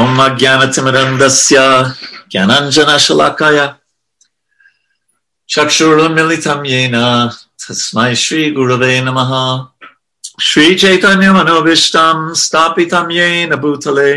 ॐ 0.00 0.18
अज्ञानतिमिरन्दस्य 0.24 1.60
ज्ञानाञ्जनशलाकाय 2.32 3.58
चक्षुरुन्मिलितं 5.48 6.64
येन 6.72 6.96
तस्मै 7.62 8.14
श्रीगुरवे 8.24 9.00
नमः 9.08 9.32
श्रीचैतन्यमनोभीष्टं 10.48 12.32
स्थापितं 12.42 13.10
येन 13.18 13.54
भूतले 13.62 14.10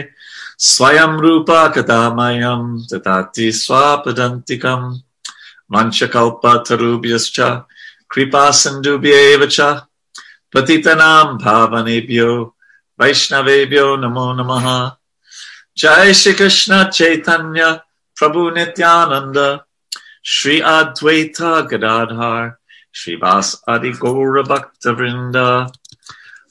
स्वयं 0.68 1.18
रूपा 1.24 1.68
कदामयं 1.76 2.62
ददाति 2.92 3.52
स्वापदन्तिकम् 3.62 4.94
वंशकल्पतरुभ्यश्च 5.74 7.40
कृपासिन्धुभ्येव 8.12 9.46
च 9.52 9.62
पतितनां 10.56 11.26
भावनेभ्यो 11.44 12.30
वैष्णवेभ्यो 13.00 13.96
नमो 14.04 14.32
नमः 14.34 14.68
Jai 15.77 16.13
Shri 16.13 16.35
Krishna 16.35 16.91
Chaitanya 16.93 17.85
Prabhu 18.19 18.53
Nityananda 18.53 19.65
Shri 20.21 20.61
Advaita 20.61 21.69
Gadadhar 21.69 22.59
Shri 22.91 23.15
Vas 23.15 23.63
Adi 23.69 23.93
Gaura 23.93 24.47
Bhakta 24.47 24.95
Vrinda 24.95 25.73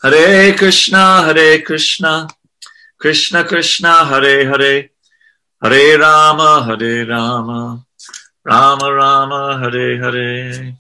Hare 0.02 0.54
Krishna 0.58 1.24
Hare 1.24 1.62
Krishna 1.62 2.28
Krishna 2.98 3.44
Krishna 3.44 4.06
Hare 4.06 4.48
Hare 4.48 4.90
Hare 5.62 6.00
Rama 6.00 6.64
Hare 6.64 7.06
Rama 7.06 7.86
Rama 8.46 8.94
Rama 8.94 9.60
Hare 9.60 10.02
Hare 10.02 10.78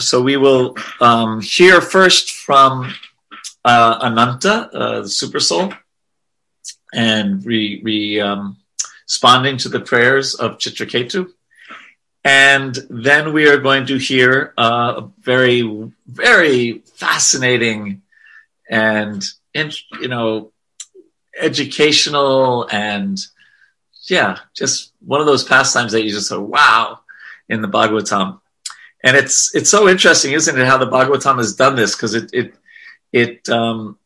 So 0.00 0.20
we 0.20 0.36
will 0.36 0.76
um, 1.00 1.40
hear 1.40 1.80
first 1.80 2.32
from 2.32 2.92
uh, 3.64 3.98
Ananta, 4.02 4.68
uh, 4.74 5.02
the 5.02 5.08
Super 5.08 5.38
Soul 5.38 5.72
and 6.94 7.44
re, 7.44 7.80
re 7.82 8.20
um, 8.20 8.56
responding 9.04 9.56
to 9.58 9.68
the 9.68 9.80
prayers 9.80 10.34
of 10.34 10.58
Chitraketu. 10.58 11.30
And 12.24 12.74
then 12.88 13.34
we 13.34 13.48
are 13.48 13.58
going 13.58 13.86
to 13.86 13.98
hear 13.98 14.54
uh, 14.56 15.02
a 15.02 15.10
very, 15.20 15.92
very 16.06 16.78
fascinating 16.94 18.00
and, 18.70 19.22
you 19.54 20.08
know, 20.08 20.52
educational 21.38 22.66
and, 22.70 23.18
yeah, 24.06 24.38
just 24.54 24.92
one 25.00 25.20
of 25.20 25.26
those 25.26 25.44
pastimes 25.44 25.92
that 25.92 26.02
you 26.02 26.10
just 26.10 26.28
say, 26.28 26.38
wow, 26.38 27.00
in 27.48 27.60
the 27.60 27.68
Bhagavatam. 27.68 28.40
And 29.02 29.18
it's 29.18 29.54
it's 29.54 29.70
so 29.70 29.86
interesting, 29.86 30.32
isn't 30.32 30.58
it, 30.58 30.66
how 30.66 30.78
the 30.78 30.86
Bhagavatam 30.86 31.36
has 31.36 31.54
done 31.54 31.76
this? 31.76 31.94
Because 31.94 32.14
it 32.14 32.30
it 32.32 32.54
it 33.12 33.48
um, 33.50 33.98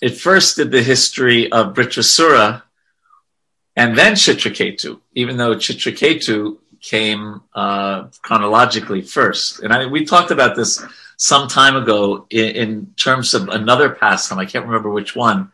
it 0.00 0.16
first 0.16 0.56
did 0.56 0.70
the 0.70 0.82
history 0.82 1.50
of 1.52 1.74
Vritrasura 1.74 2.62
and 3.76 3.96
then 3.96 4.14
Chitraketu, 4.14 5.00
even 5.14 5.36
though 5.36 5.54
Chitraketu 5.54 6.58
came 6.80 7.42
uh, 7.54 8.04
chronologically 8.22 9.02
first. 9.02 9.60
And 9.60 9.72
I, 9.72 9.86
we 9.86 10.04
talked 10.04 10.30
about 10.30 10.56
this 10.56 10.82
some 11.16 11.48
time 11.48 11.76
ago 11.76 12.26
in, 12.30 12.56
in, 12.56 12.94
terms 12.96 13.34
of 13.34 13.48
another 13.48 13.90
pastime. 13.90 14.38
I 14.38 14.46
can't 14.46 14.64
remember 14.64 14.90
which 14.90 15.14
one. 15.14 15.52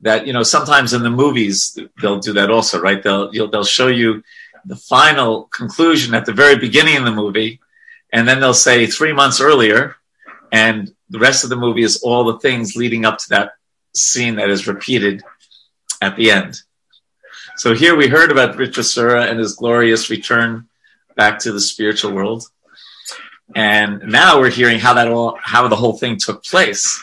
That 0.00 0.28
you 0.28 0.32
know, 0.32 0.44
sometimes 0.44 0.92
in 0.92 1.02
the 1.02 1.10
movies 1.10 1.76
they'll 2.00 2.20
do 2.20 2.32
that 2.34 2.52
also, 2.52 2.80
right? 2.80 3.02
They'll 3.02 3.34
you'll 3.34 3.50
they'll 3.50 3.64
show 3.64 3.88
you 3.88 4.22
the 4.64 4.76
final 4.76 5.44
conclusion 5.44 6.14
at 6.14 6.24
the 6.24 6.32
very 6.32 6.56
beginning 6.56 6.96
of 6.96 7.04
the 7.04 7.10
movie, 7.10 7.58
and 8.12 8.26
then 8.26 8.38
they'll 8.38 8.54
say 8.54 8.86
three 8.86 9.12
months 9.12 9.40
earlier, 9.40 9.96
and 10.52 10.94
the 11.10 11.18
rest 11.18 11.42
of 11.42 11.50
the 11.50 11.56
movie 11.56 11.82
is 11.82 12.00
all 12.04 12.22
the 12.24 12.38
things 12.38 12.76
leading 12.76 13.04
up 13.04 13.18
to 13.18 13.28
that 13.30 13.57
scene 13.98 14.36
that 14.36 14.50
is 14.50 14.66
repeated 14.66 15.22
at 16.00 16.16
the 16.16 16.30
end. 16.30 16.62
So 17.56 17.74
here 17.74 17.96
we 17.96 18.08
heard 18.08 18.30
about 18.30 18.56
Vritrasura 18.56 19.28
and 19.28 19.38
his 19.38 19.54
glorious 19.54 20.10
return 20.10 20.68
back 21.16 21.40
to 21.40 21.52
the 21.52 21.60
spiritual 21.60 22.12
world. 22.12 22.44
And 23.54 24.02
now 24.08 24.38
we're 24.40 24.50
hearing 24.50 24.78
how 24.78 24.94
that 24.94 25.08
all, 25.08 25.38
how 25.42 25.66
the 25.68 25.76
whole 25.76 25.96
thing 25.96 26.18
took 26.18 26.44
place. 26.44 27.02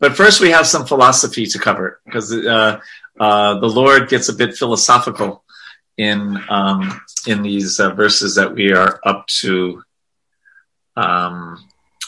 But 0.00 0.16
first 0.16 0.40
we 0.40 0.50
have 0.50 0.66
some 0.66 0.86
philosophy 0.86 1.46
to 1.46 1.58
cover 1.58 2.00
because 2.04 2.32
uh, 2.32 2.80
uh, 3.18 3.60
the 3.60 3.68
Lord 3.68 4.08
gets 4.08 4.28
a 4.28 4.32
bit 4.32 4.56
philosophical 4.56 5.44
in 5.96 6.42
um, 6.48 7.00
in 7.26 7.42
these 7.42 7.78
uh, 7.78 7.90
verses 7.90 8.34
that 8.34 8.52
we 8.52 8.72
are 8.72 9.00
up 9.04 9.26
to 9.28 9.82
um, 10.96 11.64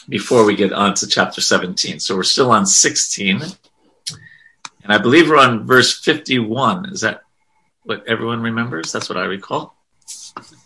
before 0.09 0.45
we 0.45 0.55
get 0.55 0.73
on 0.73 0.93
to 0.95 1.07
chapter 1.07 1.41
17. 1.41 1.99
So 1.99 2.15
we're 2.15 2.23
still 2.23 2.51
on 2.51 2.65
16. 2.65 3.41
And 4.87 4.95
I 4.95 4.99
believe 4.99 5.27
we're 5.27 5.37
on 5.37 5.67
verse 5.67 5.99
51. 5.99 6.93
Is 6.93 7.01
that 7.01 7.23
what 7.83 8.07
everyone 8.07 8.41
remembers? 8.41 8.93
That's 8.93 9.09
what 9.09 9.17
I 9.17 9.25
recall. 9.25 9.75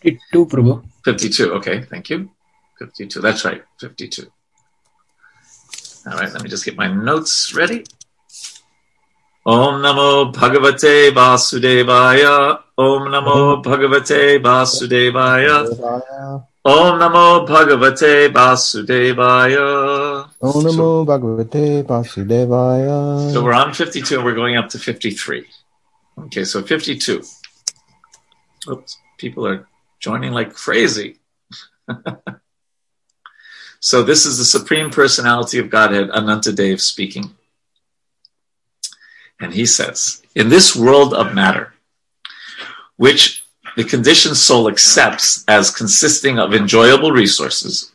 52, 0.04 0.46
Prabhu. 0.46 0.84
52. 1.04 1.54
Okay, 1.54 1.82
thank 1.82 2.12
you. 2.12 2.30
52. 2.78 3.20
That's 3.20 3.44
right, 3.46 3.64
52. 3.80 4.32
All 6.06 6.14
right, 6.14 6.32
let 6.32 6.44
me 6.44 6.50
just 6.50 6.66
get 6.66 6.78
my 6.78 6.86
notes 6.86 7.56
ready. 7.56 7.84
Om 9.44 9.82
Namo 9.82 10.32
Bhagavate 10.32 11.10
Vasudevaya. 11.10 12.62
Om 12.78 13.02
Namo 13.10 13.64
Bhagavate 13.64 14.38
Vasudevaya. 14.40 15.66
Om 16.64 17.00
Namo 17.00 17.48
Bhagavate 17.48 18.30
Vasudevaya. 18.32 20.11
Om 20.44 20.54
Namo 20.54 20.72
so, 20.72 21.06
Bhagavate 21.06 21.84
Vasudevaya. 21.84 23.32
So 23.32 23.44
we're 23.44 23.54
on 23.54 23.74
52 23.74 24.16
and 24.16 24.26
we're 24.26 24.34
going 24.34 24.58
up 24.58 24.70
to 24.70 24.80
53. 24.80 25.46
Okay, 26.18 26.44
so 26.44 26.64
52. 26.64 27.22
Oops, 28.70 28.98
people 29.20 29.46
are 29.46 29.68
joining 30.00 30.32
like 30.34 30.54
crazy. 30.54 31.20
so 33.80 34.02
this 34.02 34.26
is 34.26 34.40
the 34.40 34.46
Supreme 34.46 34.90
Personality 34.90 35.60
of 35.60 35.70
Godhead, 35.70 36.10
Anantadev 36.10 36.82
speaking. 36.82 37.36
And 39.40 39.54
he 39.54 39.68
says, 39.68 40.24
in 40.34 40.50
this 40.50 40.76
world 40.76 41.14
of 41.14 41.36
matter, 41.36 41.74
which 42.98 43.44
the 43.76 43.84
conditioned 43.84 44.38
soul 44.38 44.68
accepts 44.68 45.44
as 45.48 45.70
consisting 45.70 46.40
of 46.40 46.54
enjoyable 46.54 47.12
resources. 47.12 47.91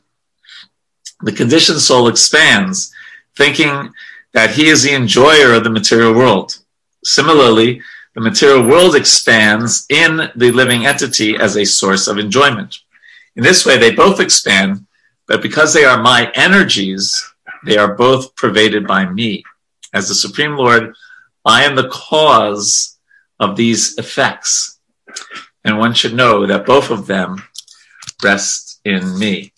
The 1.23 1.33
conditioned 1.33 1.81
soul 1.81 2.09
expands, 2.09 2.93
thinking 3.37 3.93
that 4.33 4.51
he 4.51 4.69
is 4.69 4.83
the 4.83 4.95
enjoyer 4.95 5.55
of 5.55 5.65
the 5.65 5.71
material 5.71 6.15
world. 6.15 6.59
Similarly, 7.05 7.81
the 8.15 8.21
material 8.21 8.67
world 8.67 8.95
expands 8.95 9.87
in 9.89 10.31
the 10.37 10.53
living 10.53 10.87
entity 10.87 11.37
as 11.37 11.57
a 11.57 11.65
source 11.65 12.07
of 12.07 12.19
enjoyment. 12.19 12.79
In 13.37 13.43
this 13.43 13.65
way, 13.67 13.77
they 13.77 13.93
both 13.95 14.21
expand, 14.21 14.87
but 15.27 15.43
because 15.43 15.73
they 15.73 15.85
are 15.85 16.03
my 16.03 16.31
energies, 16.35 17.23
they 17.65 17.77
are 17.77 17.95
both 17.95 18.35
pervaded 18.37 18.87
by 18.87 19.07
me. 19.07 19.45
As 19.93 20.09
the 20.09 20.15
Supreme 20.15 20.57
Lord, 20.57 20.95
I 21.45 21.65
am 21.65 21.77
the 21.77 21.89
cause 21.89 22.99
of 23.39 23.57
these 23.57 23.97
effects 23.99 24.77
and 25.67 25.79
one 25.79 25.93
should 25.93 26.15
know 26.15 26.47
that 26.47 26.65
both 26.65 26.91
of 26.91 27.07
them 27.07 27.43
rest 28.23 28.81
in 28.85 29.19
me. 29.19 29.53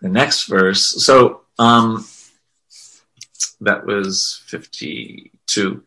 The 0.00 0.08
next 0.08 0.44
verse, 0.44 1.04
so 1.04 1.42
um, 1.58 2.06
that 3.60 3.84
was 3.84 4.42
52. 4.46 5.82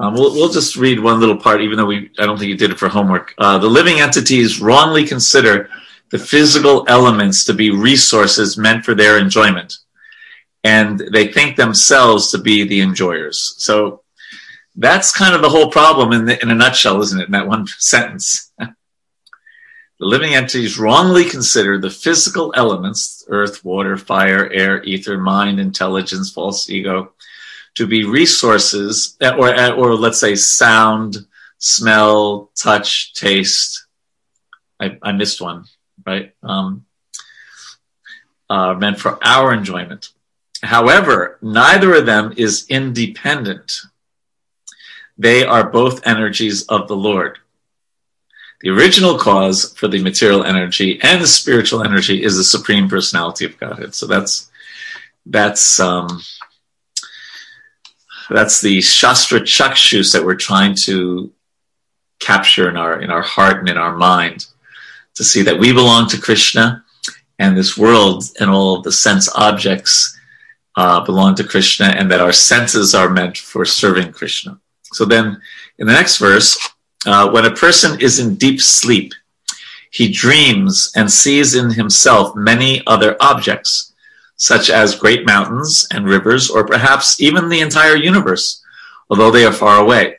Um, 0.00 0.14
we'll, 0.14 0.34
we'll 0.34 0.50
just 0.50 0.76
read 0.76 1.00
one 1.00 1.18
little 1.18 1.36
part, 1.36 1.60
even 1.62 1.76
though 1.76 1.86
we 1.86 2.10
I 2.18 2.26
don't 2.26 2.38
think 2.38 2.50
you 2.50 2.56
did 2.56 2.70
it 2.70 2.78
for 2.78 2.88
homework. 2.88 3.34
Uh, 3.38 3.58
the 3.58 3.68
living 3.68 4.00
entities 4.00 4.60
wrongly 4.60 5.06
consider 5.06 5.70
the 6.10 6.18
physical 6.18 6.84
elements 6.88 7.44
to 7.46 7.54
be 7.54 7.70
resources 7.70 8.56
meant 8.56 8.84
for 8.84 8.94
their 8.94 9.18
enjoyment, 9.18 9.74
and 10.62 11.02
they 11.12 11.28
think 11.28 11.56
themselves 11.56 12.30
to 12.30 12.38
be 12.38 12.64
the 12.64 12.80
enjoyers. 12.80 13.54
So 13.58 14.02
that's 14.76 15.12
kind 15.12 15.34
of 15.34 15.42
the 15.42 15.48
whole 15.48 15.70
problem 15.70 16.12
in, 16.12 16.24
the, 16.26 16.40
in 16.40 16.50
a 16.50 16.54
nutshell, 16.54 17.02
isn't 17.02 17.20
it? 17.20 17.26
In 17.26 17.32
that 17.32 17.48
one 17.48 17.66
sentence. 17.78 18.52
The 19.98 20.06
living 20.06 20.34
entities 20.34 20.78
wrongly 20.78 21.24
consider 21.24 21.78
the 21.78 21.90
physical 21.90 22.52
elements 22.56 23.24
earth, 23.28 23.64
water, 23.64 23.96
fire, 23.96 24.50
air, 24.52 24.82
ether, 24.84 25.18
mind, 25.18 25.60
intelligence, 25.60 26.32
false 26.32 26.70
ego 26.70 27.12
to 27.74 27.86
be 27.86 28.04
resources, 28.04 29.16
or, 29.20 29.72
or 29.74 29.94
let's 29.94 30.18
say 30.18 30.34
sound, 30.34 31.26
smell, 31.58 32.50
touch, 32.56 33.14
taste. 33.14 33.86
I, 34.80 34.98
I 35.02 35.12
missed 35.12 35.40
one, 35.40 35.64
right? 36.06 36.34
Um, 36.42 36.86
uh, 38.48 38.74
meant 38.74 38.98
for 38.98 39.18
our 39.24 39.52
enjoyment. 39.52 40.08
However, 40.62 41.38
neither 41.42 41.94
of 41.94 42.06
them 42.06 42.34
is 42.36 42.66
independent 42.68 43.80
they 45.18 45.44
are 45.44 45.68
both 45.68 46.06
energies 46.06 46.64
of 46.66 46.86
the 46.86 46.96
Lord. 46.96 47.38
The 48.60 48.70
original 48.70 49.18
cause 49.18 49.72
for 49.74 49.86
the 49.86 50.02
material 50.02 50.44
energy 50.44 51.00
and 51.02 51.22
the 51.22 51.28
spiritual 51.28 51.84
energy 51.84 52.24
is 52.24 52.36
the 52.36 52.44
supreme 52.44 52.88
personality 52.88 53.44
of 53.44 53.58
Godhead. 53.58 53.94
So 53.94 54.06
that's 54.06 54.50
that's 55.26 55.78
um, 55.78 56.22
that's 58.30 58.60
the 58.60 58.80
Shastra 58.80 59.40
Chakshus 59.40 60.12
that 60.12 60.24
we're 60.24 60.34
trying 60.34 60.74
to 60.84 61.32
capture 62.18 62.68
in 62.68 62.76
our 62.76 63.00
in 63.00 63.10
our 63.10 63.22
heart 63.22 63.60
and 63.60 63.68
in 63.68 63.78
our 63.78 63.96
mind 63.96 64.46
to 65.14 65.24
see 65.24 65.42
that 65.42 65.58
we 65.58 65.72
belong 65.72 66.08
to 66.08 66.20
Krishna 66.20 66.84
and 67.38 67.56
this 67.56 67.78
world 67.78 68.24
and 68.40 68.50
all 68.50 68.76
of 68.76 68.84
the 68.84 68.92
sense 68.92 69.28
objects 69.34 70.18
uh, 70.76 71.04
belong 71.04 71.34
to 71.36 71.44
Krishna 71.44 71.86
and 71.86 72.10
that 72.10 72.20
our 72.20 72.32
senses 72.32 72.94
are 72.94 73.08
meant 73.08 73.36
for 73.36 73.64
serving 73.64 74.12
Krishna. 74.12 74.60
So 74.92 75.04
then 75.04 75.40
in 75.78 75.86
the 75.86 75.92
next 75.92 76.18
verse, 76.18 76.58
uh, 77.06 77.30
when 77.30 77.44
a 77.44 77.54
person 77.54 78.00
is 78.00 78.18
in 78.18 78.34
deep 78.36 78.60
sleep, 78.60 79.12
he 79.90 80.10
dreams 80.12 80.92
and 80.94 81.10
sees 81.10 81.54
in 81.54 81.70
himself 81.70 82.36
many 82.36 82.82
other 82.86 83.16
objects, 83.20 83.92
such 84.36 84.70
as 84.70 84.94
great 84.94 85.26
mountains 85.26 85.86
and 85.92 86.06
rivers, 86.06 86.50
or 86.50 86.66
perhaps 86.66 87.20
even 87.20 87.48
the 87.48 87.60
entire 87.60 87.96
universe, 87.96 88.62
although 89.10 89.30
they 89.30 89.44
are 89.44 89.52
far 89.52 89.80
away. 89.80 90.16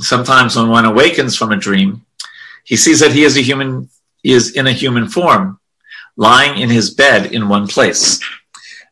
Sometimes 0.00 0.56
when 0.56 0.68
one 0.68 0.84
awakens 0.84 1.36
from 1.36 1.52
a 1.52 1.56
dream, 1.56 2.04
he 2.64 2.76
sees 2.76 3.00
that 3.00 3.12
he 3.12 3.24
is 3.24 3.36
a 3.36 3.42
human, 3.42 3.88
he 4.22 4.32
is 4.32 4.52
in 4.52 4.66
a 4.66 4.72
human 4.72 5.08
form, 5.08 5.58
lying 6.16 6.60
in 6.60 6.70
his 6.70 6.90
bed 6.90 7.32
in 7.32 7.48
one 7.48 7.66
place. 7.66 8.20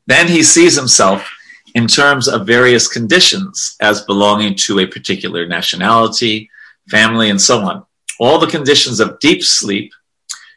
Then 0.07 0.29
he 0.29 0.43
sees 0.43 0.75
himself 0.75 1.31
in 1.75 1.87
terms 1.87 2.29
of 2.29 2.47
various 2.47 2.89
conditions 2.89 3.77
as 3.81 4.01
belonging 4.03 4.55
to 4.55 4.81
a 4.81 4.87
particular 4.87 5.47
nationality, 5.47 6.51
family, 6.89 7.31
and 7.31 7.41
so 7.41 7.61
on. 7.61 7.85
All 8.19 8.39
the 8.39 8.47
conditions 8.47 9.01
of 9.01 9.21
deep 9.21 9.43
sleep, 9.43 9.93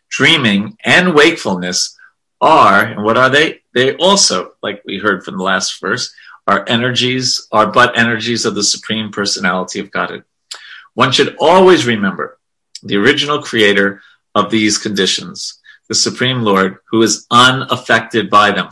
dreaming, 0.10 0.78
and 0.84 1.14
wakefulness 1.14 1.98
are, 2.40 2.84
and 2.84 3.04
what 3.04 3.18
are 3.18 3.30
they? 3.30 3.62
They 3.74 3.96
also, 3.96 4.54
like 4.64 4.82
we 4.86 4.98
heard 4.98 5.24
from 5.24 5.38
the 5.38 5.44
last 5.44 5.80
verse, 5.80 6.14
are 6.48 6.66
energies, 6.68 7.48
are 7.52 7.68
but 7.68 7.98
energies 7.98 8.46
of 8.46 8.56
the 8.56 8.64
Supreme 8.64 9.12
Personality 9.12 9.80
of 9.80 9.92
Godhead. 9.92 10.24
One 10.94 11.12
should 11.12 11.38
always 11.40 11.86
remember 11.86 12.40
the 12.84 12.98
original 12.98 13.42
creator 13.42 14.02
of 14.36 14.50
these 14.50 14.78
conditions, 14.78 15.60
the 15.88 15.96
Supreme 15.96 16.42
Lord, 16.42 16.78
who 16.90 17.02
is 17.02 17.26
unaffected 17.32 18.30
by 18.30 18.52
them. 18.52 18.70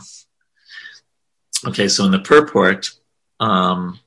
Okay, 1.66 1.88
so 1.88 2.04
in 2.04 2.10
the 2.10 2.18
purport, 2.18 2.90
um, 3.38 4.00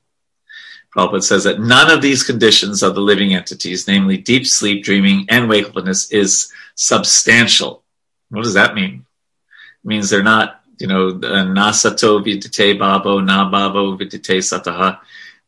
Prabhupada 0.94 1.22
says 1.22 1.44
that 1.44 1.60
none 1.60 1.90
of 1.90 2.02
these 2.02 2.22
conditions 2.22 2.82
of 2.82 2.94
the 2.94 3.00
living 3.00 3.34
entities, 3.34 3.88
namely 3.88 4.16
deep 4.16 4.46
sleep, 4.46 4.84
dreaming, 4.84 5.26
and 5.28 5.48
wakefulness, 5.48 6.10
is 6.12 6.52
substantial. 6.76 7.82
What 8.28 8.44
does 8.44 8.54
that 8.54 8.74
mean? 8.74 9.04
It 9.84 9.88
means 9.88 10.08
they're 10.08 10.22
not, 10.22 10.62
you 10.78 10.86
know, 10.86 11.08
uh, 11.08 11.44
nasato 11.44 12.24
vidite 12.24 12.78
babo, 12.78 13.20
na 13.20 13.50
babo 13.50 13.96
vidite 13.96 14.38
sataha, 14.38 15.00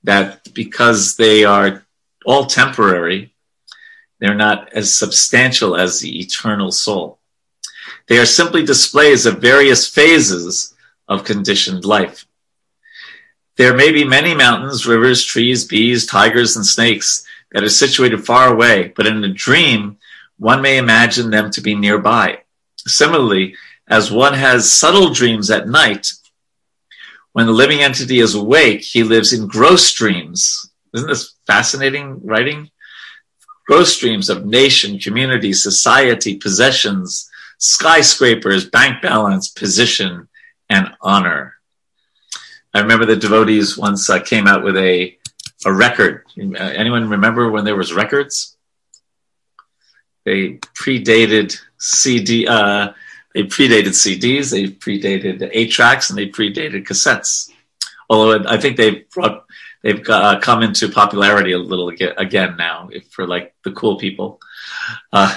that 0.03 0.53
because 0.53 1.17
they 1.17 1.45
are 1.45 1.85
all 2.25 2.47
temporary, 2.47 3.33
they're 4.19 4.35
not 4.35 4.73
as 4.73 4.95
substantial 4.95 5.77
as 5.77 6.01
the 6.01 6.21
eternal 6.21 6.73
soul. 6.73 7.19
They 8.09 8.19
are 8.19 8.27
simply 8.27 8.65
displays 8.65 9.27
of 9.27 9.41
various 9.41 9.89
phases 9.89 10.75
of 11.07 11.25
conditioned 11.25 11.85
life. 11.85 12.26
There 13.57 13.75
may 13.75 13.91
be 13.91 14.05
many 14.05 14.35
mountains, 14.35 14.87
rivers, 14.87 15.25
trees, 15.25 15.65
bees, 15.65 16.07
tigers, 16.07 16.57
and 16.57 16.67
snakes 16.67 17.27
that 17.53 17.65
are 17.65 17.69
situated 17.69 18.25
far 18.25 18.53
away, 18.53 18.93
but 18.95 19.07
in 19.07 19.25
a 19.25 19.33
dream, 19.33 19.97
one 20.39 20.61
may 20.61 20.77
imagine 20.77 21.31
them 21.31 21.51
to 21.53 21.63
be 21.63 21.75
nearby. 21.75 22.41
Similarly, 22.77 23.57
as 23.89 24.11
one 24.11 24.35
has 24.35 24.71
subtle 24.71 25.11
dreams 25.15 25.51
at 25.51 25.69
night, 25.69 26.13
when 27.33 27.47
the 27.47 27.53
living 27.53 27.81
entity 27.81 28.19
is 28.19 28.35
awake, 28.35 28.83
he 28.83 29.03
lives 29.03 29.33
in 29.33 29.47
gross 29.47 29.93
dreams. 29.93 30.71
Isn't 30.95 31.09
this 31.09 31.35
fascinating 31.47 32.21
writing? 32.25 32.71
Gross 33.67 33.99
dreams 33.99 34.29
of 34.31 34.47
nation, 34.47 34.99
community, 34.99 35.53
society, 35.53 36.37
possessions, 36.37 37.29
skyscrapers, 37.59 38.69
bank 38.69 39.03
balance, 39.03 39.49
position, 39.49 40.29
and 40.69 40.91
honor. 41.01 41.56
I 42.77 42.81
remember 42.81 43.07
the 43.07 43.17
devotees 43.17 43.79
once 43.79 44.11
uh, 44.11 44.21
came 44.21 44.47
out 44.47 44.63
with 44.63 44.77
a 44.77 45.17
a 45.65 45.73
record. 45.73 46.25
Anyone 46.39 47.09
remember 47.09 47.51
when 47.51 47.65
there 47.65 47.75
was 47.75 47.95
records? 47.95 48.59
They 50.27 50.59
predated 50.79 51.59
CD. 51.79 52.47
Uh, 52.47 52.93
they 53.33 53.45
predated 53.45 53.95
CDs. 53.95 54.51
They 54.51 54.65
predated 54.65 55.49
eight 55.53 55.71
tracks, 55.71 56.11
and 56.11 56.19
they 56.19 56.29
predated 56.29 56.87
cassettes. 56.87 57.51
Although 58.11 58.45
I 58.47 58.59
think 58.59 58.77
they've 58.77 59.09
brought 59.09 59.47
they've 59.83 60.07
uh, 60.11 60.39
come 60.41 60.63
into 60.63 60.91
popularity 60.91 61.53
a 61.53 61.59
little 61.59 61.89
again 61.89 62.57
now 62.59 62.91
for 63.11 63.27
like 63.27 63.55
the 63.65 63.73
cool 63.73 63.97
people. 63.97 64.39
Uh, 65.15 65.35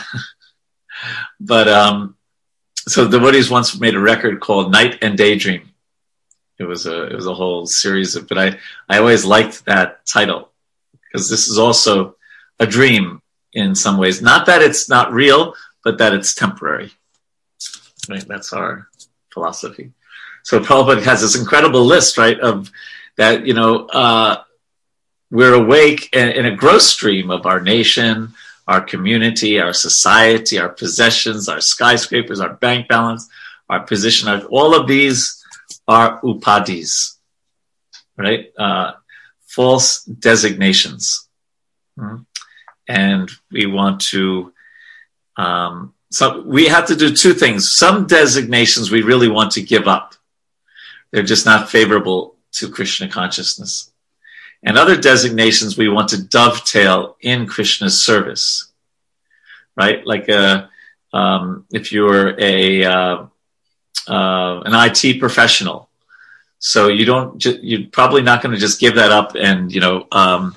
but 1.40 1.70
um, 1.70 2.18
so 2.76 3.06
the 3.06 3.20
Woodies 3.20 3.50
once 3.50 3.80
made 3.80 3.96
a 3.96 4.00
record 4.00 4.42
called 4.42 4.74
Night 4.74 4.98
and 5.02 5.18
Daydream. 5.18 5.69
It 6.60 6.66
was 6.66 6.86
a 6.86 7.04
it 7.04 7.16
was 7.16 7.28
a 7.28 7.34
whole 7.34 7.66
series 7.66 8.16
of, 8.16 8.28
but 8.28 8.38
I 8.38 8.58
I 8.90 9.00
always 9.00 9.24
liked 9.24 9.66
that 9.66 10.06
title 10.06 10.52
because 11.04 11.30
this 11.30 11.48
is 11.48 11.58
also 11.58 12.16
a 12.60 12.68
dream 12.68 13.22
in 13.54 13.76
some 13.76 13.98
ways. 13.98 14.22
Not 14.22 14.46
that 14.48 14.62
it's 14.62 14.90
not 14.90 15.14
real, 15.14 15.56
but 15.84 15.98
that 15.98 16.14
it's 16.14 16.36
temporary. 16.36 16.92
Right? 18.10 18.28
That's 18.28 18.52
our 18.54 18.90
philosophy. 19.32 19.92
So 20.44 20.60
Prabhupada 20.60 21.02
has 21.04 21.22
this 21.22 21.38
incredible 21.40 21.86
list, 21.86 22.18
right, 22.18 22.40
of 22.40 22.72
that 23.18 23.46
you 23.46 23.54
know 23.54 23.86
uh, 23.88 24.44
we're 25.32 25.54
awake 25.54 26.14
in, 26.14 26.46
a 26.46 26.56
gross 26.56 26.88
stream 26.88 27.32
of 27.32 27.46
our 27.46 27.62
nation, 27.62 28.34
our 28.68 28.82
community, 28.82 29.60
our 29.60 29.74
society, 29.74 30.60
our 30.60 30.70
possessions, 30.70 31.48
our 31.48 31.62
skyscrapers, 31.62 32.40
our 32.40 32.54
bank 32.54 32.88
balance, 32.88 33.30
our 33.70 33.82
position. 33.82 34.28
All 34.50 34.76
of 34.76 34.88
these 34.88 35.39
are 35.90 36.22
upadis, 36.22 37.16
right? 38.16 38.52
Uh, 38.58 38.94
false 39.48 40.04
designations. 40.06 41.28
Mm-hmm. 41.98 42.22
And 42.88 43.30
we 43.52 43.66
want 43.66 44.02
to, 44.12 44.54
um, 45.38 45.94
so 46.12 46.42
we 46.42 46.68
have 46.68 46.88
to 46.88 46.96
do 46.96 47.14
two 47.14 47.34
things. 47.34 47.72
Some 47.72 48.08
designations 48.08 48.90
we 48.90 49.02
really 49.02 49.28
want 49.28 49.52
to 49.54 49.62
give 49.62 49.88
up. 49.88 50.16
They're 51.12 51.24
just 51.24 51.46
not 51.46 51.70
favorable 51.70 52.36
to 52.54 52.70
Krishna 52.70 53.10
consciousness 53.10 53.92
and 54.64 54.78
other 54.78 54.98
designations 54.98 55.78
we 55.78 55.90
want 55.90 56.10
to 56.10 56.22
dovetail 56.22 57.16
in 57.22 57.48
Krishna's 57.48 58.02
service, 58.02 58.72
right? 59.76 60.06
Like 60.06 60.30
uh, 60.30 60.68
um, 61.14 61.66
if 61.72 61.92
you're 61.92 62.40
a 62.40 62.84
uh, 62.84 63.26
uh, 64.08 64.62
an 64.66 64.74
IT 64.74 65.20
professional, 65.20 65.90
so 66.60 66.88
you 66.88 67.06
don't 67.06 67.38
ju- 67.38 67.60
you're 67.62 67.88
probably 67.92 68.22
not 68.22 68.42
going 68.42 68.54
to 68.54 68.60
just 68.60 68.80
give 68.80 68.96
that 68.96 69.12
up 69.12 69.36
and 69.36 69.72
you 69.72 69.82
know 69.82 70.08
um, 70.12 70.56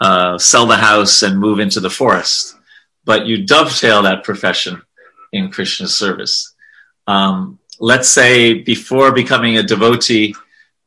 uh, 0.00 0.38
sell 0.38 0.66
the 0.66 0.76
house 0.76 1.22
and 1.22 1.38
move 1.38 1.60
into 1.60 1.80
the 1.80 1.90
forest, 1.90 2.56
but 3.04 3.26
you 3.26 3.44
dovetail 3.44 4.02
that 4.02 4.24
profession 4.24 4.82
in 5.32 5.50
Krishna's 5.50 5.96
service. 5.96 6.54
Um, 7.06 7.58
let's 7.78 8.08
say 8.08 8.54
before 8.54 9.12
becoming 9.12 9.56
a 9.56 9.62
devotee 9.62 10.34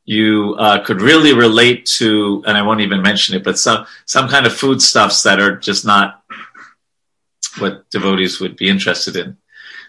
you 0.04 0.54
uh, 0.58 0.84
could 0.84 1.00
really 1.00 1.32
relate 1.32 1.86
to, 1.86 2.44
and 2.46 2.56
I 2.56 2.62
won't 2.62 2.82
even 2.82 3.02
mention 3.02 3.34
it, 3.36 3.44
but 3.44 3.58
some 3.58 3.86
some 4.04 4.28
kind 4.28 4.46
of 4.46 4.54
foodstuffs 4.54 5.22
that 5.22 5.40
are 5.40 5.56
just 5.56 5.84
not 5.84 6.22
what 7.58 7.88
devotees 7.90 8.40
would 8.40 8.56
be 8.56 8.68
interested 8.68 9.16
in. 9.16 9.36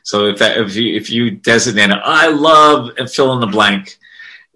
So 0.05 0.27
if 0.27 0.38
that, 0.38 0.57
if 0.57 0.75
you 0.75 0.95
if 0.95 1.09
you 1.09 1.31
designate, 1.31 1.89
I 1.89 2.27
love 2.27 2.91
and 3.00 3.09
fill 3.09 3.33
in 3.33 3.39
the 3.39 3.47
blank, 3.47 3.97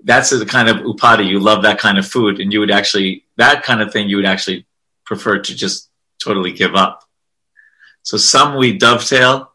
that's 0.04 0.30
the 0.30 0.46
kind 0.46 0.70
of 0.70 0.78
upadi 0.78 1.28
you 1.28 1.40
love 1.40 1.64
that 1.64 1.80
kind 1.80 1.98
of 1.98 2.08
food, 2.08 2.40
and 2.40 2.54
you 2.54 2.60
would 2.60 2.70
actually 2.70 3.26
that 3.38 3.64
kind 3.64 3.82
of 3.82 3.92
thing 3.92 4.08
you 4.08 4.18
would 4.18 4.28
actually 4.28 4.68
prefer 5.06 5.40
to 5.40 5.56
just 5.56 5.90
totally 6.24 6.52
give 6.52 6.76
up. 6.76 7.04
So 8.04 8.16
some 8.16 8.58
we 8.58 8.78
dovetail, 8.78 9.52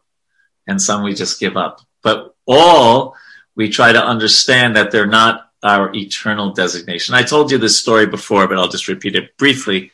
and 0.67 0.81
some 0.81 1.01
we 1.01 1.13
just 1.13 1.39
give 1.39 1.55
up, 1.55 1.79
but 2.03 2.35
all 2.45 3.15
we 3.55 3.69
try 3.69 3.93
to 3.93 4.03
understand 4.03 4.75
that 4.75 4.91
they're 4.91 5.07
not 5.07 5.49
our 5.63 5.95
eternal 5.95 6.51
designation. 6.51 7.15
I 7.15 7.23
told 7.23 7.51
you 7.51 7.57
this 7.57 7.79
story 7.79 8.05
before, 8.05 8.49
but 8.49 8.57
I'll 8.57 8.67
just 8.67 8.89
repeat 8.89 9.15
it 9.15 9.37
briefly. 9.37 9.91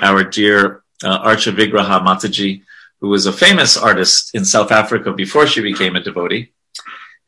Our 0.00 0.24
dear 0.24 0.82
uh, 1.04 1.24
Archa 1.24 1.54
Vigraha 1.54 2.04
Mataji, 2.04 2.62
who 3.04 3.10
was 3.10 3.26
a 3.26 3.32
famous 3.32 3.76
artist 3.76 4.34
in 4.34 4.46
South 4.46 4.72
Africa 4.72 5.12
before 5.12 5.46
she 5.46 5.60
became 5.60 5.94
a 5.94 6.02
devotee, 6.02 6.54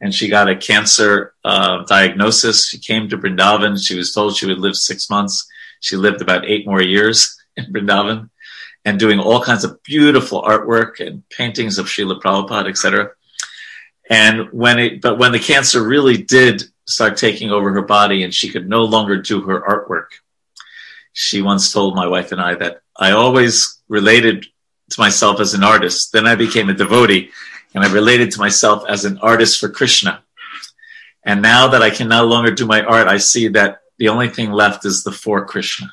and 0.00 0.14
she 0.14 0.26
got 0.26 0.48
a 0.48 0.56
cancer 0.56 1.34
uh, 1.44 1.84
diagnosis. 1.84 2.66
She 2.70 2.78
came 2.78 3.10
to 3.10 3.18
Brindavan. 3.18 3.76
She 3.78 3.94
was 3.94 4.10
told 4.10 4.34
she 4.34 4.46
would 4.46 4.58
live 4.58 4.74
six 4.74 5.10
months. 5.10 5.46
She 5.80 5.96
lived 5.96 6.22
about 6.22 6.46
eight 6.46 6.66
more 6.66 6.80
years 6.80 7.36
in 7.58 7.66
Brindavan 7.66 8.30
and 8.86 8.98
doing 8.98 9.20
all 9.20 9.42
kinds 9.42 9.64
of 9.64 9.82
beautiful 9.82 10.40
artwork 10.40 11.06
and 11.06 11.28
paintings 11.28 11.76
of 11.76 11.88
Srila 11.88 12.22
Prabhupada, 12.22 12.70
etc. 12.70 13.10
And 14.08 14.50
when 14.52 14.78
it, 14.78 15.02
but 15.02 15.18
when 15.18 15.32
the 15.32 15.38
cancer 15.38 15.86
really 15.86 16.16
did 16.16 16.62
start 16.86 17.18
taking 17.18 17.50
over 17.50 17.70
her 17.74 17.82
body 17.82 18.22
and 18.22 18.32
she 18.32 18.48
could 18.48 18.66
no 18.66 18.84
longer 18.84 19.20
do 19.20 19.42
her 19.42 19.60
artwork. 19.60 20.08
she 21.12 21.42
once 21.42 21.70
told 21.70 21.94
my 21.94 22.06
wife 22.06 22.32
and 22.32 22.40
I 22.40 22.54
that 22.54 22.80
I 22.96 23.10
always 23.10 23.82
related 23.88 24.46
to 24.90 25.00
myself 25.00 25.40
as 25.40 25.54
an 25.54 25.64
artist. 25.64 26.12
Then 26.12 26.26
I 26.26 26.34
became 26.34 26.68
a 26.68 26.74
devotee 26.74 27.30
and 27.74 27.84
I 27.84 27.92
related 27.92 28.30
to 28.32 28.38
myself 28.38 28.84
as 28.88 29.04
an 29.04 29.18
artist 29.18 29.60
for 29.60 29.68
Krishna. 29.68 30.22
And 31.24 31.42
now 31.42 31.68
that 31.68 31.82
I 31.82 31.90
can 31.90 32.08
no 32.08 32.24
longer 32.24 32.52
do 32.52 32.66
my 32.66 32.82
art, 32.82 33.08
I 33.08 33.18
see 33.18 33.48
that 33.48 33.82
the 33.98 34.08
only 34.08 34.28
thing 34.28 34.52
left 34.52 34.84
is 34.84 35.02
the 35.02 35.12
for 35.12 35.44
Krishna 35.44 35.92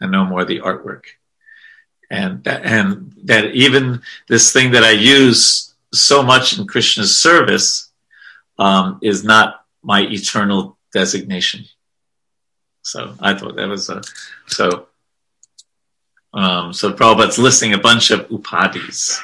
and 0.00 0.10
no 0.10 0.24
more 0.24 0.44
the 0.44 0.60
artwork. 0.60 1.04
And, 2.10 2.46
and 2.46 3.12
that 3.24 3.46
even 3.52 4.02
this 4.28 4.52
thing 4.52 4.72
that 4.72 4.84
I 4.84 4.90
use 4.90 5.74
so 5.92 6.22
much 6.22 6.58
in 6.58 6.66
Krishna's 6.66 7.16
service 7.16 7.90
um, 8.58 8.98
is 9.02 9.24
not 9.24 9.64
my 9.82 10.00
eternal 10.00 10.76
designation. 10.92 11.64
So 12.82 13.14
I 13.20 13.34
thought 13.34 13.56
that 13.56 13.68
was 13.68 13.88
a, 13.88 14.02
so, 14.46 14.88
um, 16.34 16.72
so 16.72 16.92
Prabhupada's 16.92 17.38
listing 17.38 17.72
a 17.72 17.78
bunch 17.78 18.10
of 18.10 18.28
upadhis. 18.28 19.18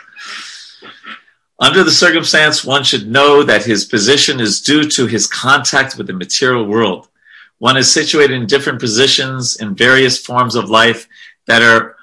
Under 1.58 1.84
the 1.84 1.90
circumstance, 1.90 2.64
one 2.64 2.84
should 2.84 3.10
know 3.10 3.42
that 3.42 3.64
his 3.64 3.84
position 3.84 4.40
is 4.40 4.62
due 4.62 4.84
to 4.90 5.06
his 5.06 5.26
contact 5.26 5.98
with 5.98 6.06
the 6.06 6.14
material 6.14 6.64
world. 6.64 7.08
One 7.58 7.76
is 7.76 7.92
situated 7.92 8.34
in 8.34 8.46
different 8.46 8.80
positions 8.80 9.56
in 9.56 9.74
various 9.74 10.24
forms 10.24 10.54
of 10.54 10.70
life 10.70 11.06
that 11.46 11.60
are 11.60 11.96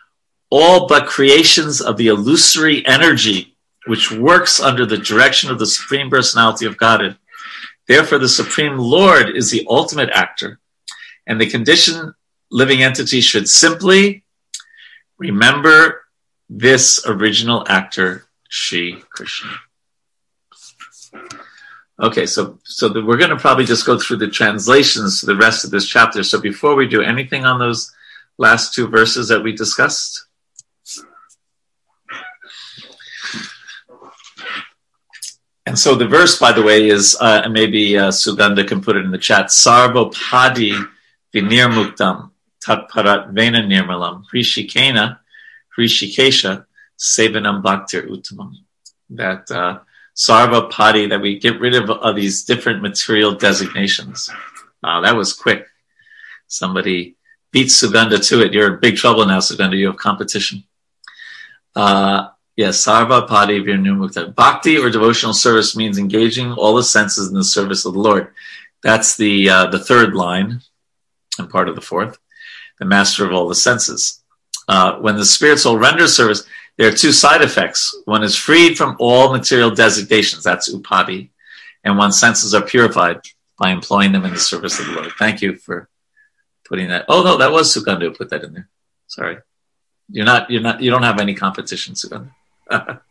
all 0.52 0.88
but 0.88 1.08
creations 1.08 1.82
of 1.82 1.98
the 1.98 2.08
illusory 2.08 2.86
energy 2.86 3.58
which 3.88 4.12
works 4.12 4.60
under 4.60 4.86
the 4.86 4.98
direction 4.98 5.50
of 5.50 5.60
the 5.60 5.66
Supreme 5.66 6.10
Personality 6.10 6.66
of 6.66 6.78
Godhead. 6.78 7.18
Therefore, 7.88 8.18
the 8.20 8.30
Supreme 8.30 8.78
Lord 8.78 9.36
is 9.36 9.50
the 9.50 9.66
ultimate 9.70 10.10
actor, 10.10 10.60
and 11.26 11.40
the 11.40 11.50
conditioned 11.50 12.14
living 12.52 12.84
entity 12.84 13.22
should 13.22 13.48
simply 13.48 14.24
remember 15.18 16.04
this 16.50 17.06
original 17.06 17.66
actor, 17.68 18.26
Shri 18.50 19.02
Krishna. 19.10 19.52
Okay, 22.00 22.28
so 22.28 22.60
so 22.64 22.90
the, 22.90 23.04
we're 23.04 23.18
going 23.18 23.32
to 23.32 23.38
probably 23.38 23.66
just 23.66 23.86
go 23.86 23.98
through 23.98 24.18
the 24.18 24.28
translations 24.28 25.20
to 25.20 25.26
the 25.26 25.36
rest 25.36 25.66
of 25.66 25.72
this 25.72 25.88
chapter. 25.88 26.24
So 26.24 26.40
before 26.40 26.76
we 26.76 26.88
do 26.88 27.02
anything 27.02 27.46
on 27.46 27.60
those 27.60 27.92
last 28.38 28.74
two 28.74 28.88
verses 28.88 29.28
that 29.30 29.44
we 29.44 29.52
discussed. 29.52 30.26
And 35.66 35.78
so 35.78 35.96
the 35.96 36.08
verse, 36.08 36.40
by 36.40 36.54
the 36.54 36.62
way, 36.64 36.88
is 36.88 37.18
uh, 37.20 37.50
maybe 37.52 37.98
uh, 37.98 38.10
Sugandha 38.10 38.66
can 38.66 38.80
put 38.80 38.96
it 38.96 39.04
in 39.04 39.12
the 39.12 39.18
chat. 39.18 39.48
Sarvopadi 39.48 40.88
vinirmuktam 41.34 42.32
tatparat 42.68 43.32
vena 43.32 43.62
nirmalam 43.62 44.24
hrishikena 44.34 45.20
hrishikesha 45.78 46.66
sevanam 46.98 47.64
uttamam. 47.64 48.54
That 49.10 49.50
uh, 49.52 49.80
sarvapadi, 50.16 51.10
that 51.10 51.22
we 51.22 51.40
get 51.40 51.60
rid 51.60 51.76
of, 51.76 51.90
of 51.90 52.16
these 52.16 52.44
different 52.44 52.82
material 52.82 53.36
designations. 53.36 54.30
Uh, 54.84 55.02
that 55.02 55.16
was 55.16 55.34
quick. 55.34 55.66
Somebody 56.48 57.16
beats 57.52 57.82
Sugandha 57.82 58.26
to 58.30 58.42
it. 58.42 58.54
You're 58.54 58.74
in 58.74 58.80
big 58.80 58.98
trouble 58.98 59.26
now, 59.26 59.40
Sugandha. 59.40 59.78
You 59.78 59.88
have 59.88 59.98
competition. 59.98 60.64
Uh, 61.76 62.30
Yes, 62.58 62.84
sarva 62.84 63.28
padi 63.28 63.64
virnumukta. 63.64 64.34
Bhakti 64.34 64.80
or 64.80 64.90
devotional 64.90 65.36
service 65.36 65.78
means 65.78 66.00
engaging 66.00 66.52
all 66.54 66.76
the 66.76 66.82
senses 66.82 67.30
in 67.30 67.36
the 67.36 67.44
service 67.44 67.86
of 67.86 67.94
the 67.94 68.00
Lord. 68.00 68.34
That's 68.82 69.16
the 69.16 69.48
uh, 69.48 69.68
the 69.68 69.78
third 69.78 70.16
line 70.16 70.62
and 71.38 71.50
part 71.52 71.70
of 71.70 71.76
the 71.76 71.82
fourth. 71.82 72.18
The 72.79 72.86
master 72.86 73.25
of 73.25 73.34
all 73.34 73.48
the 73.48 73.55
senses. 73.55 74.22
Uh, 74.67 74.98
when 75.00 75.15
the 75.15 75.25
spirit 75.25 75.60
soul 75.60 75.77
renders 75.77 76.15
service, 76.15 76.46
there 76.77 76.88
are 76.89 76.96
two 76.96 77.12
side 77.12 77.41
effects. 77.41 77.96
One 78.05 78.24
is 78.24 78.36
freed 78.36 78.77
from 78.77 78.96
all 79.00 79.31
material 79.31 79.72
designations. 79.72 80.43
That's 80.43 80.74
upadi, 80.74 81.29
and 81.84 81.98
one's 81.98 82.19
senses 82.19 82.53
are 82.53 82.62
purified 82.62 83.22
by 83.57 83.72
employing 83.72 84.12
them 84.12 84.25
in 84.25 84.34
the 84.34 84.39
service 84.39 84.79
of 84.79 84.86
the 84.86 84.91
Lord. 84.93 85.12
Thank 85.17 85.41
you 85.41 85.55
for 85.55 85.89
putting 86.65 86.89
that. 86.89 87.05
Oh 87.07 87.24
no, 87.24 87.38
that 87.38 87.51
was 87.51 87.74
who 87.74 87.84
put 87.84 88.29
that 88.29 88.43
in 88.43 88.53
there. 88.53 88.69
Sorry, 89.07 89.38
you're 90.10 90.25
not. 90.25 90.51
You're 90.51 90.62
not. 90.62 90.81
You 90.81 90.91
don't 90.91 91.03
have 91.03 91.19
any 91.19 91.34
competition, 91.34 91.96
Sugandha. 91.96 92.31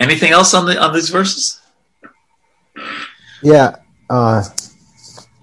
Anything 0.00 0.32
else 0.32 0.54
on 0.54 0.66
the 0.66 0.82
on 0.82 0.92
these 0.92 1.08
verses? 1.08 1.60
Yeah. 3.42 3.76
Uh, 4.10 4.42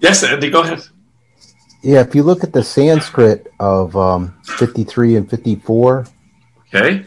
yes, 0.00 0.22
Andy, 0.22 0.50
go 0.50 0.62
ahead. 0.62 0.82
Yeah, 1.82 2.00
if 2.00 2.14
you 2.14 2.22
look 2.22 2.44
at 2.44 2.52
the 2.52 2.62
Sanskrit 2.62 3.52
of 3.58 3.96
um, 3.96 4.34
53 4.44 5.16
and 5.16 5.28
54, 5.28 6.06
okay. 6.68 7.04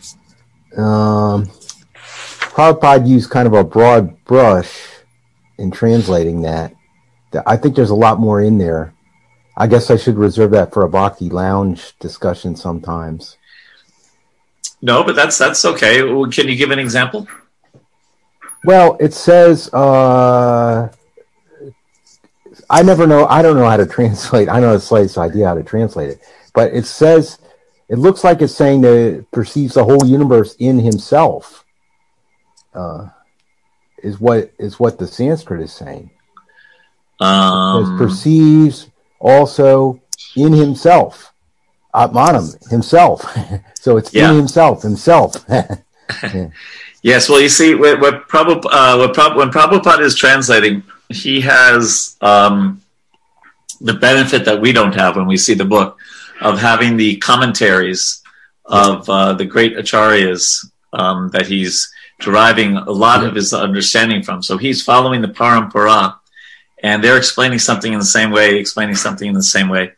Um, 0.77 1.45
Prabhupada 1.95 3.07
used 3.07 3.29
kind 3.29 3.47
of 3.47 3.53
a 3.53 3.63
broad 3.63 4.23
brush 4.25 4.77
in 5.57 5.71
translating 5.71 6.41
that. 6.41 6.75
I 7.45 7.57
think 7.57 7.75
there's 7.75 7.89
a 7.89 7.95
lot 7.95 8.19
more 8.19 8.41
in 8.41 8.57
there. 8.57 8.93
I 9.57 9.67
guess 9.67 9.89
I 9.89 9.95
should 9.95 10.17
reserve 10.17 10.51
that 10.51 10.73
for 10.73 10.83
a 10.83 10.89
Bhakti 10.89 11.29
Lounge 11.29 11.97
discussion 11.99 12.55
sometimes. 12.55 13.37
No, 14.81 15.03
but 15.03 15.15
that's 15.15 15.37
that's 15.37 15.63
okay. 15.63 15.99
Can 15.99 16.47
you 16.47 16.55
give 16.55 16.71
an 16.71 16.79
example? 16.79 17.27
Well, 18.65 18.97
it 18.99 19.13
says 19.13 19.73
uh, 19.73 20.89
I 22.69 22.83
never 22.83 23.07
know. 23.07 23.25
I 23.27 23.41
don't 23.41 23.57
know 23.57 23.69
how 23.69 23.77
to 23.77 23.85
translate. 23.85 24.49
I 24.49 24.59
know 24.59 24.75
it's 24.75 24.85
Slade's 24.85 25.17
idea 25.17 25.47
how 25.47 25.55
to 25.55 25.63
translate 25.63 26.09
it, 26.09 26.19
but 26.53 26.73
it 26.73 26.85
says 26.85 27.39
it 27.89 27.97
looks 27.97 28.23
like 28.23 28.41
it's 28.41 28.55
saying 28.55 28.81
that 28.81 29.25
perceives 29.31 29.75
the 29.75 29.83
whole 29.83 30.05
universe 30.05 30.55
in 30.55 30.79
himself. 30.79 31.63
Uh, 32.73 33.09
is 34.03 34.19
what 34.19 34.51
is 34.59 34.79
what 34.79 34.99
the 34.99 35.07
Sanskrit 35.07 35.61
is 35.61 35.73
saying. 35.73 36.11
Um, 37.19 37.97
perceives 37.97 38.89
also 39.19 40.01
in 40.35 40.53
himself. 40.53 41.33
Atmanam, 41.93 42.69
himself. 42.69 43.25
so 43.75 43.97
it's 43.97 44.13
yeah. 44.13 44.29
in 44.29 44.37
himself, 44.37 44.81
himself. 44.81 45.45
yes, 47.01 47.29
well, 47.29 47.41
you 47.41 47.49
see, 47.49 47.73
what, 47.73 47.99
what, 47.99 48.27
Prabhupada, 48.27 48.65
uh, 48.71 48.97
what 48.97 49.35
when 49.35 49.49
Prabhupada 49.49 50.01
is 50.01 50.15
translating, 50.15 50.83
he 51.09 51.41
has 51.41 52.15
um, 52.21 52.81
the 53.81 53.93
benefit 53.93 54.45
that 54.45 54.61
we 54.61 54.71
don't 54.71 54.95
have 54.95 55.15
when 55.15 55.27
we 55.27 55.37
see 55.37 55.53
the 55.53 55.65
book 55.65 55.97
of 56.41 56.59
having 56.59 56.97
the 56.97 57.17
commentaries 57.17 58.21
of 58.65 59.09
uh, 59.09 59.33
the 59.33 59.45
great 59.45 59.77
acharyas 59.77 60.65
um, 60.93 61.29
that 61.29 61.47
he's 61.47 61.91
deriving 62.19 62.77
a 62.77 62.91
lot 62.91 63.23
of 63.23 63.35
his 63.35 63.53
understanding 63.53 64.23
from. 64.23 64.41
So 64.41 64.57
he's 64.57 64.81
following 64.81 65.21
the 65.21 65.27
parampara, 65.27 66.15
and 66.81 67.03
they're 67.03 67.17
explaining 67.17 67.59
something 67.59 67.91
in 67.91 67.99
the 67.99 68.05
same 68.05 68.31
way, 68.31 68.57
explaining 68.57 68.95
something 68.95 69.27
in 69.27 69.33
the 69.33 69.43
same 69.43 69.69
way. 69.69 69.91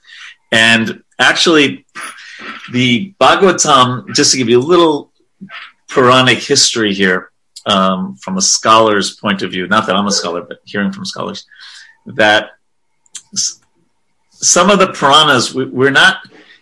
And 0.52 1.04
actually, 1.20 1.86
the 2.72 3.14
Bhagavatam, 3.20 4.14
just 4.14 4.32
to 4.32 4.38
give 4.38 4.50
you 4.50 4.60
a 4.60 4.62
little 4.62 5.12
Puranic 5.88 6.40
history 6.40 6.94
here, 6.94 7.32
um, 7.68 8.16
from 8.16 8.38
a 8.38 8.42
scholar's 8.42 9.16
point 9.16 9.42
of 9.42 9.52
view, 9.52 9.68
not 9.68 9.86
that 9.86 9.96
I'm 9.96 10.08
a 10.08 10.12
scholar, 10.12 10.42
but 10.42 10.62
hearing 10.66 10.92
from 10.92 11.06
scholars, 11.06 11.46
that 12.06 12.52
some 14.32 14.70
of 14.70 14.80
the 14.80 14.88
Puranas, 14.88 15.54
we're 15.54 15.92
not 15.92 16.18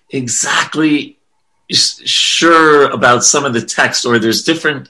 exactly 0.09 1.19
sure 1.71 2.89
about 2.91 3.23
some 3.23 3.45
of 3.45 3.53
the 3.53 3.61
text, 3.61 4.05
or 4.05 4.17
there's 4.17 4.43
different 4.43 4.89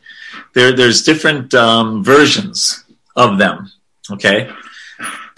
there 0.53 0.73
there's 0.73 1.03
different 1.03 1.53
um, 1.53 2.03
versions 2.03 2.85
of 3.15 3.37
them. 3.37 3.71
Okay, 4.11 4.49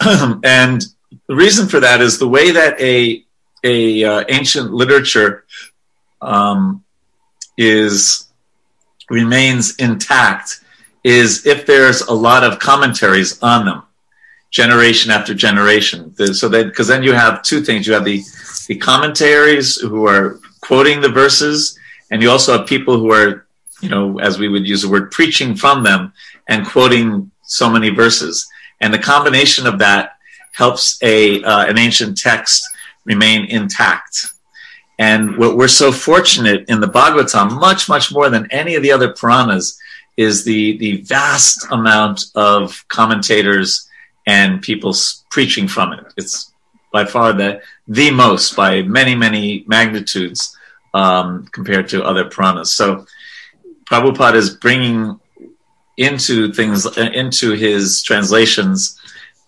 and 0.00 0.84
the 1.26 1.36
reason 1.36 1.68
for 1.68 1.80
that 1.80 2.00
is 2.00 2.18
the 2.18 2.28
way 2.28 2.52
that 2.52 2.80
a 2.80 3.24
a 3.64 4.04
uh, 4.04 4.24
ancient 4.28 4.72
literature 4.72 5.44
um, 6.20 6.84
is 7.56 8.28
remains 9.10 9.74
intact 9.76 10.60
is 11.08 11.46
if 11.46 11.64
there's 11.64 12.02
a 12.02 12.12
lot 12.12 12.44
of 12.44 12.58
commentaries 12.58 13.42
on 13.42 13.64
them 13.64 13.82
generation 14.50 15.10
after 15.10 15.34
generation. 15.34 16.14
So 16.34 16.48
that 16.50 16.66
because 16.66 16.86
then 16.86 17.02
you 17.02 17.12
have 17.12 17.42
two 17.42 17.62
things. 17.62 17.86
You 17.86 17.94
have 17.94 18.04
the 18.04 18.22
the 18.66 18.76
commentaries 18.76 19.76
who 19.76 20.06
are 20.06 20.38
quoting 20.60 21.00
the 21.00 21.08
verses 21.08 21.78
and 22.10 22.22
you 22.22 22.30
also 22.30 22.58
have 22.58 22.66
people 22.66 22.98
who 22.98 23.10
are 23.12 23.46
you 23.80 23.88
know 23.88 24.18
as 24.18 24.38
we 24.38 24.48
would 24.48 24.66
use 24.68 24.82
the 24.82 24.88
word 24.88 25.10
preaching 25.10 25.54
from 25.54 25.82
them 25.82 26.12
and 26.46 26.66
quoting 26.66 27.30
so 27.42 27.70
many 27.70 27.88
verses. 27.88 28.46
And 28.80 28.92
the 28.92 28.98
combination 28.98 29.66
of 29.66 29.78
that 29.78 30.12
helps 30.52 30.98
a 31.02 31.42
uh, 31.42 31.64
an 31.66 31.78
ancient 31.78 32.18
text 32.18 32.62
remain 33.04 33.46
intact. 33.46 34.26
And 34.98 35.38
what 35.38 35.56
we're 35.56 35.68
so 35.68 35.92
fortunate 35.92 36.68
in 36.68 36.80
the 36.80 36.88
Bhagavatam, 36.88 37.60
much, 37.60 37.88
much 37.88 38.12
more 38.12 38.28
than 38.28 38.50
any 38.50 38.74
of 38.74 38.82
the 38.82 38.90
other 38.90 39.12
Puranas, 39.12 39.78
is 40.18 40.44
the, 40.44 40.76
the 40.78 41.00
vast 41.02 41.66
amount 41.70 42.26
of 42.34 42.84
commentators 42.88 43.88
and 44.26 44.60
people 44.60 44.94
preaching 45.30 45.66
from 45.66 45.94
it. 45.94 46.12
It's 46.18 46.52
by 46.92 47.04
far 47.04 47.32
the 47.32 47.62
the 47.86 48.10
most 48.10 48.56
by 48.56 48.82
many 48.82 49.14
many 49.14 49.64
magnitudes 49.66 50.56
um, 50.92 51.46
compared 51.52 51.88
to 51.90 52.04
other 52.04 52.24
Puranas. 52.24 52.74
So 52.74 53.06
Prabhupada 53.84 54.34
is 54.34 54.50
bringing 54.50 55.20
into 55.96 56.52
things 56.52 56.84
into 56.96 57.52
his 57.52 58.02
translations 58.02 58.98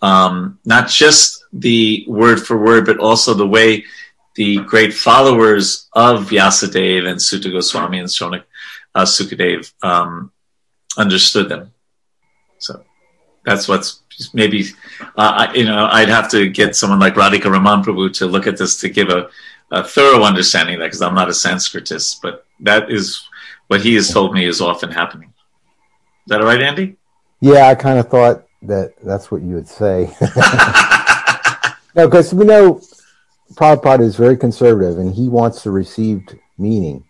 um, 0.02 0.58
not 0.64 0.88
just 0.88 1.44
the 1.52 2.04
word 2.08 2.40
for 2.46 2.56
word, 2.56 2.86
but 2.86 2.98
also 2.98 3.34
the 3.34 3.46
way 3.46 3.84
the 4.34 4.58
great 4.58 4.94
followers 4.94 5.88
of 5.92 6.30
Vyasadeva 6.30 7.08
and 7.08 7.20
Suta 7.20 7.50
Goswami 7.50 7.98
and 7.98 8.08
Shonak 8.08 8.44
uh, 8.94 9.04
Sukadev 9.04 9.72
um, 9.82 10.32
understood 10.96 11.48
them. 11.48 11.72
So 12.58 12.84
that's 13.44 13.68
what's 13.68 14.00
maybe 14.34 14.66
uh, 15.16 15.48
I, 15.48 15.54
you 15.54 15.64
know 15.64 15.88
I'd 15.90 16.08
have 16.08 16.30
to 16.30 16.48
get 16.48 16.76
someone 16.76 16.98
like 16.98 17.14
Radhika 17.14 17.50
Raman 17.50 17.82
Prabhu 17.82 18.12
to 18.14 18.26
look 18.26 18.46
at 18.46 18.58
this 18.58 18.78
to 18.80 18.88
give 18.88 19.08
a, 19.08 19.30
a 19.70 19.82
thorough 19.82 20.24
understanding 20.24 20.74
of 20.74 20.80
that 20.80 20.86
because 20.86 21.02
I'm 21.02 21.14
not 21.14 21.28
a 21.28 21.32
Sanskritist, 21.32 22.20
but 22.22 22.44
that 22.60 22.90
is 22.90 23.22
what 23.68 23.80
he 23.80 23.94
has 23.94 24.12
told 24.12 24.34
me 24.34 24.44
is 24.44 24.60
often 24.60 24.90
happening. 24.90 25.28
Is 25.28 26.28
that 26.28 26.40
all 26.40 26.46
right, 26.46 26.60
Andy? 26.60 26.96
Yeah, 27.40 27.68
I 27.68 27.74
kind 27.74 27.98
of 27.98 28.08
thought 28.08 28.44
that 28.62 28.94
that's 29.02 29.30
what 29.30 29.42
you 29.42 29.54
would 29.54 29.68
say. 29.68 30.14
no, 31.94 32.06
because 32.06 32.34
we 32.34 32.44
know 32.44 32.82
Prabhupada 33.54 34.00
is 34.00 34.16
very 34.16 34.36
conservative 34.36 34.98
and 34.98 35.14
he 35.14 35.28
wants 35.28 35.62
the 35.62 35.70
received 35.70 36.36
meaning. 36.58 37.04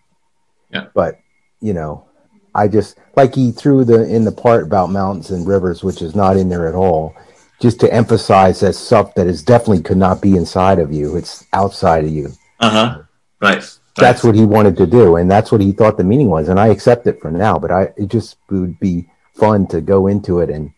Yeah. 0.69 0.87
But, 0.93 1.19
you 1.59 1.73
know, 1.73 2.07
I 2.53 2.67
just 2.67 2.97
like 3.15 3.35
he 3.35 3.51
threw 3.51 3.83
the 3.83 4.03
in 4.03 4.25
the 4.25 4.31
part 4.31 4.63
about 4.63 4.89
mountains 4.89 5.31
and 5.31 5.47
rivers, 5.47 5.83
which 5.83 6.01
is 6.01 6.15
not 6.15 6.37
in 6.37 6.49
there 6.49 6.67
at 6.67 6.75
all, 6.75 7.15
just 7.59 7.79
to 7.81 7.93
emphasize 7.93 8.59
that 8.59 8.73
stuff 8.73 9.15
that 9.15 9.27
is 9.27 9.43
definitely 9.43 9.83
could 9.83 9.97
not 9.97 10.21
be 10.21 10.35
inside 10.35 10.79
of 10.79 10.91
you. 10.91 11.15
It's 11.15 11.45
outside 11.53 12.03
of 12.03 12.11
you. 12.11 12.29
Uh-huh. 12.59 13.03
Right. 13.39 13.63
That's 13.97 14.23
what 14.23 14.35
he 14.35 14.45
wanted 14.45 14.77
to 14.77 14.87
do, 14.87 15.17
and 15.17 15.29
that's 15.29 15.51
what 15.51 15.61
he 15.61 15.71
thought 15.71 15.97
the 15.97 16.03
meaning 16.03 16.29
was, 16.29 16.47
and 16.47 16.59
I 16.59 16.67
accept 16.67 17.07
it 17.07 17.21
for 17.21 17.29
now. 17.29 17.59
But 17.59 17.71
I, 17.71 17.93
it 17.97 18.07
just 18.07 18.37
would 18.49 18.79
be 18.79 19.09
fun 19.33 19.67
to 19.67 19.81
go 19.81 20.07
into 20.07 20.39
it 20.39 20.49
and 20.49 20.71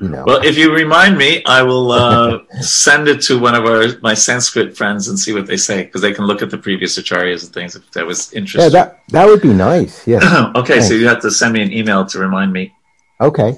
you 0.00 0.08
know. 0.08 0.24
Well, 0.26 0.44
if 0.44 0.58
you 0.58 0.72
remind 0.72 1.16
me, 1.16 1.42
I 1.44 1.62
will 1.62 1.92
uh, 1.92 2.38
send 2.60 3.08
it 3.08 3.20
to 3.22 3.38
one 3.38 3.54
of 3.54 3.64
our 3.64 3.98
my 4.02 4.14
Sanskrit 4.14 4.76
friends 4.76 5.08
and 5.08 5.18
see 5.18 5.32
what 5.32 5.46
they 5.46 5.56
say 5.56 5.84
because 5.84 6.02
they 6.02 6.12
can 6.12 6.26
look 6.26 6.42
at 6.42 6.50
the 6.50 6.58
previous 6.58 6.98
acharyas 6.98 7.44
and 7.44 7.52
things 7.52 7.76
if 7.76 7.90
that 7.92 8.06
was 8.06 8.32
interesting. 8.32 8.72
Yeah, 8.72 8.84
that 8.84 9.00
that 9.08 9.26
would 9.26 9.42
be 9.42 9.52
nice. 9.52 10.06
Yeah. 10.06 10.52
okay, 10.56 10.74
Thanks. 10.74 10.88
so 10.88 10.94
you 10.94 11.06
have 11.08 11.20
to 11.22 11.30
send 11.30 11.52
me 11.54 11.62
an 11.62 11.72
email 11.72 12.04
to 12.06 12.18
remind 12.18 12.52
me. 12.52 12.72
Okay. 13.20 13.56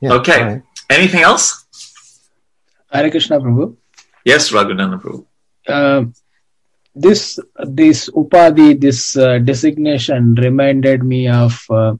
Yeah, 0.00 0.12
okay. 0.14 0.42
Right. 0.42 0.62
Anything 0.90 1.22
else? 1.22 1.64
Hare 2.90 3.10
Krishna 3.10 3.40
Prabhu. 3.40 3.76
Yes, 4.24 4.50
Raghunandan 4.50 5.00
Prabhu. 5.00 5.24
Uh, 5.66 6.04
this 6.94 7.38
this 7.64 8.08
upadhi, 8.10 8.80
this 8.80 9.16
uh, 9.16 9.38
designation 9.38 10.34
reminded 10.34 11.04
me 11.04 11.28
of 11.28 11.60
uh, 11.70 11.94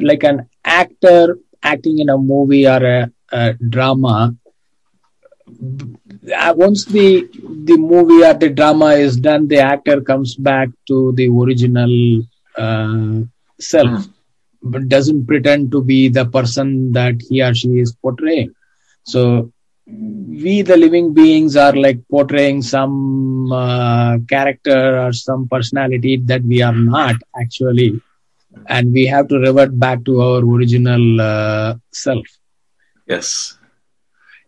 like 0.00 0.22
an 0.22 0.48
actor 0.64 1.38
acting 1.62 1.98
in 1.98 2.08
a 2.08 2.18
movie 2.18 2.66
or 2.66 2.84
a, 2.84 3.10
a 3.32 3.54
drama 3.54 4.34
uh, 6.36 6.54
once 6.56 6.84
the 6.86 7.28
the 7.64 7.76
movie 7.76 8.24
or 8.24 8.34
the 8.34 8.50
drama 8.50 8.90
is 9.06 9.16
done 9.16 9.48
the 9.48 9.58
actor 9.58 10.00
comes 10.00 10.34
back 10.34 10.68
to 10.86 11.12
the 11.12 11.28
original 11.28 12.22
uh, 12.56 13.20
self 13.58 13.90
mm. 13.90 14.10
but 14.62 14.88
doesn't 14.88 15.26
pretend 15.26 15.70
to 15.70 15.82
be 15.82 16.08
the 16.08 16.24
person 16.26 16.92
that 16.92 17.14
he 17.28 17.42
or 17.42 17.54
she 17.54 17.78
is 17.78 17.92
portraying 18.02 18.54
so 19.04 19.50
we 19.86 20.62
the 20.62 20.76
living 20.76 21.12
beings 21.12 21.56
are 21.56 21.74
like 21.74 22.00
portraying 22.08 22.62
some 22.62 23.52
uh, 23.52 24.16
character 24.28 25.00
or 25.02 25.12
some 25.12 25.48
personality 25.48 26.16
that 26.16 26.42
we 26.42 26.62
are 26.62 26.74
not 26.74 27.16
actually 27.40 28.00
and 28.66 28.92
we 28.92 29.06
have 29.06 29.28
to 29.28 29.38
revert 29.38 29.78
back 29.78 30.04
to 30.04 30.20
our 30.20 30.38
original 30.40 31.20
uh, 31.20 31.74
self. 31.92 32.26
Yes. 33.06 33.58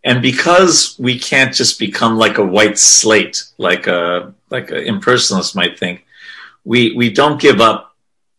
And 0.03 0.21
because 0.21 0.95
we 0.99 1.17
can't 1.17 1.53
just 1.53 1.79
become 1.79 2.17
like 2.17 2.37
a 2.37 2.45
white 2.45 2.77
slate, 2.77 3.43
like 3.57 3.87
a 3.87 4.33
like 4.49 4.69
an 4.69 4.85
impersonalist 4.85 5.55
might 5.55 5.79
think, 5.79 6.05
we 6.63 6.95
we 6.95 7.09
don't 7.09 7.41
give 7.41 7.59
up, 7.59 7.95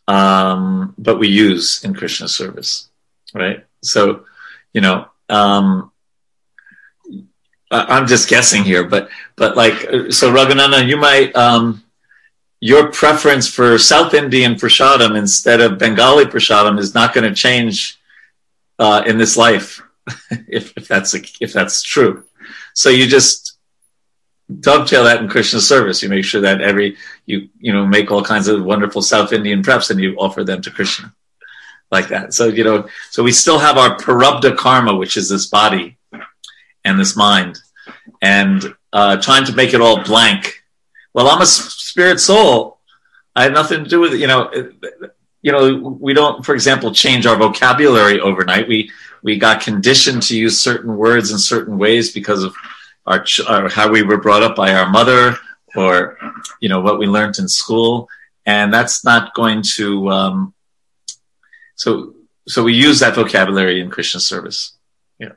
um, 0.06 0.94
but 0.96 1.18
we 1.18 1.28
use 1.28 1.82
in 1.82 1.92
Krishna 1.94 2.28
service, 2.28 2.88
right? 3.34 3.64
So, 3.82 4.24
you 4.72 4.80
know, 4.80 5.08
um, 5.28 5.90
I'm 7.70 8.06
just 8.06 8.28
guessing 8.28 8.62
here, 8.62 8.84
but 8.84 9.08
but 9.34 9.56
like 9.56 9.74
so, 10.10 10.32
Raghunandan, 10.32 10.86
you 10.86 10.96
might 10.96 11.34
um, 11.34 11.82
your 12.60 12.90
preference 12.90 13.48
for 13.48 13.78
South 13.78 14.14
Indian 14.14 14.54
prasadam 14.54 15.16
instead 15.16 15.60
of 15.60 15.78
Bengali 15.78 16.24
prasadam 16.24 16.78
is 16.78 16.94
not 16.94 17.14
going 17.14 17.28
to 17.28 17.34
change 17.34 17.98
uh, 18.78 19.02
in 19.06 19.18
this 19.18 19.36
life, 19.36 19.82
if, 20.48 20.72
if 20.76 20.88
that's 20.88 21.14
a, 21.14 21.20
if 21.40 21.52
that's 21.52 21.82
true. 21.82 22.24
So 22.74 22.88
you 22.90 23.06
just 23.06 23.56
dovetail 24.60 25.04
that 25.04 25.20
in 25.20 25.28
Krishna 25.28 25.60
service. 25.60 26.02
You 26.02 26.08
make 26.08 26.24
sure 26.24 26.42
that 26.42 26.60
every 26.60 26.96
you 27.26 27.48
you 27.58 27.72
know 27.72 27.86
make 27.86 28.10
all 28.10 28.22
kinds 28.22 28.48
of 28.48 28.64
wonderful 28.64 29.02
South 29.02 29.32
Indian 29.32 29.62
preps 29.62 29.90
and 29.90 30.00
you 30.00 30.16
offer 30.16 30.44
them 30.44 30.62
to 30.62 30.70
Krishna 30.70 31.12
like 31.90 32.08
that. 32.08 32.34
So 32.34 32.48
you 32.48 32.64
know, 32.64 32.88
so 33.10 33.22
we 33.22 33.32
still 33.32 33.58
have 33.58 33.76
our 33.76 33.96
prarabdha 33.96 34.56
karma, 34.56 34.94
which 34.94 35.16
is 35.16 35.28
this 35.28 35.46
body 35.46 35.96
and 36.84 36.98
this 36.98 37.16
mind, 37.16 37.58
and 38.22 38.74
uh, 38.92 39.16
trying 39.20 39.44
to 39.46 39.54
make 39.54 39.74
it 39.74 39.80
all 39.80 40.02
blank 40.02 40.62
well, 41.16 41.28
I'm 41.28 41.40
a 41.40 41.46
spirit 41.46 42.20
soul. 42.20 42.78
I 43.34 43.44
have 43.44 43.52
nothing 43.52 43.82
to 43.82 43.88
do 43.88 44.00
with 44.00 44.12
it. 44.12 44.20
You 44.20 44.26
know, 44.26 44.50
you 45.40 45.50
know, 45.50 45.96
we 45.98 46.12
don't, 46.12 46.44
for 46.44 46.54
example, 46.54 46.92
change 46.92 47.24
our 47.24 47.36
vocabulary 47.36 48.20
overnight. 48.20 48.68
We 48.68 48.90
we 49.22 49.38
got 49.38 49.62
conditioned 49.62 50.24
to 50.24 50.36
use 50.36 50.60
certain 50.60 50.94
words 50.94 51.32
in 51.32 51.38
certain 51.38 51.78
ways 51.78 52.12
because 52.12 52.42
of 52.42 52.54
our, 53.06 53.24
our 53.48 53.70
how 53.70 53.90
we 53.90 54.02
were 54.02 54.18
brought 54.18 54.42
up 54.42 54.56
by 54.56 54.74
our 54.74 54.90
mother, 54.90 55.38
or 55.74 56.18
you 56.60 56.68
know 56.68 56.82
what 56.82 56.98
we 56.98 57.06
learned 57.06 57.38
in 57.38 57.48
school, 57.48 58.10
and 58.44 58.70
that's 58.70 59.02
not 59.02 59.32
going 59.32 59.62
to. 59.76 60.10
Um, 60.10 60.54
so 61.76 62.14
so 62.46 62.62
we 62.62 62.74
use 62.74 63.00
that 63.00 63.14
vocabulary 63.14 63.80
in 63.80 63.88
Krishna 63.88 64.20
service. 64.20 64.76
Yeah, 65.18 65.32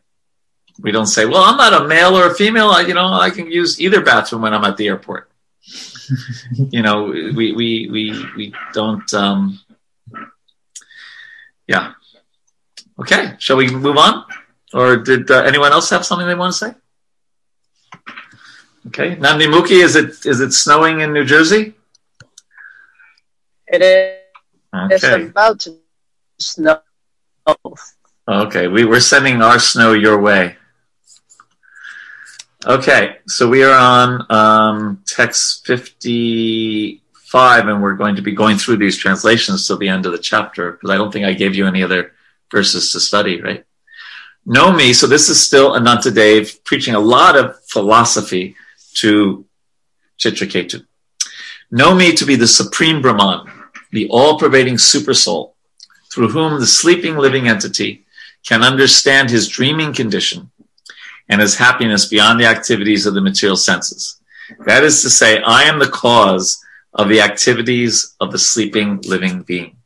we 0.77 0.91
don't 0.91 1.07
say, 1.07 1.25
"Well, 1.25 1.41
I'm 1.41 1.55
not 1.55 1.81
a 1.81 1.87
male 1.87 2.17
or 2.17 2.27
a 2.27 2.35
female. 2.35 2.67
I, 2.67 2.81
you 2.81 2.93
know, 2.93 3.13
I 3.13 3.29
can 3.29 3.49
use 3.49 3.79
either 3.79 4.01
bathroom 4.01 4.41
when 4.41 4.53
I'm 4.53 4.65
at 4.65 4.75
the 4.75 4.89
airport." 4.89 5.28
you 6.53 6.81
know, 6.81 7.05
we 7.05 7.53
we 7.53 7.89
we 7.89 8.25
we 8.35 8.53
don't. 8.73 9.13
Um, 9.13 9.59
yeah. 11.67 11.93
Okay. 12.99 13.35
Shall 13.39 13.57
we 13.57 13.69
move 13.69 13.97
on, 13.97 14.25
or 14.73 14.97
did 14.97 15.29
uh, 15.29 15.43
anyone 15.43 15.71
else 15.71 15.89
have 15.89 16.05
something 16.05 16.27
they 16.27 16.35
want 16.35 16.53
to 16.53 16.57
say? 16.57 16.73
Okay. 18.87 19.15
Nandimuki, 19.15 19.83
is 19.83 19.95
it 19.95 20.25
is 20.25 20.39
it 20.41 20.53
snowing 20.53 21.01
in 21.01 21.13
New 21.13 21.25
Jersey? 21.25 21.75
It 23.67 23.81
is. 23.81 24.19
Okay. 24.73 24.95
It's 24.95 25.29
about 25.31 25.59
to 25.61 25.77
snow. 26.39 26.81
Okay, 28.27 28.67
we, 28.67 28.85
we're 28.85 28.99
sending 28.99 29.41
our 29.41 29.57
snow 29.57 29.93
your 29.93 30.21
way. 30.21 30.55
Okay, 32.67 33.19
so 33.25 33.47
we 33.47 33.63
are 33.63 33.73
on 33.73 34.25
um, 34.29 35.01
text 35.07 35.65
55, 35.65 37.67
and 37.69 37.81
we're 37.81 37.93
going 37.93 38.17
to 38.17 38.21
be 38.21 38.33
going 38.33 38.57
through 38.57 38.75
these 38.75 38.97
translations 38.97 39.65
till 39.65 39.77
the 39.77 39.87
end 39.87 40.05
of 40.05 40.11
the 40.11 40.17
chapter 40.17 40.73
because 40.73 40.89
I 40.89 40.97
don't 40.97 41.09
think 41.09 41.25
I 41.25 41.31
gave 41.31 41.55
you 41.55 41.67
any 41.67 41.83
other 41.83 42.11
verses 42.51 42.91
to 42.91 42.99
study, 42.99 43.41
right? 43.41 43.63
Know 44.45 44.73
me, 44.73 44.91
so 44.91 45.07
this 45.07 45.29
is 45.29 45.41
still 45.41 45.71
Anantadev 45.71 46.65
preaching 46.65 46.95
a 46.95 46.99
lot 46.99 47.37
of 47.37 47.63
philosophy 47.63 48.57
to 48.95 49.45
Chitraketu. 50.17 50.85
Know 51.71 51.95
me 51.95 52.11
to 52.11 52.25
be 52.25 52.35
the 52.35 52.45
supreme 52.45 53.01
Brahman, 53.01 53.49
the 53.91 54.09
all 54.09 54.37
pervading 54.37 54.75
supersoul, 54.75 55.53
through 56.11 56.27
whom 56.27 56.59
the 56.59 56.67
sleeping 56.67 57.15
living 57.15 57.47
entity 57.47 58.05
can 58.45 58.63
understand 58.63 59.29
his 59.29 59.47
dreaming 59.47 59.93
condition 59.93 60.51
and 61.29 61.39
his 61.39 61.55
happiness 61.55 62.07
beyond 62.07 62.39
the 62.39 62.45
activities 62.45 63.05
of 63.05 63.13
the 63.13 63.21
material 63.21 63.55
senses. 63.55 64.19
That 64.65 64.83
is 64.83 65.01
to 65.03 65.09
say, 65.09 65.41
I 65.41 65.63
am 65.63 65.79
the 65.79 65.87
cause 65.87 66.63
of 66.93 67.07
the 67.07 67.21
activities 67.21 68.15
of 68.19 68.31
the 68.31 68.39
sleeping 68.39 69.01
living 69.01 69.43
being. 69.43 69.77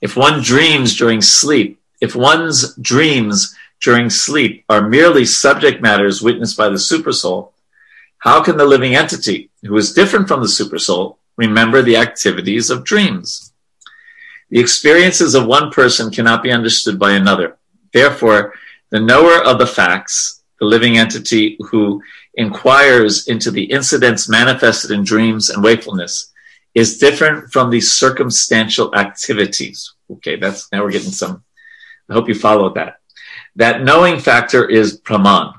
If 0.00 0.16
one 0.16 0.42
dreams 0.42 0.96
during 0.96 1.22
sleep, 1.22 1.80
if 2.00 2.14
one's 2.14 2.74
dreams 2.76 3.54
during 3.82 4.10
sleep 4.10 4.64
are 4.68 4.88
merely 4.88 5.24
subject 5.24 5.80
matters 5.80 6.22
witnessed 6.22 6.56
by 6.56 6.68
the 6.68 6.76
supersoul, 6.76 7.52
how 8.18 8.42
can 8.42 8.58
the 8.58 8.66
living 8.66 8.94
entity, 8.94 9.50
who 9.62 9.76
is 9.76 9.94
different 9.94 10.28
from 10.28 10.40
the 10.40 10.46
supersoul, 10.46 11.16
remember 11.36 11.80
the 11.80 11.96
activities 11.96 12.68
of 12.68 12.84
dreams? 12.84 13.52
The 14.50 14.60
experiences 14.60 15.34
of 15.34 15.46
one 15.46 15.70
person 15.70 16.10
cannot 16.10 16.42
be 16.42 16.50
understood 16.50 16.98
by 16.98 17.12
another. 17.12 17.56
Therefore, 17.92 18.52
the 18.90 19.00
knower 19.00 19.42
of 19.42 19.58
the 19.58 19.66
facts, 19.66 20.42
the 20.58 20.66
living 20.66 20.98
entity 20.98 21.56
who 21.70 22.02
inquires 22.34 23.28
into 23.28 23.50
the 23.50 23.64
incidents 23.64 24.28
manifested 24.28 24.90
in 24.90 25.04
dreams 25.04 25.50
and 25.50 25.62
wakefulness 25.62 26.32
is 26.74 26.98
different 26.98 27.52
from 27.52 27.70
the 27.70 27.80
circumstantial 27.80 28.94
activities. 28.94 29.94
Okay, 30.10 30.36
that's 30.36 30.70
now 30.72 30.82
we're 30.82 30.92
getting 30.92 31.10
some. 31.10 31.42
I 32.08 32.14
hope 32.14 32.28
you 32.28 32.34
followed 32.34 32.74
that. 32.74 33.00
That 33.56 33.82
knowing 33.82 34.18
factor 34.18 34.68
is 34.68 34.98
Brahman, 34.98 35.54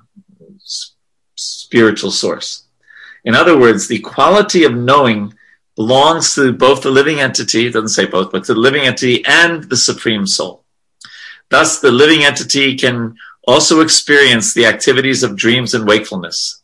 spiritual 1.35 2.11
source. 2.11 2.67
In 3.23 3.35
other 3.35 3.57
words, 3.57 3.87
the 3.87 3.99
quality 3.99 4.63
of 4.63 4.73
knowing 4.73 5.33
belongs 5.75 6.35
to 6.35 6.51
both 6.53 6.81
the 6.83 6.91
living 6.91 7.19
entity, 7.19 7.69
doesn't 7.69 7.89
say 7.89 8.05
both, 8.05 8.31
but 8.31 8.43
to 8.45 8.53
the 8.53 8.59
living 8.59 8.83
entity 8.83 9.23
and 9.25 9.63
the 9.63 9.77
supreme 9.77 10.25
soul. 10.25 10.60
Thus, 11.51 11.81
the 11.81 11.91
living 11.91 12.23
entity 12.23 12.77
can 12.77 13.17
also 13.45 13.81
experience 13.81 14.53
the 14.53 14.65
activities 14.65 15.21
of 15.21 15.35
dreams 15.35 15.73
and 15.73 15.85
wakefulness. 15.85 16.61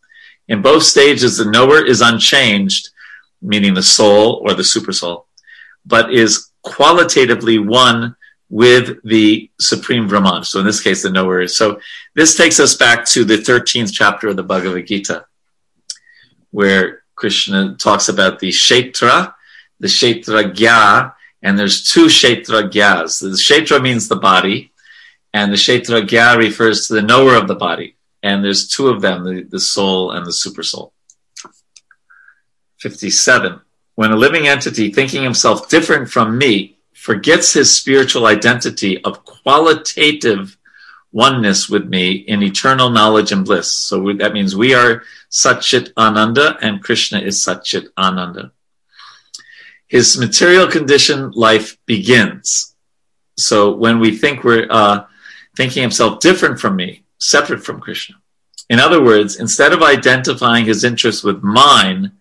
In 0.47 0.61
both 0.61 0.83
stages, 0.83 1.37
the 1.37 1.51
knower 1.51 1.85
is 1.85 1.99
unchanged, 1.99 2.89
meaning 3.41 3.73
the 3.73 3.83
soul 3.83 4.41
or 4.43 4.53
the 4.53 4.63
supersoul, 4.63 5.25
but 5.85 6.13
is 6.13 6.51
qualitatively 6.61 7.59
one 7.59 8.15
with 8.49 8.97
the 9.03 9.51
supreme 9.59 10.07
Brahman. 10.07 10.45
So 10.45 10.61
in 10.61 10.65
this 10.65 10.81
case, 10.81 11.03
the 11.03 11.09
knower 11.09 11.41
is. 11.41 11.57
So 11.57 11.81
this 12.15 12.37
takes 12.37 12.57
us 12.57 12.73
back 12.75 13.05
to 13.07 13.25
the 13.25 13.37
13th 13.37 13.91
chapter 13.91 14.29
of 14.29 14.37
the 14.37 14.43
Bhagavad 14.43 14.87
Gita, 14.87 15.25
where 16.51 17.03
Krishna 17.15 17.75
talks 17.75 18.07
about 18.07 18.39
the 18.39 18.49
Kshetra, 18.49 19.33
the 19.81 19.87
Kshetragya, 19.87 21.13
and 21.43 21.59
there's 21.59 21.91
two 21.91 22.05
Kshetragyas. 22.05 23.19
The 23.19 23.35
Kshetra 23.35 23.81
means 23.81 24.07
the 24.07 24.15
body, 24.15 24.71
and 25.33 25.51
the 25.51 25.57
Kshetragya 25.57 26.37
refers 26.37 26.87
to 26.87 26.93
the 26.93 27.01
knower 27.01 27.35
of 27.35 27.47
the 27.47 27.55
body. 27.55 27.95
And 28.23 28.43
there's 28.43 28.67
two 28.67 28.87
of 28.87 29.01
them, 29.01 29.23
the, 29.23 29.43
the 29.43 29.59
soul 29.59 30.11
and 30.11 30.25
the 30.25 30.33
super 30.33 30.63
soul. 30.63 30.93
57. 32.79 33.61
When 33.95 34.11
a 34.11 34.15
living 34.15 34.47
entity 34.47 34.91
thinking 34.91 35.23
himself 35.23 35.69
different 35.69 36.09
from 36.09 36.37
me 36.37 36.77
forgets 36.93 37.53
his 37.53 37.75
spiritual 37.75 38.25
identity 38.25 39.03
of 39.03 39.23
qualitative 39.25 40.57
oneness 41.11 41.69
with 41.69 41.85
me 41.85 42.11
in 42.11 42.43
eternal 42.43 42.89
knowledge 42.89 43.31
and 43.31 43.45
bliss. 43.45 43.73
So 43.73 44.13
that 44.13 44.33
means 44.33 44.55
we 44.55 44.73
are 44.73 45.03
Satchit 45.31 45.91
Ananda 45.97 46.57
and 46.61 46.83
Krishna 46.83 47.19
is 47.19 47.43
Satchit 47.43 47.87
Ananda. 47.97 48.51
His 49.87 50.17
material 50.17 50.67
condition 50.67 51.31
life 51.31 51.77
begins. 51.85 52.75
So 53.37 53.73
when 53.73 53.99
we 53.99 54.17
think 54.17 54.43
we're 54.43 54.67
uh, 54.69 55.05
thinking 55.57 55.81
himself 55.81 56.19
different 56.19 56.59
from 56.59 56.75
me, 56.75 57.03
separate 57.17 57.63
from 57.63 57.81
Krishna. 57.81 58.15
In 58.69 58.79
other 58.79 59.03
words, 59.03 59.37
instead 59.37 59.73
of 59.73 59.81
identifying 59.81 60.65
his 60.65 60.83
interest 60.83 61.23
with 61.23 61.41
mine, 61.41 62.11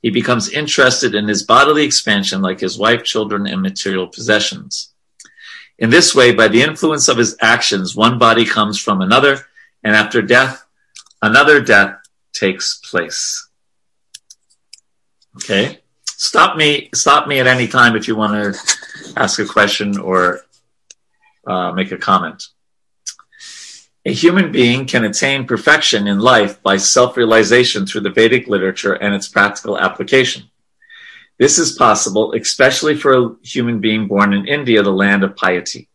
he 0.00 0.10
becomes 0.10 0.50
interested 0.50 1.14
in 1.14 1.28
his 1.28 1.42
bodily 1.42 1.84
expansion 1.84 2.40
like 2.40 2.60
his 2.60 2.78
wife, 2.78 3.04
children, 3.04 3.46
and 3.46 3.60
material 3.60 4.06
possessions. 4.06 4.94
In 5.78 5.90
this 5.90 6.14
way, 6.14 6.32
by 6.32 6.48
the 6.48 6.62
influence 6.62 7.08
of 7.08 7.18
his 7.18 7.36
actions, 7.42 7.94
one 7.94 8.18
body 8.18 8.46
comes 8.46 8.80
from 8.80 9.02
another, 9.02 9.46
and 9.84 9.94
after 9.94 10.22
death, 10.22 10.64
another 11.20 11.60
death 11.60 11.98
takes 12.32 12.78
place. 12.78 13.48
Okay? 15.36 15.80
Stop 16.06 16.56
me, 16.56 16.88
stop 16.94 17.28
me 17.28 17.38
at 17.38 17.46
any 17.46 17.68
time 17.68 17.96
if 17.96 18.08
you 18.08 18.16
want 18.16 18.32
to 18.32 19.12
ask 19.16 19.38
a 19.38 19.44
question 19.44 19.98
or 19.98 20.40
uh, 21.46 21.70
make 21.72 21.92
a 21.92 21.98
comment. 21.98 22.48
A 24.08 24.12
human 24.14 24.50
being 24.50 24.86
can 24.86 25.04
attain 25.04 25.46
perfection 25.46 26.06
in 26.06 26.18
life 26.18 26.62
by 26.62 26.78
self 26.78 27.14
realization 27.14 27.84
through 27.84 28.00
the 28.00 28.10
Vedic 28.10 28.48
literature 28.48 28.94
and 28.94 29.14
its 29.14 29.28
practical 29.28 29.78
application. 29.78 30.44
This 31.38 31.58
is 31.58 31.72
possible, 31.72 32.32
especially 32.32 32.96
for 32.96 33.12
a 33.12 33.36
human 33.42 33.80
being 33.80 34.08
born 34.08 34.32
in 34.32 34.48
India, 34.48 34.82
the 34.82 34.90
land 34.90 35.24
of 35.24 35.36
piety. 35.36 35.90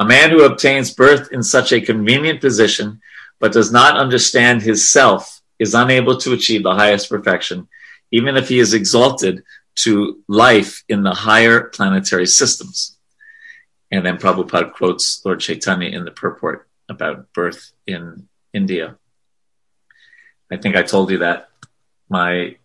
A 0.00 0.06
man 0.06 0.30
who 0.30 0.42
obtains 0.42 0.94
birth 0.94 1.32
in 1.32 1.42
such 1.42 1.70
a 1.70 1.82
convenient 1.82 2.40
position 2.40 3.02
but 3.40 3.52
does 3.52 3.70
not 3.70 3.98
understand 3.98 4.62
his 4.62 4.88
self 4.88 5.42
is 5.58 5.74
unable 5.74 6.16
to 6.20 6.32
achieve 6.32 6.62
the 6.62 6.74
highest 6.74 7.10
perfection, 7.10 7.68
even 8.10 8.38
if 8.38 8.48
he 8.48 8.58
is 8.58 8.72
exalted 8.72 9.44
to 9.84 10.22
life 10.28 10.82
in 10.88 11.02
the 11.02 11.12
higher 11.12 11.64
planetary 11.64 12.26
systems. 12.26 12.96
And 13.90 14.06
then 14.06 14.16
Prabhupada 14.16 14.72
quotes 14.72 15.22
Lord 15.26 15.40
Chaitanya 15.40 15.90
in 15.90 16.06
the 16.06 16.10
purport 16.10 16.66
about 16.88 17.32
birth 17.32 17.72
in 17.86 18.28
India. 18.52 18.96
I 20.50 20.56
think 20.56 20.76
I 20.76 20.82
told 20.82 21.10
you 21.10 21.18
that 21.18 21.48
my 22.08 22.56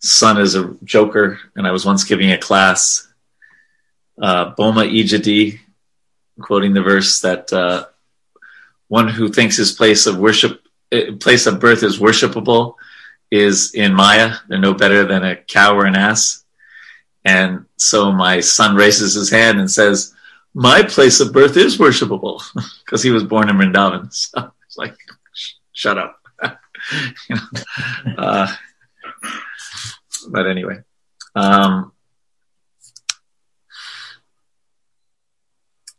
son 0.00 0.38
is 0.38 0.54
a 0.54 0.74
joker, 0.84 1.38
and 1.54 1.66
I 1.66 1.70
was 1.70 1.86
once 1.86 2.04
giving 2.04 2.32
a 2.32 2.38
class, 2.38 3.08
uh, 4.20 4.50
Boma 4.56 4.82
Ijadi, 4.82 5.60
quoting 6.40 6.74
the 6.74 6.82
verse 6.82 7.20
that 7.20 7.52
uh, 7.52 7.86
one 8.88 9.08
who 9.08 9.28
thinks 9.28 9.56
his 9.56 9.72
place 9.72 10.06
of 10.06 10.18
worship, 10.18 10.60
uh, 10.92 11.12
place 11.20 11.46
of 11.46 11.60
birth 11.60 11.82
is 11.82 11.98
worshipable, 11.98 12.74
is 13.30 13.74
in 13.74 13.94
Maya. 13.94 14.34
They're 14.48 14.58
no 14.58 14.74
better 14.74 15.04
than 15.04 15.24
a 15.24 15.36
cow 15.36 15.76
or 15.76 15.86
an 15.86 15.96
ass. 15.96 16.44
And 17.24 17.66
so 17.76 18.12
my 18.12 18.40
son 18.40 18.74
raises 18.74 19.14
his 19.14 19.30
hand 19.30 19.60
and 19.60 19.70
says, 19.70 20.14
my 20.54 20.82
place 20.82 21.20
of 21.20 21.32
birth 21.32 21.56
is 21.56 21.78
worshipable 21.78 22.42
because 22.84 23.02
he 23.02 23.10
was 23.10 23.24
born 23.24 23.48
in 23.48 23.56
Vrindavan. 23.56 24.12
So 24.34 24.52
it's 24.66 24.76
like, 24.76 24.96
shut 25.72 25.98
up. 25.98 26.18
you 27.28 27.36
know, 27.36 28.14
uh, 28.16 28.54
but 30.30 30.46
anyway, 30.46 30.78
um, 31.34 31.92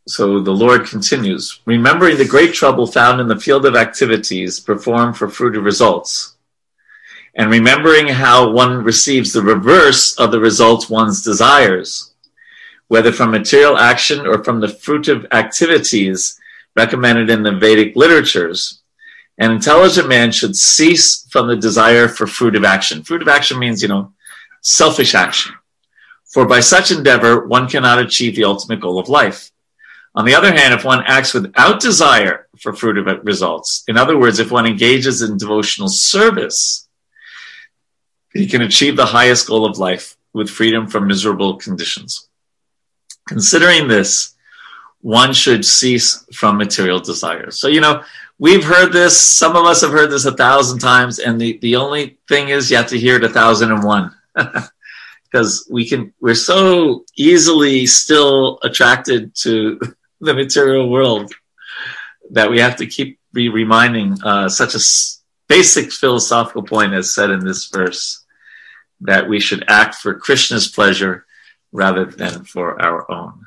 so 0.08 0.40
the 0.40 0.50
Lord 0.50 0.86
continues, 0.86 1.60
remembering 1.66 2.18
the 2.18 2.26
great 2.26 2.52
trouble 2.52 2.86
found 2.86 3.20
in 3.20 3.28
the 3.28 3.38
field 3.38 3.64
of 3.66 3.76
activities 3.76 4.60
performed 4.60 5.16
for 5.16 5.28
fruitive 5.28 5.64
results, 5.64 6.36
and 7.36 7.50
remembering 7.50 8.08
how 8.08 8.50
one 8.50 8.82
receives 8.82 9.32
the 9.32 9.42
reverse 9.42 10.18
of 10.18 10.32
the 10.32 10.40
results 10.40 10.90
one's 10.90 11.22
desires 11.22 12.13
whether 12.88 13.12
from 13.12 13.30
material 13.30 13.76
action 13.76 14.26
or 14.26 14.42
from 14.44 14.60
the 14.60 14.66
fruitive 14.66 15.26
activities 15.32 16.38
recommended 16.76 17.30
in 17.30 17.42
the 17.42 17.52
Vedic 17.52 17.96
literatures, 17.96 18.82
an 19.38 19.50
intelligent 19.50 20.08
man 20.08 20.30
should 20.30 20.56
cease 20.56 21.26
from 21.30 21.48
the 21.48 21.56
desire 21.56 22.08
for 22.08 22.26
fruitive 22.26 22.66
action. 22.66 23.02
Fruitive 23.02 23.28
action 23.28 23.58
means, 23.58 23.82
you 23.82 23.88
know, 23.88 24.12
selfish 24.60 25.14
action. 25.14 25.54
For 26.32 26.46
by 26.46 26.60
such 26.60 26.90
endeavor, 26.90 27.46
one 27.46 27.68
cannot 27.68 27.98
achieve 27.98 28.36
the 28.36 28.44
ultimate 28.44 28.80
goal 28.80 28.98
of 28.98 29.08
life. 29.08 29.50
On 30.16 30.24
the 30.24 30.34
other 30.34 30.52
hand, 30.52 30.72
if 30.74 30.84
one 30.84 31.02
acts 31.06 31.34
without 31.34 31.80
desire 31.80 32.46
for 32.58 32.72
fruitive 32.72 33.24
results, 33.24 33.82
in 33.88 33.96
other 33.96 34.16
words, 34.16 34.38
if 34.38 34.50
one 34.50 34.66
engages 34.66 35.22
in 35.22 35.36
devotional 35.36 35.88
service, 35.88 36.88
he 38.32 38.46
can 38.46 38.62
achieve 38.62 38.96
the 38.96 39.06
highest 39.06 39.48
goal 39.48 39.64
of 39.64 39.78
life 39.78 40.16
with 40.32 40.50
freedom 40.50 40.86
from 40.86 41.06
miserable 41.06 41.56
conditions. 41.56 42.28
Considering 43.26 43.88
this, 43.88 44.34
one 45.00 45.32
should 45.32 45.64
cease 45.64 46.24
from 46.32 46.56
material 46.56 47.00
desires. 47.00 47.58
So, 47.58 47.68
you 47.68 47.80
know, 47.80 48.02
we've 48.38 48.64
heard 48.64 48.92
this, 48.92 49.20
some 49.20 49.56
of 49.56 49.64
us 49.64 49.82
have 49.82 49.90
heard 49.90 50.10
this 50.10 50.24
a 50.24 50.32
thousand 50.36 50.78
times, 50.78 51.18
and 51.18 51.40
the, 51.40 51.58
the 51.58 51.76
only 51.76 52.18
thing 52.28 52.48
is 52.48 52.70
you 52.70 52.76
have 52.76 52.88
to 52.88 52.98
hear 52.98 53.16
it 53.16 53.24
a 53.24 53.28
thousand 53.28 53.72
and 53.72 53.84
one. 53.84 54.14
Because 55.30 55.66
we 55.68 55.84
can, 55.84 56.14
we're 56.20 56.36
so 56.36 57.04
easily 57.16 57.86
still 57.86 58.60
attracted 58.62 59.34
to 59.42 59.80
the 60.20 60.32
material 60.32 60.88
world 60.88 61.32
that 62.30 62.48
we 62.48 62.60
have 62.60 62.76
to 62.76 62.86
keep 62.86 63.18
be 63.34 63.48
reminding 63.48 64.16
uh, 64.22 64.48
such 64.48 64.74
a 64.74 64.80
basic 65.48 65.92
philosophical 65.92 66.62
point 66.62 66.94
as 66.94 67.12
said 67.12 67.30
in 67.30 67.44
this 67.44 67.66
verse 67.66 68.24
that 69.00 69.28
we 69.28 69.40
should 69.40 69.64
act 69.68 69.96
for 69.96 70.14
Krishna's 70.14 70.68
pleasure 70.68 71.26
rather 71.74 72.06
than 72.06 72.44
for 72.44 72.80
our 72.80 73.10
own. 73.10 73.46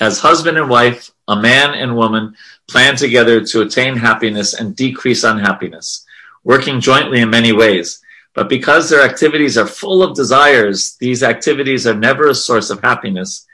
As 0.00 0.20
husband 0.20 0.58
and 0.58 0.68
wife, 0.68 1.10
a 1.26 1.34
man 1.34 1.74
and 1.74 1.96
woman 1.96 2.36
plan 2.68 2.94
together 2.94 3.44
to 3.46 3.62
attain 3.62 3.96
happiness 3.96 4.54
and 4.54 4.76
decrease 4.76 5.24
unhappiness, 5.24 6.04
working 6.44 6.80
jointly 6.80 7.20
in 7.20 7.30
many 7.30 7.52
ways. 7.52 8.00
But 8.34 8.48
because 8.48 8.88
their 8.88 9.02
activities 9.02 9.58
are 9.58 9.66
full 9.66 10.02
of 10.02 10.14
desires, 10.14 10.96
these 11.00 11.22
activities 11.22 11.86
are 11.86 11.94
never 11.94 12.28
a 12.28 12.34
source 12.34 12.70
of 12.70 12.82
happiness 12.82 13.46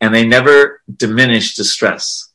and 0.00 0.14
they 0.14 0.26
never 0.26 0.80
diminish 0.96 1.54
distress. 1.56 2.32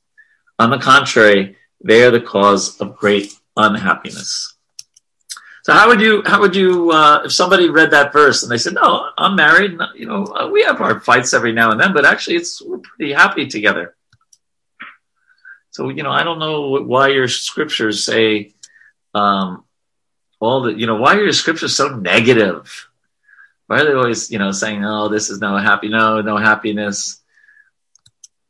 On 0.60 0.70
the 0.70 0.78
contrary, 0.78 1.56
they 1.84 2.04
are 2.04 2.12
the 2.12 2.22
cause 2.22 2.80
of 2.80 2.98
great 2.98 3.34
unhappiness. 3.58 4.55
So 5.66 5.74
how 5.74 5.88
would 5.88 6.00
you 6.00 6.22
how 6.28 6.42
would 6.42 6.56
you 6.56 6.92
uh, 6.92 7.24
if 7.26 7.34
somebody 7.34 7.70
read 7.70 7.90
that 7.90 8.14
verse 8.14 8.44
and 8.44 8.52
they 8.52 8.60
said, 8.60 8.76
"No, 8.76 9.10
I'm 9.18 9.36
married. 9.36 9.80
You 9.96 10.06
know, 10.06 10.28
uh, 10.28 10.48
we 10.48 10.62
have 10.62 10.80
our 10.80 11.00
fights 11.00 11.34
every 11.34 11.54
now 11.54 11.72
and 11.72 11.82
then, 11.82 11.92
but 11.92 12.06
actually, 12.06 12.36
it's 12.36 12.62
we're 12.62 12.78
pretty 12.78 13.14
happy 13.14 13.48
together." 13.48 13.96
So 15.72 15.90
you 15.90 16.04
know, 16.04 16.12
I 16.12 16.22
don't 16.22 16.38
know 16.38 16.84
why 16.84 17.08
your 17.08 17.28
scriptures 17.28 18.06
say 18.06 18.54
um, 19.16 19.64
all 20.40 20.62
the 20.62 20.72
you 20.72 20.86
know 20.86 20.98
why 20.98 21.16
are 21.16 21.24
your 21.24 21.34
scriptures 21.34 21.76
so 21.76 21.90
negative? 21.90 22.88
Why 23.66 23.82
are 23.82 23.86
they 23.86 23.94
always 23.94 24.30
you 24.30 24.38
know 24.38 24.52
saying 24.52 24.86
oh 24.86 25.10
this 25.10 25.32
is 25.32 25.42
no 25.42 25.58
happy 25.58 25.90
no 25.90 26.22
no 26.22 26.38
happiness? 26.38 27.24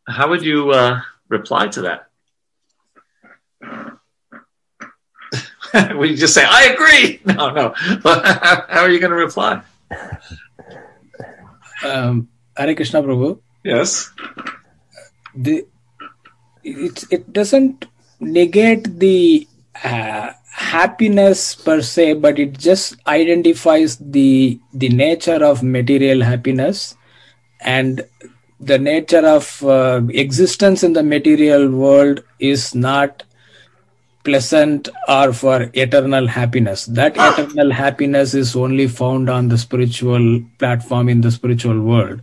How 0.05 0.27
would 0.27 0.43
you 0.43 0.71
uh, 0.71 0.99
reply 1.29 1.69
to 1.69 1.83
that? 1.83 2.04
we 5.97 6.15
just 6.15 6.33
say 6.33 6.45
I 6.45 6.73
agree. 6.73 7.21
No, 7.25 7.49
no. 7.49 7.73
How 8.03 8.81
are 8.81 8.89
you 8.89 8.99
going 8.99 9.11
to 9.11 9.17
reply? 9.17 9.61
Um, 11.83 12.29
Hare 12.55 12.75
Krishna 12.75 13.01
Prabhu. 13.01 13.39
Yes. 13.63 14.11
The 15.35 15.65
it 16.63 17.03
it 17.11 17.33
doesn't 17.33 17.85
negate 18.19 18.99
the 18.99 19.47
uh, 19.83 20.31
happiness 20.51 21.55
per 21.55 21.81
se, 21.81 22.13
but 22.13 22.39
it 22.39 22.57
just 22.57 22.95
identifies 23.07 23.97
the 23.97 24.59
the 24.73 24.89
nature 24.89 25.43
of 25.43 25.61
material 25.63 26.21
happiness 26.21 26.95
and 27.59 28.05
the 28.59 28.79
nature 28.79 29.25
of 29.27 29.63
uh, 29.63 30.01
existence 30.09 30.83
in 30.83 30.93
the 30.93 31.03
material 31.03 31.69
world 31.69 32.23
is 32.39 32.73
not 32.73 33.23
pleasant 34.25 34.89
are 35.07 35.31
for 35.31 35.69
eternal 35.73 36.27
happiness. 36.27 36.85
That 36.87 37.15
eternal 37.15 37.71
happiness 37.71 38.33
is 38.33 38.55
only 38.55 38.87
found 38.87 39.29
on 39.29 39.47
the 39.47 39.57
spiritual 39.57 40.43
platform 40.57 41.07
in 41.07 41.21
the 41.21 41.31
spiritual 41.31 41.79
world. 41.81 42.21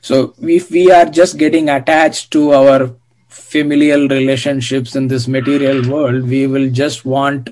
So 0.00 0.34
if 0.40 0.70
we 0.70 0.90
are 0.90 1.04
just 1.04 1.38
getting 1.38 1.68
attached 1.68 2.32
to 2.32 2.52
our 2.52 2.96
familial 3.28 4.08
relationships 4.08 4.96
in 4.96 5.08
this 5.08 5.28
material 5.28 5.88
world, 5.88 6.28
we 6.28 6.46
will 6.46 6.70
just 6.70 7.04
want 7.04 7.50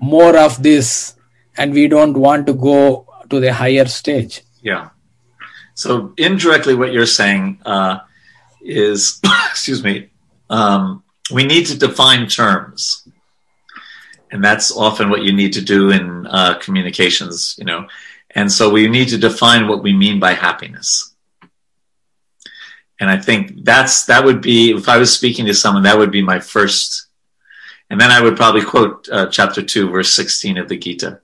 more 0.00 0.36
of 0.38 0.62
this 0.62 1.14
and 1.56 1.72
we 1.72 1.88
don't 1.88 2.16
want 2.16 2.46
to 2.46 2.54
go 2.54 3.06
to 3.30 3.40
the 3.40 3.52
higher 3.52 3.86
stage. 3.86 4.42
Yeah. 4.62 4.90
So 5.74 6.14
indirectly, 6.16 6.74
what 6.74 6.92
you're 6.92 7.06
saying 7.06 7.60
uh, 7.66 8.00
is, 8.62 9.20
excuse 9.50 9.82
me, 9.82 10.10
um, 10.48 11.02
we 11.30 11.44
need 11.44 11.66
to 11.66 11.78
define 11.78 12.28
terms, 12.28 13.05
and 14.30 14.44
that's 14.44 14.76
often 14.76 15.10
what 15.10 15.22
you 15.22 15.32
need 15.32 15.52
to 15.54 15.60
do 15.60 15.90
in 15.90 16.26
uh, 16.26 16.58
communications. 16.58 17.56
You 17.58 17.64
know, 17.64 17.88
and 18.34 18.50
so 18.50 18.70
we 18.70 18.88
need 18.88 19.08
to 19.08 19.18
define 19.18 19.68
what 19.68 19.82
we 19.82 19.92
mean 19.92 20.20
by 20.20 20.34
happiness. 20.34 21.14
And 22.98 23.10
I 23.10 23.18
think 23.18 23.64
that's 23.64 24.06
that 24.06 24.24
would 24.24 24.40
be 24.40 24.72
if 24.72 24.88
I 24.88 24.96
was 24.98 25.12
speaking 25.12 25.46
to 25.46 25.54
someone, 25.54 25.82
that 25.82 25.98
would 25.98 26.10
be 26.10 26.22
my 26.22 26.40
first, 26.40 27.08
and 27.90 28.00
then 28.00 28.10
I 28.10 28.22
would 28.22 28.36
probably 28.36 28.62
quote 28.62 29.08
uh, 29.10 29.26
chapter 29.26 29.62
two, 29.62 29.90
verse 29.90 30.12
sixteen 30.12 30.56
of 30.56 30.68
the 30.68 30.78
Gita, 30.78 31.20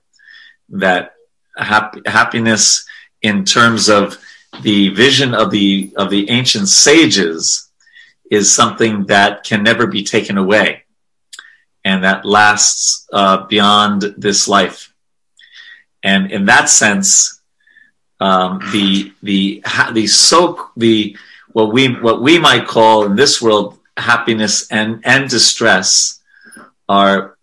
that 0.69 1.15
hap- 1.57 2.07
happiness 2.07 2.85
in 3.23 3.45
terms 3.45 3.89
of 3.89 4.19
the 4.63 4.91
vision 4.91 5.33
of 5.33 5.51
the 5.51 5.93
of 5.97 6.11
the 6.11 6.29
ancient 6.29 6.69
sages 6.69 7.71
is 8.31 8.53
something 8.53 9.07
that 9.07 9.45
can 9.45 9.63
never 9.63 9.87
be 9.87 10.05
taken 10.05 10.37
away 10.37 10.82
and 11.93 12.05
that 12.05 12.25
lasts 12.25 13.07
uh, 13.13 13.47
beyond 13.47 13.99
this 14.17 14.49
life. 14.49 14.93
And 16.03 16.33
in 16.33 16.47
that 16.47 16.69
sense 16.69 17.41
um, 18.21 18.61
the 18.73 19.13
the 19.23 19.63
the 19.93 20.07
so 20.07 20.71
the 20.77 21.17
what 21.57 21.73
we 21.73 21.83
what 22.07 22.23
we 22.23 22.39
might 22.39 22.67
call 22.67 23.05
in 23.05 23.17
this 23.17 23.43
world 23.43 23.79
happiness 23.97 24.55
and 24.71 25.01
and 25.05 25.29
distress 25.29 26.21
are 26.89 27.37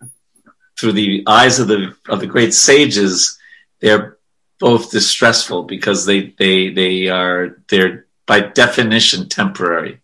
through 0.77 0.93
the 0.93 1.23
eyes 1.27 1.59
of 1.59 1.67
the 1.67 1.93
of 2.07 2.19
the 2.19 2.31
great 2.35 2.53
sages 2.53 3.37
they're 3.81 4.17
both 4.59 4.91
distressful 4.91 5.63
because 5.63 6.05
they 6.05 6.33
they 6.39 6.69
they 6.69 7.07
are 7.07 7.61
they're 7.69 8.05
by 8.29 8.39
definition 8.41 9.27
temporary. 9.27 10.01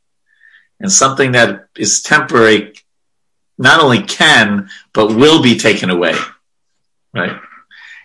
And 0.80 0.92
something 0.92 1.34
that 1.34 1.68
is 1.78 2.02
temporary 2.02 2.74
not 3.58 3.82
only 3.82 4.02
can 4.04 4.70
but 4.94 5.16
will 5.16 5.42
be 5.42 5.58
taken 5.58 5.90
away 5.90 6.16
right? 7.14 7.40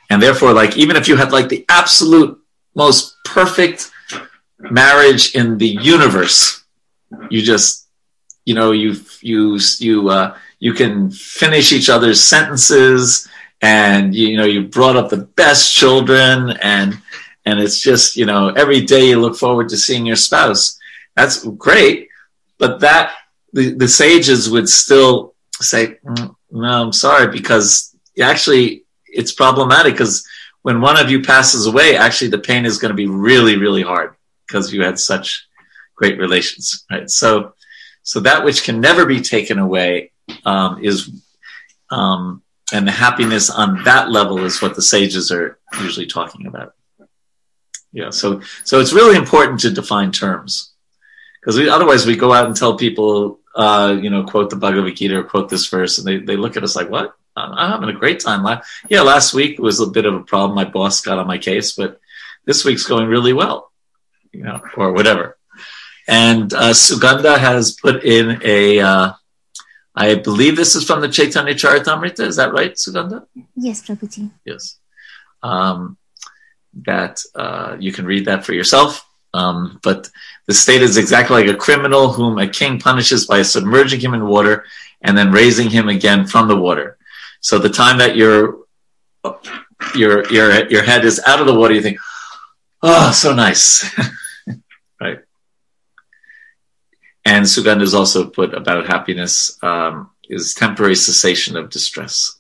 And 0.08 0.22
therefore 0.22 0.52
like 0.52 0.76
even 0.76 0.96
if 0.96 1.08
you 1.08 1.16
had 1.16 1.32
like 1.32 1.48
the 1.48 1.64
absolute 1.68 2.38
most 2.74 3.16
perfect 3.24 3.90
marriage 4.58 5.34
in 5.34 5.58
the 5.58 5.66
universe 5.66 6.64
you 7.30 7.42
just 7.42 7.88
you 8.44 8.54
know 8.54 8.72
you 8.72 8.96
you 9.20 9.58
you 9.78 10.08
uh 10.08 10.36
you 10.58 10.72
can 10.72 11.10
finish 11.10 11.72
each 11.72 11.88
other's 11.88 12.22
sentences 12.22 13.28
and 13.62 14.14
you 14.14 14.36
know 14.36 14.44
you 14.44 14.62
brought 14.62 14.96
up 14.96 15.08
the 15.08 15.16
best 15.16 15.74
children 15.74 16.50
and 16.62 17.00
and 17.46 17.58
it's 17.58 17.80
just 17.80 18.16
you 18.16 18.26
know 18.26 18.48
every 18.50 18.82
day 18.82 19.08
you 19.08 19.20
look 19.20 19.36
forward 19.36 19.68
to 19.68 19.76
seeing 19.76 20.06
your 20.06 20.16
spouse. 20.16 20.78
That's 21.16 21.44
great 21.44 22.08
but 22.58 22.80
that 22.80 23.12
the, 23.52 23.74
the 23.74 23.88
sages 23.88 24.48
would 24.48 24.68
still 24.68 25.34
say 25.60 25.98
mm, 26.04 26.34
no 26.50 26.82
i'm 26.82 26.92
sorry 26.92 27.30
because 27.30 27.94
actually 28.20 28.84
it's 29.06 29.32
problematic 29.32 29.94
because 29.94 30.26
when 30.62 30.80
one 30.80 30.98
of 30.98 31.10
you 31.10 31.22
passes 31.22 31.66
away 31.66 31.96
actually 31.96 32.28
the 32.28 32.38
pain 32.38 32.64
is 32.64 32.78
going 32.78 32.90
to 32.90 32.96
be 32.96 33.06
really 33.06 33.56
really 33.56 33.82
hard 33.82 34.14
because 34.46 34.72
you 34.72 34.82
had 34.82 34.98
such 34.98 35.46
great 35.94 36.18
relations 36.18 36.84
right? 36.90 37.10
So 37.10 37.54
so 38.02 38.20
that 38.20 38.44
which 38.44 38.64
can 38.64 38.80
never 38.80 39.04
be 39.04 39.20
taken 39.20 39.58
away 39.58 40.12
um, 40.44 40.82
is 40.82 41.10
um, 41.90 42.42
and 42.72 42.86
the 42.86 42.92
happiness 42.92 43.50
on 43.50 43.82
that 43.84 44.10
level 44.10 44.38
is 44.44 44.62
what 44.62 44.74
the 44.74 44.82
sages 44.82 45.30
are 45.30 45.58
usually 45.80 46.06
talking 46.06 46.46
about. 46.46 46.74
Yeah 47.92 48.10
so 48.10 48.40
so 48.64 48.80
it's 48.80 48.92
really 48.92 49.16
important 49.16 49.60
to 49.60 49.70
define 49.70 50.12
terms 50.12 50.72
because 51.40 51.58
otherwise 51.68 52.06
we 52.06 52.16
go 52.16 52.32
out 52.32 52.46
and 52.46 52.56
tell 52.56 52.76
people 52.76 53.40
uh, 53.54 53.96
you 54.00 54.10
know 54.10 54.24
quote 54.24 54.50
the 54.50 54.56
bhagavad 54.56 54.96
gita 54.96 55.16
or 55.16 55.24
quote 55.24 55.48
this 55.48 55.66
verse 55.66 55.98
and 55.98 56.06
they, 56.06 56.18
they 56.18 56.36
look 56.36 56.56
at 56.56 56.64
us 56.64 56.76
like 56.76 56.90
what 56.90 57.14
i'm 57.36 57.70
having 57.70 57.88
a 57.88 57.98
great 57.98 58.20
time 58.20 58.60
yeah 58.88 59.00
last 59.00 59.34
week 59.34 59.58
was 59.58 59.80
a 59.80 59.86
bit 59.86 60.06
of 60.06 60.14
a 60.14 60.20
problem 60.20 60.54
my 60.54 60.64
boss 60.64 61.00
got 61.00 61.18
on 61.18 61.26
my 61.26 61.38
case 61.38 61.72
but 61.72 62.00
this 62.44 62.64
week's 62.64 62.86
going 62.86 63.06
really 63.08 63.32
well 63.32 63.72
you 64.32 64.42
know 64.42 64.60
or 64.76 64.92
whatever 64.92 65.36
and 66.06 66.52
uh, 66.54 66.70
sugandha 66.70 67.38
has 67.38 67.72
put 67.72 68.04
in 68.04 68.40
a 68.44 68.80
uh, 68.80 69.12
I 69.94 70.14
believe 70.14 70.56
this 70.56 70.76
is 70.76 70.84
from 70.84 71.00
the 71.00 71.08
Chaitanya 71.08 71.54
Charitamrita. 71.54 72.20
Is 72.20 72.36
that 72.36 72.52
right, 72.52 72.72
Sugandha? 72.72 73.26
Yes, 73.56 73.82
Prabhuji. 73.82 74.30
Yes. 74.44 74.78
Um, 75.42 75.98
that 76.84 77.20
uh, 77.34 77.76
you 77.78 77.92
can 77.92 78.06
read 78.06 78.26
that 78.26 78.44
for 78.44 78.52
yourself. 78.52 79.04
Um, 79.32 79.78
but 79.82 80.10
the 80.46 80.54
state 80.54 80.82
is 80.82 80.96
exactly 80.96 81.42
like 81.42 81.54
a 81.54 81.58
criminal 81.58 82.12
whom 82.12 82.38
a 82.38 82.48
king 82.48 82.80
punishes 82.80 83.26
by 83.26 83.42
submerging 83.42 84.00
him 84.00 84.14
in 84.14 84.26
water 84.26 84.64
and 85.02 85.16
then 85.16 85.32
raising 85.32 85.70
him 85.70 85.88
again 85.88 86.26
from 86.26 86.48
the 86.48 86.56
water. 86.56 86.98
So 87.40 87.58
the 87.58 87.70
time 87.70 87.98
that 87.98 88.16
your 88.16 88.58
your 89.94 90.30
your 90.32 90.68
your 90.68 90.82
head 90.82 91.04
is 91.04 91.20
out 91.26 91.40
of 91.40 91.46
the 91.46 91.54
water, 91.54 91.74
you 91.74 91.82
think, 91.82 91.98
"Oh, 92.82 93.12
so 93.12 93.34
nice." 93.34 93.84
Right? 95.00 95.20
And 97.24 97.46
Sugandha 97.46 97.80
is 97.80 97.94
also 97.94 98.28
put 98.28 98.52
about 98.52 98.86
happiness 98.86 99.56
um, 99.62 100.10
is 100.28 100.52
temporary 100.52 100.94
cessation 100.94 101.56
of 101.56 101.70
distress. 101.70 102.38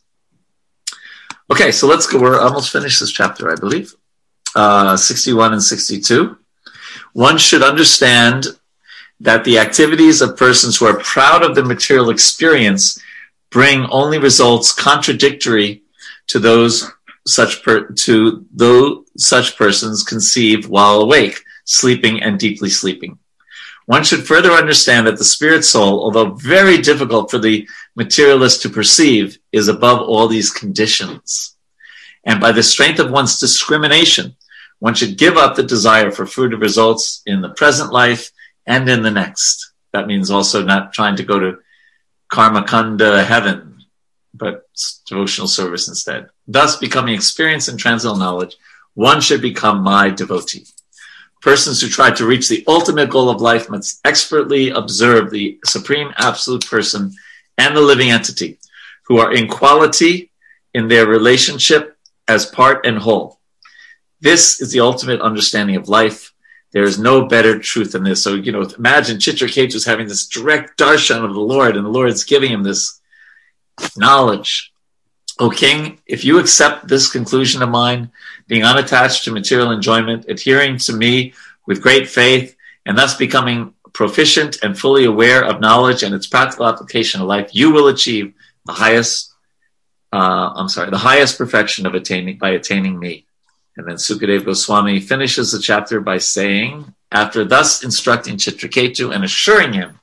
Okay, 1.50 1.72
so 1.72 1.86
let's 1.86 2.06
go. 2.06 2.20
We're 2.20 2.38
almost 2.38 2.70
finished 2.70 3.00
this 3.00 3.10
chapter, 3.10 3.50
I 3.50 3.56
believe. 3.56 3.94
Uh, 4.54 4.96
61 4.96 5.54
and 5.54 5.62
62. 5.62 6.36
One 7.12 7.38
should 7.38 7.62
understand 7.62 8.46
that 9.20 9.44
the 9.44 9.58
activities 9.58 10.22
of 10.22 10.36
persons 10.36 10.76
who 10.76 10.86
are 10.86 10.98
proud 10.98 11.42
of 11.42 11.54
the 11.54 11.64
material 11.64 12.10
experience 12.10 12.98
bring 13.50 13.86
only 13.90 14.18
results 14.18 14.72
contradictory 14.72 15.82
to 16.28 16.38
those 16.38 16.90
such 17.26 17.62
per- 17.62 17.90
to 17.90 18.46
those 18.52 19.04
such 19.16 19.56
persons 19.56 20.02
conceive 20.02 20.68
while 20.68 21.00
awake, 21.00 21.44
sleeping, 21.64 22.22
and 22.22 22.38
deeply 22.38 22.70
sleeping. 22.70 23.18
One 23.86 24.04
should 24.04 24.26
further 24.26 24.52
understand 24.52 25.06
that 25.06 25.18
the 25.18 25.24
spirit 25.24 25.64
soul, 25.64 26.02
although 26.04 26.34
very 26.34 26.78
difficult 26.78 27.30
for 27.30 27.38
the 27.38 27.68
materialist 27.96 28.62
to 28.62 28.68
perceive, 28.68 29.38
is 29.52 29.68
above 29.68 30.00
all 30.00 30.28
these 30.28 30.50
conditions. 30.50 31.56
And 32.24 32.40
by 32.40 32.52
the 32.52 32.62
strength 32.62 33.00
of 33.00 33.10
one's 33.10 33.40
discrimination, 33.40 34.36
one 34.80 34.94
should 34.94 35.16
give 35.16 35.36
up 35.36 35.54
the 35.54 35.62
desire 35.62 36.10
for 36.10 36.24
fruitive 36.24 36.60
results 36.60 37.22
in 37.26 37.40
the 37.40 37.50
present 37.50 37.92
life 37.92 38.30
and 38.66 38.88
in 38.88 39.02
the 39.02 39.10
next. 39.10 39.72
That 39.92 40.06
means 40.06 40.30
also 40.30 40.62
not 40.64 40.92
trying 40.92 41.16
to 41.16 41.22
go 41.22 41.38
to 41.38 41.58
karma 42.32 42.64
kanda 42.64 43.22
heaven, 43.22 43.84
but 44.34 44.66
devotional 45.06 45.48
service 45.48 45.88
instead. 45.88 46.28
Thus, 46.48 46.76
becoming 46.76 47.14
experienced 47.14 47.68
in 47.68 47.76
transcendental 47.76 48.18
knowledge, 48.18 48.56
one 48.94 49.20
should 49.20 49.42
become 49.42 49.82
my 49.82 50.10
devotee. 50.10 50.66
Persons 51.42 51.80
who 51.80 51.88
try 51.88 52.10
to 52.12 52.26
reach 52.26 52.48
the 52.48 52.64
ultimate 52.66 53.10
goal 53.10 53.30
of 53.30 53.40
life 53.40 53.68
must 53.68 54.00
expertly 54.04 54.70
observe 54.70 55.30
the 55.30 55.58
supreme 55.64 56.12
absolute 56.18 56.66
person 56.66 57.12
and 57.58 57.76
the 57.76 57.80
living 57.80 58.10
entity, 58.10 58.58
who 59.06 59.18
are 59.18 59.32
in 59.32 59.48
quality 59.48 60.30
in 60.72 60.88
their 60.88 61.06
relationship 61.06 61.96
as 62.28 62.46
part 62.46 62.86
and 62.86 62.98
whole. 62.98 63.39
This 64.20 64.60
is 64.60 64.70
the 64.72 64.80
ultimate 64.80 65.20
understanding 65.20 65.76
of 65.76 65.88
life. 65.88 66.32
There 66.72 66.84
is 66.84 66.98
no 66.98 67.26
better 67.26 67.58
truth 67.58 67.92
than 67.92 68.04
this. 68.04 68.22
So, 68.22 68.34
you 68.34 68.52
know, 68.52 68.62
imagine 68.78 69.18
Chitraketu 69.18 69.74
is 69.74 69.84
having 69.84 70.06
this 70.06 70.26
direct 70.26 70.78
darshan 70.78 71.24
of 71.24 71.34
the 71.34 71.40
Lord, 71.40 71.76
and 71.76 71.84
the 71.84 71.90
Lord's 71.90 72.24
giving 72.24 72.52
him 72.52 72.62
this 72.62 73.00
knowledge. 73.96 74.72
O 75.38 75.48
king, 75.48 75.98
if 76.06 76.24
you 76.24 76.38
accept 76.38 76.86
this 76.86 77.10
conclusion 77.10 77.62
of 77.62 77.70
mine, 77.70 78.10
being 78.46 78.62
unattached 78.62 79.24
to 79.24 79.32
material 79.32 79.70
enjoyment, 79.70 80.26
adhering 80.28 80.76
to 80.78 80.92
me 80.92 81.32
with 81.66 81.82
great 81.82 82.08
faith, 82.08 82.56
and 82.84 82.96
thus 82.96 83.16
becoming 83.16 83.74
proficient 83.92 84.58
and 84.62 84.78
fully 84.78 85.04
aware 85.04 85.42
of 85.44 85.60
knowledge 85.60 86.02
and 86.02 86.14
its 86.14 86.26
practical 86.26 86.66
application 86.66 87.20
of 87.20 87.26
life, 87.26 87.50
you 87.52 87.72
will 87.72 87.88
achieve 87.88 88.34
the 88.66 88.72
highest, 88.72 89.32
uh, 90.12 90.52
I'm 90.54 90.68
sorry, 90.68 90.90
the 90.90 90.98
highest 90.98 91.38
perfection 91.38 91.86
of 91.86 91.94
attaining 91.94 92.38
by 92.38 92.50
attaining 92.50 92.98
me. 92.98 93.26
And 93.76 93.86
then 93.86 93.96
Sukadeva 93.96 94.44
Goswami 94.44 95.00
finishes 95.00 95.52
the 95.52 95.60
chapter 95.60 96.00
by 96.00 96.18
saying, 96.18 96.94
after 97.12 97.44
thus 97.44 97.82
instructing 97.82 98.36
Chitraketu 98.36 99.14
and 99.14 99.24
assuring 99.24 99.72
him 99.72 99.98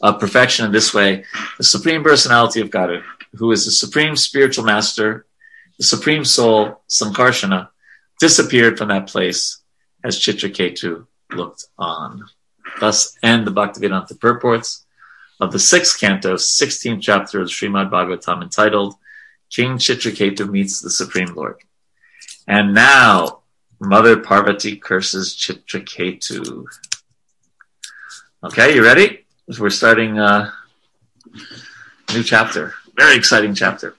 of 0.00 0.20
perfection 0.20 0.66
in 0.66 0.72
this 0.72 0.92
way, 0.92 1.24
the 1.58 1.64
Supreme 1.64 2.02
Personality 2.02 2.60
of 2.60 2.70
Godhead, 2.70 3.04
who 3.34 3.52
is 3.52 3.64
the 3.64 3.70
Supreme 3.70 4.16
Spiritual 4.16 4.64
Master, 4.64 5.26
the 5.78 5.84
Supreme 5.84 6.24
Soul, 6.24 6.82
Sankarsana, 6.88 7.68
disappeared 8.20 8.78
from 8.78 8.88
that 8.88 9.08
place 9.08 9.60
as 10.04 10.18
Chitraketu 10.18 11.06
looked 11.32 11.66
on. 11.78 12.24
Thus 12.80 13.16
end 13.22 13.46
the 13.46 13.52
Bhaktivedanta 13.52 14.18
purports 14.18 14.84
of 15.40 15.52
the 15.52 15.58
sixth 15.58 15.98
canto, 16.00 16.34
16th 16.34 17.02
chapter 17.02 17.40
of 17.40 17.48
Srimad 17.48 17.90
Bhagavatam 17.90 18.42
entitled 18.42 18.94
King 19.50 19.72
Chitraketu 19.76 20.48
Meets 20.48 20.80
the 20.80 20.90
Supreme 20.90 21.34
Lord. 21.34 21.56
And 22.46 22.74
now 22.74 23.42
Mother 23.80 24.16
Parvati 24.18 24.76
curses 24.76 25.34
Chitraketu. 25.36 26.66
Okay, 28.44 28.74
you 28.74 28.84
ready? 28.84 29.24
We're 29.58 29.70
starting 29.70 30.18
a 30.18 30.52
new 32.12 32.22
chapter. 32.22 32.74
Very 32.96 33.16
exciting 33.16 33.54
chapter. 33.54 33.94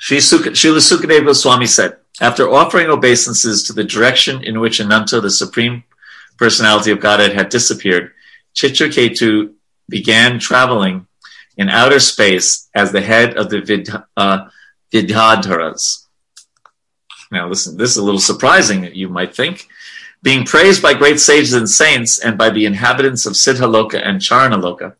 Srila 0.00 0.80
Sukadeva 0.80 1.26
Goswami 1.26 1.66
said, 1.66 1.96
after 2.20 2.50
offering 2.50 2.88
obeisances 2.88 3.62
to 3.64 3.72
the 3.72 3.84
direction 3.84 4.42
in 4.42 4.60
which 4.60 4.80
Ananta, 4.80 5.20
the 5.20 5.30
Supreme 5.30 5.84
Personality 6.38 6.90
of 6.90 7.00
Godhead, 7.00 7.32
had 7.32 7.48
disappeared, 7.48 8.12
Chitraketu 8.54 9.54
began 9.88 10.38
traveling 10.38 11.06
in 11.56 11.68
outer 11.68 12.00
space 12.00 12.68
as 12.74 12.92
the 12.92 13.00
head 13.00 13.36
of 13.36 13.50
the 13.50 13.60
Vid, 13.60 13.88
uh, 14.16 14.48
Vidyadharas. 14.92 16.06
Now, 17.30 17.48
listen, 17.48 17.76
this 17.76 17.90
is 17.90 17.96
a 17.96 18.04
little 18.04 18.20
surprising, 18.20 18.92
you 18.94 19.08
might 19.08 19.34
think. 19.34 19.68
Being 20.22 20.44
praised 20.44 20.82
by 20.82 20.94
great 20.94 21.20
sages 21.20 21.54
and 21.54 21.68
saints 21.68 22.18
and 22.18 22.36
by 22.36 22.50
the 22.50 22.66
inhabitants 22.66 23.24
of 23.24 23.34
Siddhaloka 23.34 24.00
and 24.04 24.20
Charanaloka, 24.20 24.94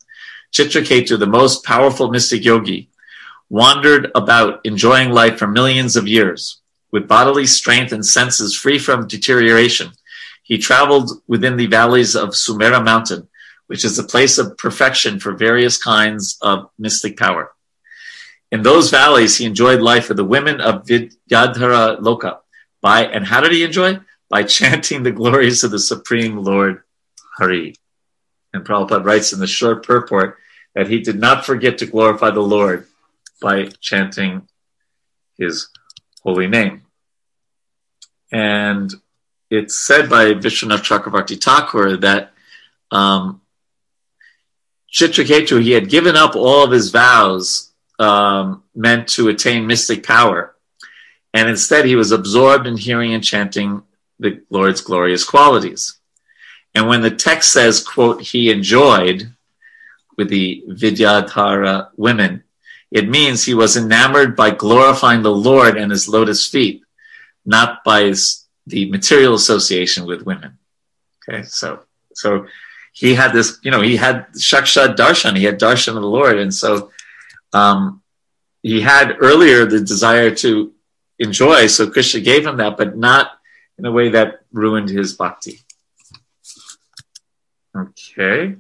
Chitraketu, 0.53 1.19
the 1.19 1.27
most 1.27 1.64
powerful 1.64 2.11
mystic 2.11 2.45
yogi, 2.45 2.88
wandered 3.49 4.11
about 4.14 4.61
enjoying 4.64 5.11
life 5.11 5.38
for 5.38 5.47
millions 5.47 5.97
of 5.97 6.07
years. 6.07 6.61
With 6.93 7.09
bodily 7.09 7.47
strength 7.47 7.93
and 7.93 8.07
senses 8.07 8.55
free 8.55 8.79
from 8.79 9.07
deterioration, 9.07 9.93
he 10.43 10.59
traveled 10.59 11.11
within 11.29 11.57
the 11.57 11.66
valleys 11.66 12.16
of 12.16 12.31
Sumeru 12.31 12.83
Mountain, 12.85 13.29
which 13.66 13.85
is 13.85 13.99
a 13.99 14.05
place 14.05 14.38
of 14.38 14.57
perfection 14.57 15.21
for 15.21 15.33
various 15.33 15.77
kinds 15.77 16.38
of 16.43 16.71
mystic 16.79 17.16
power. 17.16 17.53
In 18.51 18.63
those 18.63 18.91
valleys, 18.91 19.37
he 19.37 19.45
enjoyed 19.45 19.81
life 19.81 20.09
with 20.09 20.17
the 20.17 20.25
women 20.25 20.61
of 20.61 20.85
Vidyadhara 20.85 22.01
Loka. 22.01 22.39
By, 22.81 23.05
and 23.05 23.25
how 23.27 23.41
did 23.41 23.53
he 23.53 23.63
enjoy? 23.63 24.01
By 24.29 24.43
chanting 24.43 25.03
the 25.03 25.13
glories 25.13 25.63
of 25.63 25.71
the 25.71 25.79
Supreme 25.79 26.39
Lord 26.39 26.83
Hari. 27.37 27.77
And 28.53 28.65
Prabhupada 28.65 29.05
writes 29.05 29.33
in 29.33 29.39
the 29.39 29.47
short 29.47 29.87
purport 29.87 30.39
that 30.75 30.89
he 30.89 31.01
did 31.01 31.19
not 31.19 31.45
forget 31.45 31.79
to 31.79 31.87
glorify 31.87 32.31
the 32.31 32.41
Lord 32.41 32.87
by 33.41 33.69
chanting 33.81 34.49
his 35.39 35.69
holy 36.23 36.47
name. 36.47 36.83
And 38.33 38.93
it's 39.51 39.77
said 39.77 40.09
by 40.09 40.35
Vishwanath 40.35 40.83
Chakravarti 40.83 41.43
Thakur 41.43 41.97
that 41.99 42.33
um, 42.91 43.41
Chitraketu, 44.93 45.63
he 45.63 45.73
had 45.73 45.89
given 45.89 46.17
up 46.17 46.37
all 46.37 46.65
of 46.65 46.73
his 46.73 46.91
vows 46.91 47.70
um, 48.01 48.65
meant 48.75 49.09
to 49.09 49.29
attain 49.29 49.67
mystic 49.67 50.05
power. 50.05 50.55
And 51.33 51.49
instead, 51.49 51.85
he 51.85 51.95
was 51.95 52.11
absorbed 52.11 52.67
in 52.67 52.77
hearing 52.77 53.15
and 53.15 53.23
chanting 53.23 53.83
the 54.19 54.43
Lord's 54.51 54.81
glorious 54.81 55.23
qualities. 55.23 55.99
And 56.75 56.89
when 56.89 57.03
the 57.03 57.11
text 57.11 57.53
says, 57.53 57.85
quote, 57.87 58.23
he 58.23 58.51
enjoyed 58.51 59.33
with 60.17 60.29
the 60.29 60.65
Vidyadhara 60.69 61.91
women, 61.97 62.43
it 62.91 63.09
means 63.09 63.45
he 63.45 63.55
was 63.55 63.77
enamored 63.77 64.35
by 64.35 64.51
glorifying 64.51 65.23
the 65.23 65.33
Lord 65.33 65.77
and 65.77 65.93
his 65.93 66.09
lotus 66.09 66.47
feet, 66.47 66.83
not 67.45 67.85
by 67.85 68.03
his, 68.03 68.47
the 68.67 68.91
material 68.91 69.35
association 69.35 70.07
with 70.07 70.23
women. 70.23 70.59
Okay, 71.29 71.45
so 71.45 71.85
so 72.15 72.47
he 72.93 73.15
had 73.15 73.33
this, 73.33 73.59
you 73.63 73.71
know, 73.71 73.81
he 73.81 73.97
had 73.97 74.27
Shakshad 74.33 74.97
Darshan, 74.97 75.37
he 75.37 75.45
had 75.45 75.61
Darshan 75.61 75.97
of 75.97 76.03
the 76.03 76.09
Lord, 76.09 76.39
and 76.39 76.53
so 76.53 76.91
um, 77.53 78.03
he 78.63 78.81
had 78.81 79.17
earlier 79.21 79.67
the 79.67 79.81
desire 79.81 80.35
to 80.37 80.73
enjoy, 81.19 81.67
so 81.67 81.91
Krishna 81.91 82.21
gave 82.21 82.47
him 82.47 82.57
that, 82.59 82.77
but 82.77 82.97
not 82.97 83.33
in 83.79 83.87
a 83.87 83.93
way 83.93 84.11
that 84.11 84.43
ruined 84.53 84.89
his 84.89 85.15
bhakti. 85.15 85.61
Okay, 87.77 88.57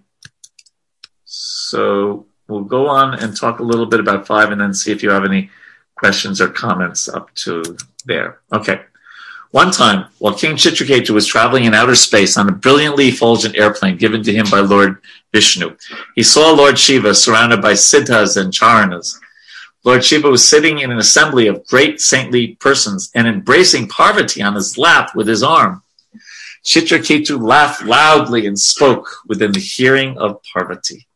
so 1.24 2.26
we'll 2.48 2.64
go 2.64 2.88
on 2.88 3.14
and 3.18 3.36
talk 3.36 3.60
a 3.60 3.62
little 3.64 3.86
bit 3.86 4.00
about 4.00 4.26
five 4.26 4.50
and 4.50 4.60
then 4.60 4.74
see 4.74 4.92
if 4.92 5.02
you 5.02 5.10
have 5.10 5.24
any 5.24 5.50
questions 5.96 6.40
or 6.40 6.48
comments 6.48 7.08
up 7.08 7.32
to 7.34 7.62
there. 8.04 8.40
Okay. 8.52 8.80
One 9.52 9.72
time, 9.72 10.06
while 10.18 10.34
King 10.34 10.54
Chitraketu 10.54 11.10
was 11.10 11.26
traveling 11.26 11.64
in 11.64 11.74
outer 11.74 11.96
space 11.96 12.36
on 12.36 12.48
a 12.48 12.52
brilliantly 12.52 13.08
effulgent 13.08 13.56
airplane 13.56 13.96
given 13.96 14.22
to 14.22 14.32
him 14.32 14.46
by 14.48 14.60
Lord 14.60 14.98
Vishnu, 15.32 15.76
he 16.14 16.22
saw 16.22 16.52
Lord 16.52 16.78
Shiva 16.78 17.14
surrounded 17.14 17.60
by 17.60 17.74
siddhas 17.74 18.36
and 18.36 18.52
charanas. 18.52 19.18
Lord 19.82 20.04
Shiva 20.04 20.30
was 20.30 20.48
sitting 20.48 20.78
in 20.78 20.92
an 20.92 20.98
assembly 20.98 21.48
of 21.48 21.66
great 21.66 22.00
saintly 22.00 22.54
persons 22.60 23.10
and 23.14 23.26
embracing 23.26 23.88
Parvati 23.88 24.40
on 24.40 24.54
his 24.54 24.78
lap 24.78 25.16
with 25.16 25.26
his 25.26 25.42
arm. 25.42 25.82
Chitraketu 26.64 27.40
laughed 27.40 27.82
loudly 27.82 28.46
and 28.46 28.58
spoke 28.58 29.08
within 29.26 29.50
the 29.50 29.58
hearing 29.58 30.16
of 30.18 30.40
Parvati. 30.52 31.08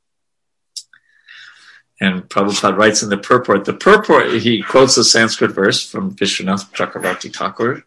And 2.01 2.29
Prabhupada 2.29 2.77
writes 2.77 3.03
in 3.03 3.11
the 3.11 3.19
purport, 3.19 3.65
the 3.65 3.75
purport, 3.75 4.33
he 4.33 4.63
quotes 4.63 4.97
a 4.97 5.05
Sanskrit 5.05 5.53
verse 5.53 5.89
from 5.89 6.17
Vishwanath 6.17 6.73
Chakravarti 6.73 7.33
Thakur. 7.33 7.85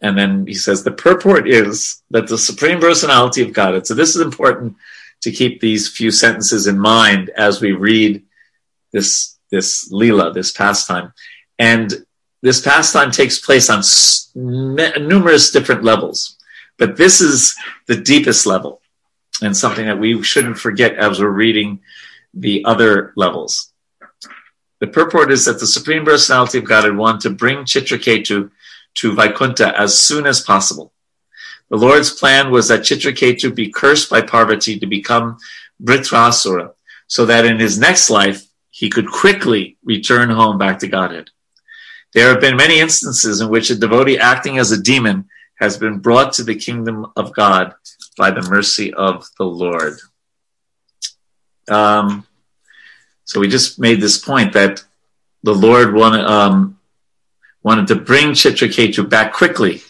And 0.00 0.16
then 0.16 0.46
he 0.46 0.54
says, 0.54 0.84
the 0.84 0.90
purport 0.90 1.48
is 1.48 2.02
that 2.10 2.28
the 2.28 2.38
Supreme 2.38 2.80
Personality 2.80 3.42
of 3.42 3.52
Godhead. 3.52 3.86
So 3.86 3.94
this 3.94 4.14
is 4.14 4.20
important 4.20 4.76
to 5.22 5.32
keep 5.32 5.60
these 5.60 5.88
few 5.88 6.10
sentences 6.10 6.66
in 6.66 6.78
mind 6.78 7.30
as 7.30 7.60
we 7.60 7.72
read 7.72 8.22
this, 8.92 9.36
this 9.50 9.90
Leela, 9.90 10.34
this 10.34 10.52
pastime. 10.52 11.12
And 11.58 12.06
this 12.42 12.60
pastime 12.60 13.10
takes 13.10 13.38
place 13.38 13.70
on 13.70 13.82
numerous 14.34 15.50
different 15.50 15.82
levels. 15.82 16.36
But 16.78 16.96
this 16.96 17.20
is 17.22 17.56
the 17.86 17.96
deepest 17.96 18.46
level 18.46 18.82
and 19.42 19.56
something 19.56 19.86
that 19.86 19.98
we 19.98 20.22
shouldn't 20.22 20.58
forget 20.58 20.94
as 20.96 21.20
we're 21.20 21.28
reading 21.28 21.80
the 22.34 22.64
other 22.66 23.12
levels. 23.16 23.72
The 24.80 24.86
purport 24.86 25.32
is 25.32 25.46
that 25.46 25.58
the 25.58 25.66
Supreme 25.66 26.04
Personality 26.04 26.58
of 26.58 26.64
God 26.64 26.84
had 26.84 26.96
wanted 26.96 27.22
to 27.22 27.30
bring 27.30 27.64
Chitraketu 27.64 28.50
to 28.96 29.14
Vaikunta 29.14 29.72
as 29.74 29.98
soon 29.98 30.26
as 30.26 30.40
possible. 30.40 30.92
The 31.70 31.76
Lord's 31.76 32.10
plan 32.10 32.50
was 32.50 32.68
that 32.68 32.80
Chitraketu 32.80 33.54
be 33.54 33.70
cursed 33.70 34.10
by 34.10 34.22
Parvati 34.22 34.78
to 34.78 34.86
become 34.86 35.38
Vritrasura, 35.82 36.72
so 37.06 37.26
that 37.26 37.44
in 37.44 37.58
his 37.58 37.78
next 37.78 38.10
life 38.10 38.46
he 38.70 38.90
could 38.90 39.10
quickly 39.10 39.76
return 39.84 40.30
home 40.30 40.58
back 40.58 40.78
to 40.80 40.88
Godhead. 40.88 41.30
There 42.14 42.28
have 42.28 42.40
been 42.40 42.56
many 42.56 42.78
instances 42.78 43.40
in 43.40 43.48
which 43.48 43.70
a 43.70 43.74
devotee 43.74 44.18
acting 44.18 44.58
as 44.58 44.70
a 44.72 44.82
demon 44.82 45.28
has 45.58 45.76
been 45.76 45.98
brought 45.98 46.32
to 46.34 46.44
the 46.44 46.54
kingdom 46.54 47.06
of 47.16 47.34
God 47.34 47.74
by 48.16 48.30
the 48.30 48.42
mercy 48.42 48.92
of 48.94 49.26
the 49.38 49.44
Lord. 49.44 49.98
Um, 51.68 52.26
so 53.24 53.40
we 53.40 53.48
just 53.48 53.78
made 53.78 54.00
this 54.00 54.18
point 54.18 54.52
that 54.52 54.84
the 55.42 55.54
Lord 55.54 55.94
wanted, 55.94 56.24
um, 56.24 56.75
wanted 57.66 57.88
to 57.88 57.96
bring 57.96 58.28
Chitraketu 58.30 59.10
back 59.10 59.32
quickly 59.32 59.82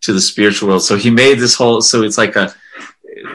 to 0.00 0.14
the 0.14 0.20
spiritual 0.22 0.70
world. 0.70 0.82
So 0.82 0.96
he 0.96 1.10
made 1.10 1.38
this 1.38 1.54
whole, 1.54 1.82
so 1.82 2.02
it's 2.02 2.16
like 2.16 2.34
a, 2.34 2.54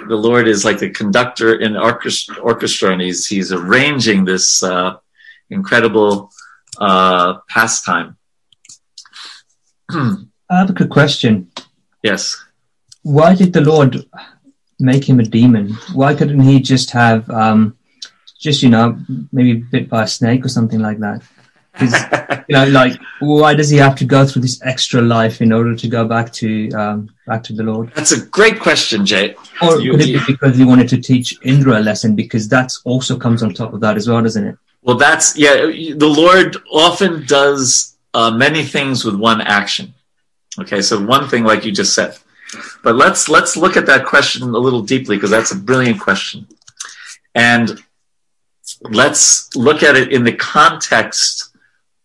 the 0.08 0.16
Lord 0.16 0.48
is 0.48 0.66
like 0.66 0.80
the 0.80 0.90
conductor 0.90 1.50
in 1.66 1.78
orchestra, 1.78 2.36
orchestra 2.40 2.88
and 2.94 3.02
he's, 3.02 3.28
he's 3.28 3.52
arranging 3.54 4.26
this 4.26 4.64
uh, 4.64 4.98
incredible 5.52 6.32
uh, 6.80 7.36
pastime. 7.48 8.18
I 9.92 10.16
have 10.50 10.72
a 10.72 10.74
good 10.74 10.90
question. 10.90 11.52
Yes. 12.02 12.44
Why 13.04 13.36
did 13.36 13.54
the 13.54 13.62
Lord 13.62 14.04
make 14.80 15.08
him 15.08 15.20
a 15.20 15.24
demon? 15.24 15.78
Why 15.94 16.16
couldn't 16.16 16.40
he 16.40 16.60
just 16.60 16.90
have, 16.90 17.30
um, 17.30 17.78
just 18.40 18.64
you 18.64 18.70
know, 18.70 18.98
maybe 19.32 19.54
bit 19.54 19.90
by 19.90 20.04
a 20.06 20.08
snake 20.08 20.44
or 20.44 20.50
something 20.50 20.80
like 20.80 20.98
that? 21.06 21.22
You 21.82 22.56
know, 22.56 22.66
like 22.66 23.00
why 23.20 23.54
does 23.54 23.70
he 23.70 23.78
have 23.78 23.96
to 23.98 24.06
go 24.06 24.26
through 24.26 24.42
this 24.42 24.62
extra 24.64 25.02
life 25.02 25.42
in 25.42 25.52
order 25.52 25.76
to 25.76 25.88
go 25.88 26.08
back 26.08 26.32
to 26.34 26.70
um, 26.72 27.10
back 27.26 27.44
to 27.44 27.54
the 27.54 27.64
Lord? 27.64 27.92
That's 27.96 28.12
a 28.12 28.26
great 28.26 28.60
question, 28.60 29.06
Jay. 29.06 29.36
Or 29.62 29.80
you, 29.80 29.92
could 29.92 30.02
it 30.02 30.28
be 30.28 30.34
because 30.34 30.58
he 30.58 30.64
wanted 30.64 30.90
to 30.90 31.02
teach 31.02 31.38
Indra 31.44 31.80
a 31.80 31.82
lesson? 31.82 32.16
Because 32.16 32.50
that 32.50 32.72
also 32.86 33.18
comes 33.18 33.44
on 33.44 33.54
top 33.54 33.74
of 33.74 33.80
that 33.82 33.98
as 33.98 34.08
well, 34.08 34.22
doesn't 34.22 34.46
it? 34.46 34.58
Well, 34.82 34.98
that's 34.98 35.38
yeah. 35.38 35.56
The 35.56 36.08
Lord 36.08 36.58
often 36.72 37.26
does 37.26 37.98
uh, 38.14 38.32
many 38.32 38.64
things 38.64 39.06
with 39.06 39.16
one 39.16 39.42
action. 39.42 39.94
Okay, 40.60 40.82
so 40.82 41.04
one 41.04 41.28
thing, 41.28 41.44
like 41.44 41.66
you 41.66 41.72
just 41.72 41.94
said, 41.94 42.18
but 42.84 42.96
let's 42.96 43.30
let's 43.30 43.56
look 43.56 43.78
at 43.78 43.86
that 43.86 44.06
question 44.06 44.44
a 44.44 44.58
little 44.58 44.82
deeply 44.82 45.18
because 45.18 45.30
that's 45.30 45.52
a 45.52 45.56
brilliant 45.56 46.00
question, 46.00 46.48
and 47.36 47.82
let's 48.82 49.56
look 49.56 49.84
at 49.84 49.96
it 49.96 50.12
in 50.12 50.24
the 50.24 50.34
context 50.34 51.49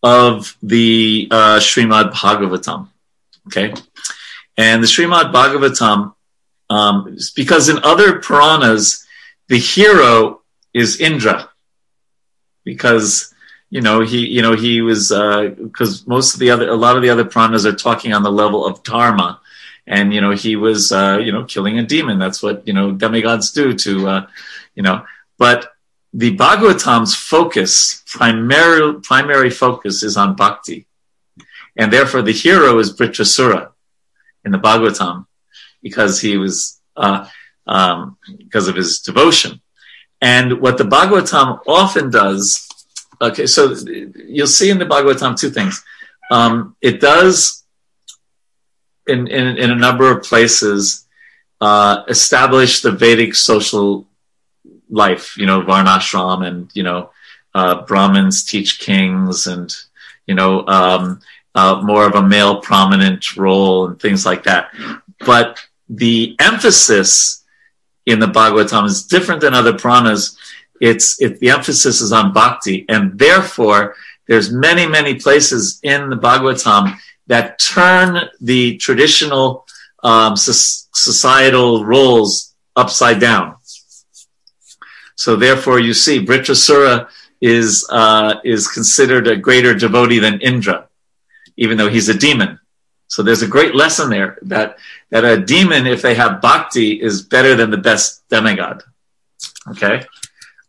of 0.05 0.55
the 0.61 1.27
uh, 1.31 1.57
Srimad 1.57 2.11
Bhagavatam. 2.11 2.89
Okay, 3.47 3.73
and 4.55 4.83
the 4.83 4.87
Srimad 4.87 5.33
Bhagavatam, 5.33 6.13
um, 6.69 7.17
because 7.35 7.69
in 7.69 7.83
other 7.83 8.19
Puranas, 8.19 9.03
the 9.47 9.57
hero 9.57 10.41
is 10.75 11.01
Indra, 11.01 11.49
because 12.63 13.33
you 13.71 13.81
know 13.81 14.01
he 14.01 14.27
you 14.27 14.43
know 14.43 14.55
he 14.55 14.81
was 14.81 15.09
because 15.09 16.01
uh, 16.01 16.05
most 16.05 16.35
of 16.35 16.39
the 16.39 16.51
other 16.51 16.69
a 16.69 16.75
lot 16.75 16.95
of 16.95 17.01
the 17.01 17.09
other 17.09 17.25
Puranas 17.25 17.65
are 17.65 17.75
talking 17.75 18.13
on 18.13 18.21
the 18.21 18.31
level 18.31 18.63
of 18.63 18.83
dharma, 18.83 19.41
and 19.87 20.13
you 20.13 20.21
know 20.21 20.31
he 20.31 20.55
was 20.55 20.91
uh, 20.91 21.17
you 21.19 21.31
know 21.31 21.45
killing 21.45 21.79
a 21.79 21.83
demon. 21.83 22.19
That's 22.19 22.43
what 22.43 22.67
you 22.67 22.73
know 22.73 22.91
demigods 22.91 23.51
do 23.51 23.73
to 23.73 24.07
uh, 24.07 24.27
you 24.75 24.83
know, 24.83 25.03
but 25.39 25.74
the 26.17 26.37
Bhagavatam's 26.37 27.13
focus, 27.13 28.01
primary, 28.07 29.01
primary 29.01 29.49
focus 29.49 30.01
is 30.01 30.15
on 30.15 30.33
bhakti. 30.37 30.87
And 31.75 31.91
therefore 31.91 32.21
the 32.21 32.31
hero 32.31 32.79
is 32.79 32.95
Vritrasura 32.95 33.71
in 34.45 34.53
the 34.53 34.57
Bhagavatam 34.57 35.25
because 35.83 36.21
he 36.21 36.37
was, 36.37 36.79
uh, 36.95 37.27
um, 37.67 38.17
because 38.37 38.69
of 38.69 38.77
his 38.77 39.01
devotion. 39.01 39.59
And 40.21 40.61
what 40.61 40.77
the 40.77 40.85
Bhagavatam 40.85 41.59
often 41.67 42.11
does, 42.11 42.65
okay, 43.21 43.45
so 43.45 43.75
you'll 44.25 44.47
see 44.47 44.69
in 44.69 44.79
the 44.79 44.85
Bhagavatam 44.85 45.37
two 45.37 45.49
things. 45.49 45.83
Um, 46.31 46.77
it 46.79 47.01
does, 47.01 47.65
in, 49.05 49.27
in, 49.27 49.57
in 49.57 49.69
a 49.69 49.75
number 49.75 50.09
of 50.09 50.23
places, 50.23 51.05
uh, 51.59 52.03
establish 52.07 52.81
the 52.81 52.91
Vedic 52.91 53.35
social 53.35 54.07
life, 54.89 55.37
you 55.37 55.45
know, 55.45 55.61
Varnashram 55.61 56.45
and, 56.45 56.69
you 56.73 56.83
know, 56.83 57.11
uh, 57.53 57.83
Brahmins 57.83 58.43
teach 58.43 58.79
kings 58.79 59.47
and, 59.47 59.73
you 60.27 60.35
know, 60.35 60.65
um, 60.67 61.21
uh, 61.53 61.81
more 61.83 62.05
of 62.05 62.15
a 62.15 62.21
male 62.21 62.59
prominent 62.61 63.37
role 63.37 63.87
and 63.87 63.99
things 63.99 64.25
like 64.25 64.43
that. 64.43 64.71
But 65.19 65.59
the 65.89 66.35
emphasis 66.39 67.43
in 68.05 68.19
the 68.19 68.27
Bhagavatam 68.27 68.85
is 68.85 69.03
different 69.03 69.41
than 69.41 69.53
other 69.53 69.73
Puranas. 69.73 70.37
It's, 70.81 71.21
it, 71.21 71.39
the 71.39 71.49
emphasis 71.49 72.01
is 72.01 72.11
on 72.11 72.33
bhakti 72.33 72.85
and 72.89 73.17
therefore 73.17 73.95
there's 74.27 74.51
many, 74.51 74.85
many 74.85 75.15
places 75.15 75.79
in 75.83 76.09
the 76.09 76.17
Bhagavatam 76.17 76.97
that 77.27 77.57
turn 77.59 78.29
the 78.41 78.77
traditional 78.77 79.65
um, 80.03 80.35
societal 80.35 81.85
roles 81.85 82.53
upside 82.75 83.19
down. 83.19 83.55
So 85.15 85.35
therefore, 85.35 85.79
you 85.79 85.93
see, 85.93 86.25
Vritrasura 86.25 87.07
is 87.41 87.87
uh, 87.89 88.35
is 88.43 88.67
considered 88.67 89.27
a 89.27 89.35
greater 89.35 89.73
devotee 89.73 90.19
than 90.19 90.41
Indra, 90.41 90.87
even 91.57 91.77
though 91.77 91.89
he's 91.89 92.09
a 92.09 92.17
demon. 92.17 92.59
So 93.07 93.23
there's 93.23 93.43
a 93.43 93.47
great 93.47 93.75
lesson 93.75 94.09
there 94.09 94.37
that 94.43 94.77
that 95.11 95.23
a 95.23 95.37
demon, 95.37 95.87
if 95.87 96.01
they 96.01 96.15
have 96.15 96.41
bhakti, 96.41 97.01
is 97.01 97.21
better 97.21 97.55
than 97.55 97.71
the 97.71 97.77
best 97.77 98.27
demigod. 98.29 98.83
Okay. 99.69 100.05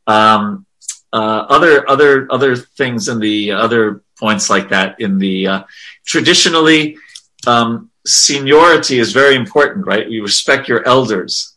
Um, 0.07 0.66
uh, 1.12 1.47
other 1.49 1.88
other 1.88 2.26
other 2.30 2.57
things 2.57 3.09
in 3.09 3.18
the 3.18 3.53
other 3.53 4.03
points 4.18 4.51
like 4.51 4.68
that 4.68 5.01
in 5.01 5.18
the 5.18 5.47
uh, 5.47 5.62
traditionally 6.05 6.99
um, 7.47 7.90
seniority 8.07 8.99
is 8.99 9.12
very 9.12 9.34
important, 9.34 9.86
right? 9.86 10.09
We 10.09 10.20
respect 10.20 10.68
your 10.68 10.86
elders. 10.86 11.55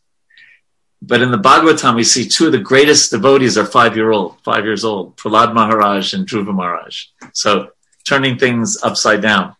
But 1.02 1.22
in 1.22 1.32
the 1.32 1.38
Bhagavatam, 1.38 1.96
we 1.96 2.04
see 2.04 2.28
two 2.28 2.48
of 2.48 2.52
the 2.52 2.60
greatest 2.60 3.12
devotees 3.12 3.58
are 3.58 3.66
five 3.66 3.96
year 3.96 4.12
old, 4.12 4.42
five 4.44 4.66
years 4.66 4.84
old, 4.84 5.16
Prahlad 5.16 5.54
Maharaj 5.54 6.14
and 6.14 6.28
Dhruva 6.28 6.54
Maharaj. 6.54 7.06
So 7.34 7.72
turning 8.08 8.38
things 8.38 8.78
upside 8.84 9.22
down. 9.22 9.56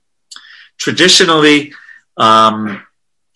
Traditionally, 0.78 1.74
um, 2.18 2.82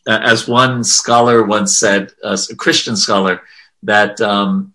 as 0.07 0.47
one 0.47 0.83
scholar 0.83 1.43
once 1.43 1.77
said, 1.77 2.11
a 2.23 2.37
Christian 2.57 2.97
scholar, 2.97 3.41
that 3.83 4.19
um, 4.19 4.73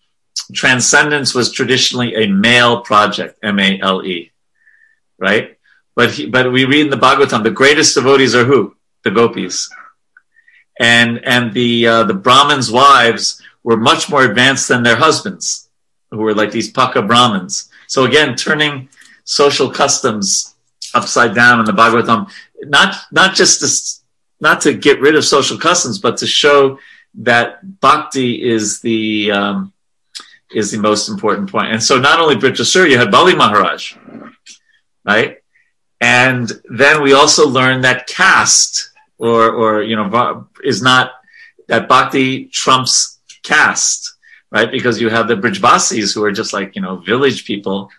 transcendence 0.55 1.35
was 1.35 1.53
traditionally 1.53 2.15
a 2.15 2.29
male 2.29 2.81
project, 2.81 3.39
M-A-L-E, 3.43 4.33
right? 5.19 5.59
But 5.95 6.13
he, 6.13 6.27
but 6.27 6.51
we 6.51 6.65
read 6.65 6.87
in 6.87 6.91
the 6.91 6.97
Bhagavatam, 6.97 7.43
the 7.43 7.51
greatest 7.51 7.95
devotees 7.95 8.35
are 8.35 8.45
who? 8.45 8.75
The 9.05 9.11
gopis 9.11 9.69
and 10.79 11.25
and 11.25 11.53
the 11.53 11.87
uh, 11.87 12.05
the 12.05 12.15
Brahmins' 12.15 12.71
wives 12.71 13.43
were 13.63 13.77
much 13.77 14.09
more 14.09 14.25
advanced 14.25 14.69
than 14.69 14.83
their 14.83 14.97
husbands, 14.97 15.69
who 16.11 16.19
were 16.19 16.35
like 16.35 16.53
these 16.53 16.71
Paka 16.71 17.03
Brahmins. 17.03 17.69
So 17.87 18.05
again, 18.05 18.37
turning 18.37 18.89
social 19.25 19.71
customs 19.71 20.55
upside 20.95 21.35
down 21.35 21.59
in 21.59 21.65
the 21.65 21.73
Bhagavatam, 21.73 22.31
not 22.63 22.95
not 23.11 23.35
just 23.35 23.61
to, 23.61 24.05
not 24.41 24.61
to 24.63 24.75
get 24.75 25.01
rid 25.01 25.17
of 25.17 25.25
social 25.25 25.59
customs, 25.59 25.99
but 25.99 26.17
to 26.19 26.27
show 26.27 26.79
that 27.15 27.81
bhakti 27.81 28.49
is 28.49 28.81
the 28.81 29.33
um, 29.33 29.73
is 30.55 30.71
the 30.71 30.79
most 30.79 31.09
important 31.09 31.51
point. 31.51 31.73
And 31.73 31.83
so 31.83 31.99
not 31.99 32.21
only 32.21 32.37
Vritrasura, 32.37 32.89
you 32.89 32.99
had 32.99 33.11
Bali 33.11 33.35
Maharaj, 33.35 33.97
right? 35.05 35.39
And 36.01 36.51
then 36.65 37.03
we 37.03 37.13
also 37.13 37.49
learned 37.49 37.85
that 37.85 38.07
caste 38.07 38.91
or 39.19 39.51
or 39.51 39.83
you 39.83 39.97
know 39.97 40.49
is 40.65 40.83
not 40.83 41.13
that 41.69 41.89
bhakti 41.89 42.47
trumps 42.47 43.19
caste, 43.43 44.15
right? 44.51 44.71
Because 44.71 45.01
you 45.01 45.11
have 45.11 45.29
the 45.29 45.35
Brijbasis 45.37 46.15
who 46.15 46.25
are 46.25 46.33
just 46.33 46.53
like 46.53 46.75
you 46.77 46.83
know 46.83 46.97
village 46.97 47.45
people, 47.45 47.91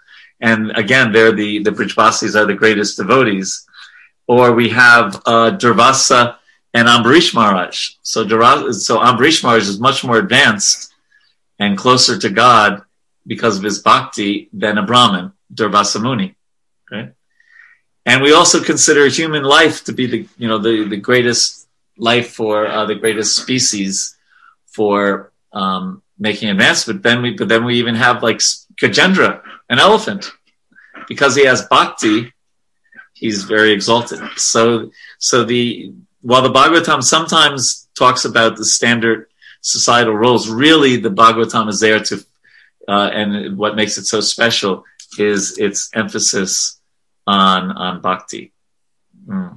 and 0.41 0.71
again, 0.71 1.11
they're 1.11 1.31
the 1.31 1.59
the 1.59 1.71
Brijbasis 1.71 2.35
are 2.35 2.45
the 2.45 2.53
greatest 2.53 2.97
devotees. 2.97 3.65
Or 4.27 4.53
we 4.53 4.69
have 4.69 5.15
uh, 5.25 5.57
Durvasa 5.57 6.35
and 6.73 6.87
Ambarish 6.87 7.33
Maharaj. 7.33 7.95
So 8.03 8.23
Durvasa, 8.23 8.73
so 8.75 8.99
Ambarish 8.99 9.43
Maharaj 9.43 9.67
is 9.67 9.79
much 9.79 10.03
more 10.03 10.17
advanced 10.17 10.93
and 11.57 11.75
closer 11.75 12.17
to 12.19 12.29
God 12.29 12.83
because 13.25 13.57
of 13.57 13.63
his 13.63 13.79
bhakti 13.79 14.49
than 14.53 14.77
a 14.77 14.83
Brahmin, 14.83 15.33
Durvasa 15.53 16.01
Muni. 16.01 16.35
Right? 16.91 17.13
And 18.09 18.23
we 18.23 18.33
also 18.33 18.59
consider 18.63 19.07
human 19.07 19.43
life 19.43 19.83
to 19.83 19.93
be 19.93 20.07
the 20.07 20.27
you 20.41 20.47
know 20.47 20.57
the 20.57 20.87
the 20.93 20.97
greatest 20.97 21.67
life 21.95 22.29
for 22.31 22.65
uh, 22.65 22.85
the 22.85 22.95
greatest 22.95 23.35
species 23.35 24.17
for 24.65 25.31
um, 25.53 26.01
making 26.17 26.49
advancement. 26.49 27.03
Then 27.03 27.21
we 27.21 27.29
but 27.35 27.47
then 27.47 27.63
we 27.63 27.75
even 27.75 27.95
have 27.95 28.23
like 28.23 28.39
Gajendra, 28.81 29.41
an 29.69 29.77
elephant, 29.77 30.31
because 31.07 31.35
he 31.35 31.45
has 31.45 31.67
bhakti, 31.67 32.33
he's 33.13 33.43
very 33.43 33.71
exalted. 33.71 34.19
So 34.37 34.91
so 35.19 35.43
the 35.43 35.93
while 36.21 36.41
the 36.41 36.57
Bhagavatam 36.59 37.03
sometimes 37.03 37.87
talks 37.95 38.25
about 38.25 38.57
the 38.57 38.65
standard 38.65 39.27
societal 39.61 40.15
roles, 40.15 40.49
really 40.49 40.97
the 40.97 41.11
Bhagavatam 41.11 41.69
is 41.69 41.79
there 41.79 41.99
to 42.05 42.25
uh, 42.87 43.09
and 43.13 43.55
what 43.55 43.75
makes 43.75 43.99
it 43.99 44.05
so 44.05 44.19
special 44.19 44.83
is 45.19 45.59
its 45.59 45.91
emphasis 45.93 46.78
on 47.29 47.71
on 47.71 48.01
bhakti 48.01 48.51
mm. 49.27 49.55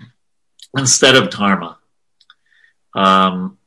instead 0.76 1.16
of 1.16 1.30
dharma. 1.30 1.78
Um, 2.94 3.58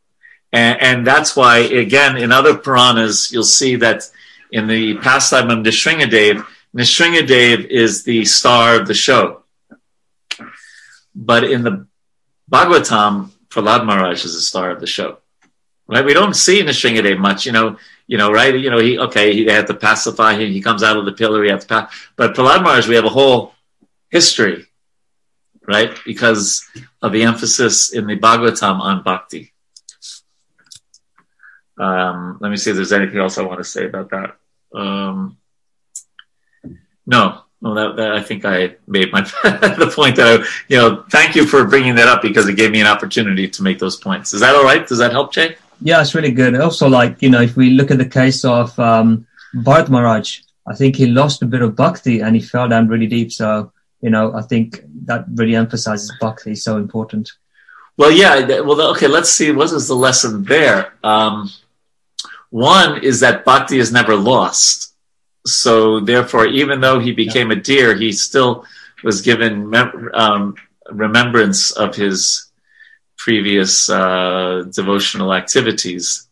and, 0.54 0.82
and, 0.82 1.08
that's 1.08 1.36
why, 1.36 1.58
again, 1.58 2.16
in 2.16 2.32
other 2.32 2.56
Puranas, 2.56 3.32
you'll 3.32 3.44
see 3.44 3.78
that 3.78 4.04
in 4.52 4.68
the 4.68 4.98
pastime 4.98 5.50
of 5.50 5.66
Nrisimhadev, 5.66 6.46
Nrisimhadev 6.78 7.66
is 7.66 8.04
the 8.04 8.24
star 8.26 8.80
of 8.80 8.88
the 8.88 8.94
show. 8.94 9.42
But 11.16 11.44
in 11.46 11.64
the 11.64 11.88
Bhagavatam, 12.52 13.32
Prahlad 13.50 13.86
Maharaj 13.86 14.24
is 14.24 14.36
the 14.36 14.42
star 14.42 14.70
of 14.70 14.80
the 14.80 14.88
show. 14.88 15.18
Right? 15.88 16.06
We 16.06 16.14
don't 16.14 16.36
see 16.36 16.62
Nrisimhadev 16.62 17.18
much. 17.18 17.48
You 17.48 17.52
know, 17.52 17.78
you 18.06 18.20
know, 18.20 18.32
right? 18.32 18.54
You 18.54 18.70
know, 18.70 18.80
he 18.80 19.00
okay, 19.00 19.34
he, 19.34 19.44
they 19.46 19.54
have 19.54 19.66
to 19.68 19.74
pacify 19.74 20.36
him. 20.36 20.52
He 20.52 20.62
comes 20.62 20.84
out 20.84 20.98
of 20.98 21.06
the 21.06 21.14
pillar. 21.14 21.44
He 21.44 21.50
has 21.50 21.64
to 21.64 21.68
pass. 21.68 22.10
But 22.16 22.36
Prahlad 22.36 22.62
Maharaj, 22.62 22.88
we 22.88 22.96
have 22.96 23.06
a 23.06 23.10
whole 23.10 23.55
history, 24.16 24.66
right? 25.68 25.94
Because 26.06 26.64
of 27.02 27.12
the 27.12 27.24
emphasis 27.24 27.92
in 27.92 28.08
the 28.08 28.18
Bhagavatam 28.18 28.80
on 28.80 29.04
bhakti. 29.04 29.52
Um, 31.78 32.38
let 32.40 32.50
me 32.50 32.56
see 32.56 32.70
if 32.70 32.78
there's 32.78 32.94
anything 32.94 33.20
else 33.20 33.38
I 33.38 33.44
want 33.44 33.60
to 33.60 33.72
say 33.76 33.84
about 33.86 34.10
that. 34.12 34.30
Um, 34.74 35.38
no, 37.06 37.42
that, 37.62 37.96
that, 37.98 38.12
I 38.14 38.22
think 38.22 38.46
I 38.46 38.78
made 38.88 39.12
my 39.12 39.22
the 39.82 39.92
point 39.94 40.16
that 40.16 40.28
I, 40.28 40.46
you 40.70 40.78
know, 40.78 41.04
thank 41.10 41.36
you 41.36 41.46
for 41.46 41.66
bringing 41.66 41.96
that 41.96 42.08
up 42.08 42.22
because 42.22 42.48
it 42.48 42.56
gave 42.56 42.72
me 42.72 42.80
an 42.80 42.88
opportunity 42.88 43.50
to 43.50 43.64
make 43.64 43.80
those 43.80 43.98
points. 43.98 44.34
Is 44.34 44.40
that 44.40 44.56
all 44.56 44.64
right? 44.64 44.88
Does 44.88 45.00
that 45.00 45.12
help, 45.12 45.34
Jay? 45.34 45.58
Yeah, 45.82 46.02
it's 46.02 46.16
really 46.16 46.32
good. 46.32 46.56
Also, 46.56 46.88
like 46.88 47.22
you 47.22 47.30
know, 47.30 47.42
if 47.42 47.58
we 47.58 47.72
look 47.72 47.92
at 47.92 47.98
the 47.98 48.12
case 48.22 48.46
of 48.46 48.80
um, 48.80 49.28
Bharat 49.54 49.90
Maharaj, 49.90 50.40
I 50.66 50.74
think 50.74 50.96
he 50.96 51.08
lost 51.08 51.42
a 51.42 51.46
bit 51.46 51.62
of 51.62 51.76
bhakti 51.76 52.22
and 52.22 52.34
he 52.34 52.42
fell 52.42 52.70
down 52.70 52.88
really 52.88 53.08
deep. 53.08 53.32
So 53.32 53.74
you 54.02 54.10
know, 54.10 54.34
I 54.34 54.42
think 54.42 54.84
that 55.06 55.26
really 55.34 55.56
emphasizes 55.56 56.12
bhakti 56.20 56.56
so 56.56 56.78
important. 56.78 57.32
Well, 57.98 58.12
yeah. 58.12 58.62
Well, 58.62 58.82
okay. 58.92 59.08
Let's 59.08 59.30
see. 59.30 59.52
What 59.52 59.72
is 59.72 59.88
the 59.88 59.96
lesson 59.96 60.44
there? 60.44 60.94
Um, 61.04 61.50
one 62.50 63.04
is 63.04 63.22
that 63.22 63.46
bhakti 63.46 63.80
is 63.80 63.92
never 63.92 64.16
lost. 64.16 64.94
So 65.46 66.00
therefore, 66.00 66.48
even 66.48 66.82
though 66.82 67.00
he 67.00 67.12
became 67.12 67.52
a 67.52 67.56
deer, 67.56 67.96
he 67.96 68.12
still 68.12 68.66
was 69.04 69.22
given 69.22 69.70
mem- 69.70 70.10
um, 70.14 70.56
remembrance 70.90 71.72
of 71.72 71.96
his 71.96 72.52
previous 73.18 73.90
uh, 73.90 74.64
devotional 74.74 75.34
activities. 75.34 76.28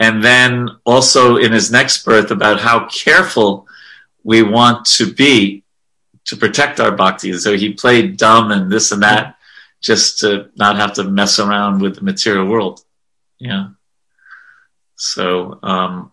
And 0.00 0.22
then 0.22 0.68
also 0.84 1.36
in 1.36 1.52
his 1.52 1.70
next 1.70 2.04
birth 2.04 2.30
about 2.30 2.60
how 2.60 2.86
careful 2.86 3.66
we 4.22 4.42
want 4.42 4.86
to 4.86 5.12
be 5.12 5.64
to 6.28 6.36
protect 6.36 6.78
our 6.78 6.92
bhakti. 6.92 7.32
So 7.34 7.56
he 7.56 7.72
played 7.72 8.16
dumb 8.16 8.50
and 8.52 8.70
this 8.70 8.92
and 8.92 9.02
that 9.02 9.36
just 9.80 10.20
to 10.20 10.50
not 10.56 10.76
have 10.76 10.94
to 10.94 11.04
mess 11.04 11.38
around 11.38 11.80
with 11.80 11.96
the 11.96 12.02
material 12.02 12.46
world. 12.46 12.80
Yeah. 13.38 13.68
So, 14.96 15.58
um, 15.62 16.12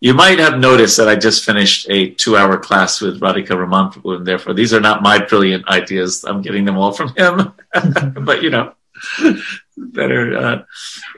you 0.00 0.12
might 0.12 0.38
have 0.38 0.58
noticed 0.58 0.98
that 0.98 1.08
I 1.08 1.16
just 1.16 1.44
finished 1.44 1.86
a 1.88 2.10
two 2.10 2.36
hour 2.36 2.58
class 2.58 3.00
with 3.00 3.20
Radhika 3.20 3.58
Raman 3.58 3.92
and 4.04 4.26
therefore 4.26 4.52
these 4.52 4.74
are 4.74 4.80
not 4.80 5.02
my 5.02 5.18
brilliant 5.18 5.66
ideas. 5.66 6.24
I'm 6.24 6.42
getting 6.42 6.66
them 6.66 6.76
all 6.76 6.92
from 6.92 7.14
him. 7.16 7.54
but, 8.24 8.42
you 8.42 8.50
know, 8.50 8.74
better. 9.76 10.36
Uh, 10.36 10.62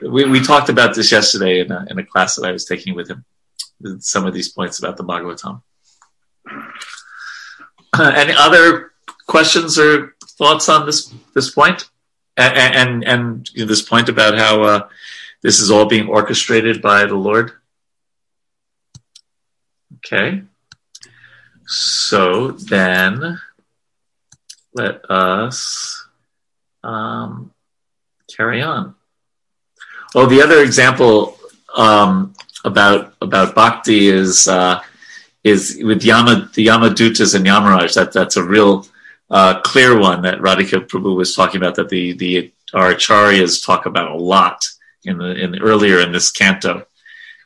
we, 0.01 0.23
we 0.25 0.39
talked 0.39 0.69
about 0.69 0.95
this 0.95 1.11
yesterday 1.11 1.59
in 1.59 1.71
a, 1.71 1.85
in 1.89 1.99
a 1.99 2.05
class 2.05 2.35
that 2.35 2.47
I 2.47 2.51
was 2.51 2.65
taking 2.65 2.95
with 2.95 3.09
him, 3.09 3.25
some 3.99 4.25
of 4.25 4.33
these 4.33 4.49
points 4.49 4.79
about 4.79 4.95
the 4.95 5.03
Bhagavatam. 5.03 5.61
Any 7.99 8.33
other 8.37 8.91
questions 9.27 9.77
or 9.77 10.15
thoughts 10.37 10.69
on 10.69 10.85
this, 10.85 11.13
this 11.33 11.49
point? 11.49 11.89
And, 12.35 13.03
and, 13.03 13.49
this 13.55 13.81
point 13.81 14.09
about 14.09 14.37
how 14.37 14.61
uh, 14.61 14.89
this 15.41 15.59
is 15.59 15.71
all 15.71 15.85
being 15.85 16.07
orchestrated 16.07 16.81
by 16.81 17.05
the 17.05 17.15
Lord? 17.15 17.53
Okay. 19.95 20.43
So 21.65 22.51
then 22.51 23.39
let 24.73 25.09
us 25.09 26.07
um, 26.83 27.51
carry 28.33 28.61
on. 28.61 28.95
Oh, 30.15 30.27
the 30.27 30.41
other 30.41 30.61
example 30.61 31.37
um, 31.75 32.33
about 32.63 33.15
about 33.21 33.55
bhakti 33.55 34.07
is 34.07 34.47
uh, 34.47 34.81
is 35.47 35.79
with 35.81 36.03
Yama 36.03 36.49
the 36.53 36.67
Yamadutas 36.67 37.35
and 37.35 37.45
Yamaraj. 37.45 37.93
That 37.95 38.13
that's 38.13 38.37
a 38.37 38.43
real 38.43 38.87
uh, 39.29 39.61
clear 39.61 39.97
one 39.97 40.21
that 40.23 40.39
Radhika 40.39 40.87
Prabhu 40.87 41.15
was 41.15 41.35
talking 41.35 41.61
about. 41.61 41.75
That 41.75 41.89
the 41.89 42.13
the 42.13 42.51
our 42.73 42.93
acharyas 42.93 43.65
talk 43.65 43.85
about 43.85 44.11
a 44.11 44.15
lot 44.15 44.65
in 45.03 45.17
the 45.17 45.31
in 45.35 45.59
earlier 45.61 45.99
in 45.99 46.11
this 46.11 46.31
canto, 46.31 46.85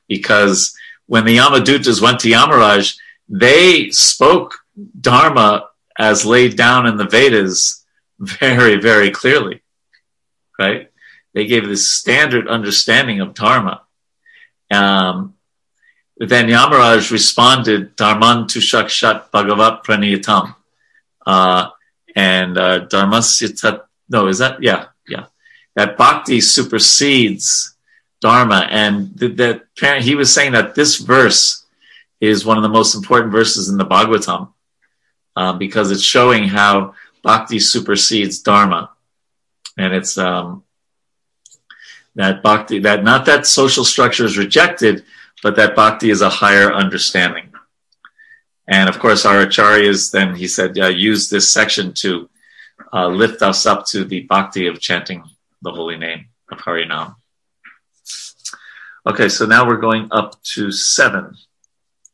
because 0.07 0.75
when 1.07 1.25
the 1.25 1.37
Yamadutas 1.37 2.01
went 2.01 2.19
to 2.21 2.29
Yamaraj, 2.29 2.97
they 3.29 3.89
spoke 3.91 4.59
Dharma 4.99 5.67
as 5.97 6.25
laid 6.25 6.55
down 6.55 6.87
in 6.87 6.97
the 6.97 7.07
Vedas 7.07 7.85
very, 8.19 8.77
very 8.77 9.11
clearly, 9.11 9.61
right? 10.57 10.89
They 11.33 11.45
gave 11.45 11.67
this 11.67 11.89
standard 11.89 12.47
understanding 12.47 13.21
of 13.21 13.33
Dharma. 13.33 13.81
Um, 14.71 15.35
then 16.29 16.47
Yamaraj 16.47 17.11
responded, 17.11 17.95
Dharman 17.95 18.45
tushakshat 18.45 19.31
bhagavat 19.31 19.83
praniyatam. 19.83 20.55
Uh, 21.25 21.69
and 22.15 22.57
uh, 22.57 22.87
dharmasya 22.87 23.81
no, 24.11 24.27
is 24.27 24.39
that? 24.39 24.61
Yeah, 24.61 24.87
yeah. 25.07 25.25
That 25.75 25.97
bhakti 25.97 26.41
supersedes 26.41 27.75
Dharma. 28.19 28.67
And 28.69 29.15
that 29.17 29.63
he 30.01 30.15
was 30.15 30.33
saying 30.33 30.51
that 30.51 30.75
this 30.75 30.97
verse 30.97 31.65
is 32.19 32.45
one 32.45 32.57
of 32.57 32.63
the 32.63 32.69
most 32.69 32.93
important 32.93 33.31
verses 33.31 33.69
in 33.69 33.77
the 33.77 33.85
Bhagavatam 33.85 34.53
um, 35.35 35.57
because 35.57 35.91
it's 35.91 36.03
showing 36.03 36.43
how 36.43 36.93
bhakti 37.23 37.57
supersedes 37.57 38.39
Dharma. 38.39 38.91
And 39.77 39.93
it's 39.93 40.17
um, 40.17 40.63
that 42.15 42.43
bhakti, 42.43 42.79
that 42.79 43.03
not 43.05 43.25
that 43.25 43.47
social 43.47 43.85
structure 43.85 44.25
is 44.25 44.37
rejected, 44.37 45.05
but 45.43 45.55
that 45.55 45.75
bhakti 45.75 46.09
is 46.09 46.21
a 46.21 46.29
higher 46.29 46.71
understanding. 46.71 47.51
And 48.67 48.87
of 48.87 48.99
course, 48.99 49.25
our 49.25 49.45
acharyas 49.45 50.11
then, 50.11 50.35
he 50.35 50.47
said, 50.47 50.77
uh, 50.77 50.87
use 50.87 51.29
this 51.29 51.49
section 51.49 51.93
to 51.95 52.29
uh, 52.93 53.07
lift 53.07 53.41
us 53.41 53.65
up 53.65 53.85
to 53.87 54.03
the 54.05 54.21
bhakti 54.21 54.67
of 54.67 54.79
chanting 54.79 55.23
the 55.61 55.71
holy 55.71 55.97
name 55.97 56.27
of 56.51 56.59
Harinam. 56.59 57.15
Okay, 59.05 59.29
so 59.29 59.45
now 59.45 59.67
we're 59.67 59.77
going 59.77 60.07
up 60.11 60.41
to 60.43 60.71
seven, 60.71 61.35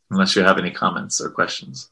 unless 0.09 0.36
you 0.36 0.43
have 0.43 0.57
any 0.57 0.71
comments 0.71 1.19
or 1.19 1.30
questions. 1.30 1.89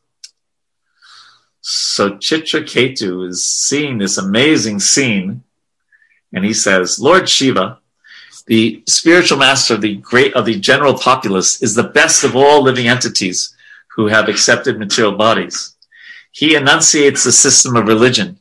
So 1.59 2.11
Chitraketu 2.11 3.27
is 3.27 3.45
seeing 3.45 3.97
this 3.97 4.17
amazing 4.17 4.79
scene, 4.79 5.43
and 6.31 6.45
he 6.45 6.53
says, 6.53 6.99
Lord 6.99 7.27
Shiva, 7.27 7.79
the 8.48 8.84
spiritual 8.88 9.38
master 9.38 9.74
of 9.74 9.82
the 9.82 9.96
great 9.98 10.34
of 10.36 10.46
the 10.46 10.60
general 10.60 10.93
populace, 10.93 11.62
is 11.62 11.74
the 11.74 11.84
best 11.84 12.24
of 12.24 12.36
all 12.36 12.62
living 12.62 12.88
entities 12.88 13.56
who 13.96 14.08
have 14.08 14.30
accepted 14.30 14.78
material 14.78 15.16
bodies. 15.16 15.76
He 16.32 16.56
enunciates 16.56 17.24
the 17.24 17.32
system 17.32 17.76
of 17.76 17.88
religion. 17.88 18.39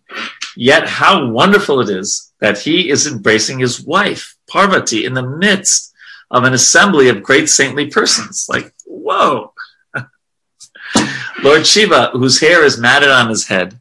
Yet 0.56 0.88
how 0.88 1.26
wonderful 1.26 1.80
it 1.80 1.88
is 1.88 2.32
that 2.40 2.58
he 2.58 2.90
is 2.90 3.06
embracing 3.06 3.60
his 3.60 3.80
wife, 3.80 4.36
Parvati, 4.48 5.04
in 5.04 5.14
the 5.14 5.22
midst 5.22 5.92
of 6.30 6.44
an 6.44 6.52
assembly 6.52 7.08
of 7.08 7.22
great 7.22 7.48
saintly 7.48 7.86
persons. 7.86 8.46
Like, 8.48 8.74
whoa. 8.84 9.52
Lord 11.42 11.66
Shiva, 11.66 12.10
whose 12.12 12.40
hair 12.40 12.64
is 12.64 12.78
matted 12.78 13.10
on 13.10 13.28
his 13.28 13.46
head, 13.46 13.80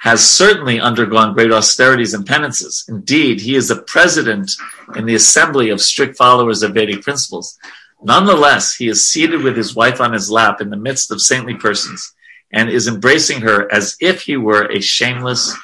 has 0.00 0.28
certainly 0.28 0.80
undergone 0.80 1.34
great 1.34 1.52
austerities 1.52 2.14
and 2.14 2.26
penances. 2.26 2.86
Indeed, 2.88 3.40
he 3.40 3.54
is 3.54 3.68
the 3.68 3.82
president 3.82 4.50
in 4.96 5.04
the 5.04 5.14
assembly 5.14 5.68
of 5.68 5.80
strict 5.80 6.16
followers 6.16 6.62
of 6.62 6.72
Vedic 6.72 7.02
principles. 7.02 7.58
Nonetheless, 8.02 8.74
he 8.74 8.88
is 8.88 9.06
seated 9.06 9.42
with 9.42 9.56
his 9.58 9.76
wife 9.76 10.00
on 10.00 10.14
his 10.14 10.30
lap 10.30 10.62
in 10.62 10.70
the 10.70 10.76
midst 10.76 11.10
of 11.10 11.20
saintly 11.20 11.54
persons 11.54 12.14
and 12.50 12.70
is 12.70 12.88
embracing 12.88 13.42
her 13.42 13.70
as 13.70 13.96
if 14.00 14.22
he 14.22 14.38
were 14.38 14.70
a 14.70 14.80
shameless, 14.80 15.54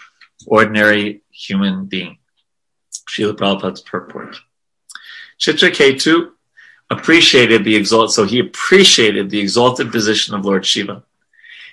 ordinary 0.47 1.23
human 1.31 1.87
being. 1.87 2.19
Srila 3.09 3.37
Prabhupada's 3.37 3.81
purport. 3.81 4.37
Chitraketu 5.41 6.33
appreciated 6.91 7.65
the 7.65 7.75
exalt, 7.75 8.13
so 8.13 8.25
he 8.25 8.39
appreciated 8.39 9.31
the 9.31 9.41
exalted 9.41 9.91
position 9.91 10.35
of 10.35 10.45
Lord 10.45 10.67
Shiva. 10.67 11.05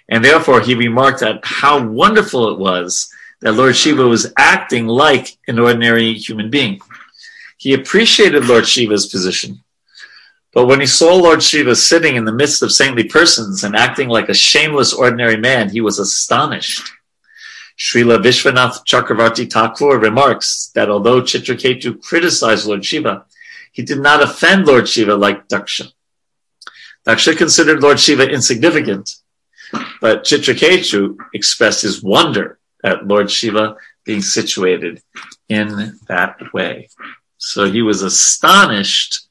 And 0.09 0.23
therefore 0.23 0.61
he 0.61 0.75
remarked 0.75 1.21
at 1.21 1.39
how 1.43 1.85
wonderful 1.85 2.49
it 2.49 2.59
was 2.59 3.09
that 3.41 3.53
Lord 3.53 3.75
Shiva 3.75 4.07
was 4.07 4.31
acting 4.37 4.87
like 4.87 5.37
an 5.47 5.59
ordinary 5.59 6.13
human 6.13 6.49
being. 6.49 6.79
He 7.57 7.73
appreciated 7.73 8.45
Lord 8.45 8.67
Shiva's 8.67 9.07
position. 9.07 9.63
But 10.53 10.67
when 10.67 10.79
he 10.79 10.85
saw 10.85 11.15
Lord 11.15 11.41
Shiva 11.41 11.75
sitting 11.75 12.15
in 12.15 12.25
the 12.25 12.31
midst 12.31 12.61
of 12.61 12.71
saintly 12.71 13.05
persons 13.05 13.63
and 13.63 13.75
acting 13.75 14.07
like 14.07 14.29
a 14.29 14.33
shameless 14.33 14.93
ordinary 14.93 15.37
man, 15.37 15.69
he 15.69 15.81
was 15.81 15.97
astonished. 15.97 16.91
Srila 17.77 18.21
Vishwanath 18.21 18.85
Chakravarti 18.85 19.51
Thakur 19.51 19.97
remarks 19.97 20.71
that 20.75 20.89
although 20.89 21.21
Chitraketu 21.21 22.01
criticized 22.01 22.67
Lord 22.67 22.85
Shiva, 22.85 23.25
he 23.71 23.81
did 23.81 23.99
not 23.99 24.21
offend 24.21 24.67
Lord 24.67 24.87
Shiva 24.87 25.15
like 25.15 25.47
Daksha. 25.47 25.91
Daksha 27.05 27.35
considered 27.35 27.81
Lord 27.81 27.99
Shiva 27.99 28.29
insignificant, 28.29 29.15
but 30.01 30.23
Chitraketu 30.23 31.17
expressed 31.33 31.81
his 31.81 32.03
wonder 32.03 32.59
at 32.83 33.07
Lord 33.07 33.31
Shiva 33.31 33.77
being 34.05 34.21
situated 34.21 35.01
in 35.49 35.99
that 36.07 36.53
way. 36.53 36.89
So 37.37 37.71
he 37.71 37.81
was 37.81 38.01
astonished 38.01 39.27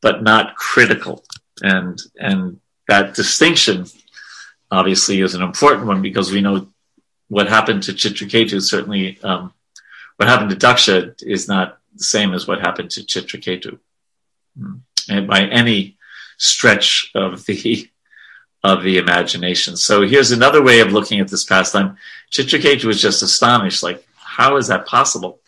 but 0.00 0.22
not 0.22 0.56
critical. 0.56 1.24
And, 1.62 1.98
and 2.18 2.60
that 2.88 3.14
distinction 3.14 3.86
obviously 4.70 5.20
is 5.20 5.34
an 5.34 5.42
important 5.42 5.86
one 5.86 6.02
because 6.02 6.32
we 6.32 6.40
know 6.40 6.66
what 7.28 7.48
happened 7.48 7.84
to 7.84 7.92
Chitraketu 7.92 8.60
certainly, 8.60 9.18
um, 9.22 9.54
what 10.16 10.28
happened 10.28 10.50
to 10.50 10.56
Daksha 10.56 11.14
is 11.22 11.48
not 11.48 11.78
the 11.94 12.04
same 12.04 12.34
as 12.34 12.46
what 12.46 12.60
happened 12.60 12.90
to 12.90 13.00
Chitraketu. 13.00 13.78
Hmm. 14.58 14.74
And 15.08 15.26
by 15.26 15.42
any 15.42 15.96
stretch 16.38 17.10
of 17.14 17.46
the 17.46 17.88
of 18.64 18.82
the 18.82 18.98
imagination. 18.98 19.76
So 19.76 20.02
here's 20.02 20.30
another 20.30 20.62
way 20.62 20.80
of 20.80 20.92
looking 20.92 21.20
at 21.20 21.28
this 21.28 21.44
pastime. 21.44 21.96
Chitraketu 22.30 22.84
was 22.84 23.00
just 23.00 23.22
astonished, 23.22 23.82
like, 23.82 24.04
how 24.16 24.56
is 24.56 24.68
that 24.68 24.86
possible? 24.86 25.40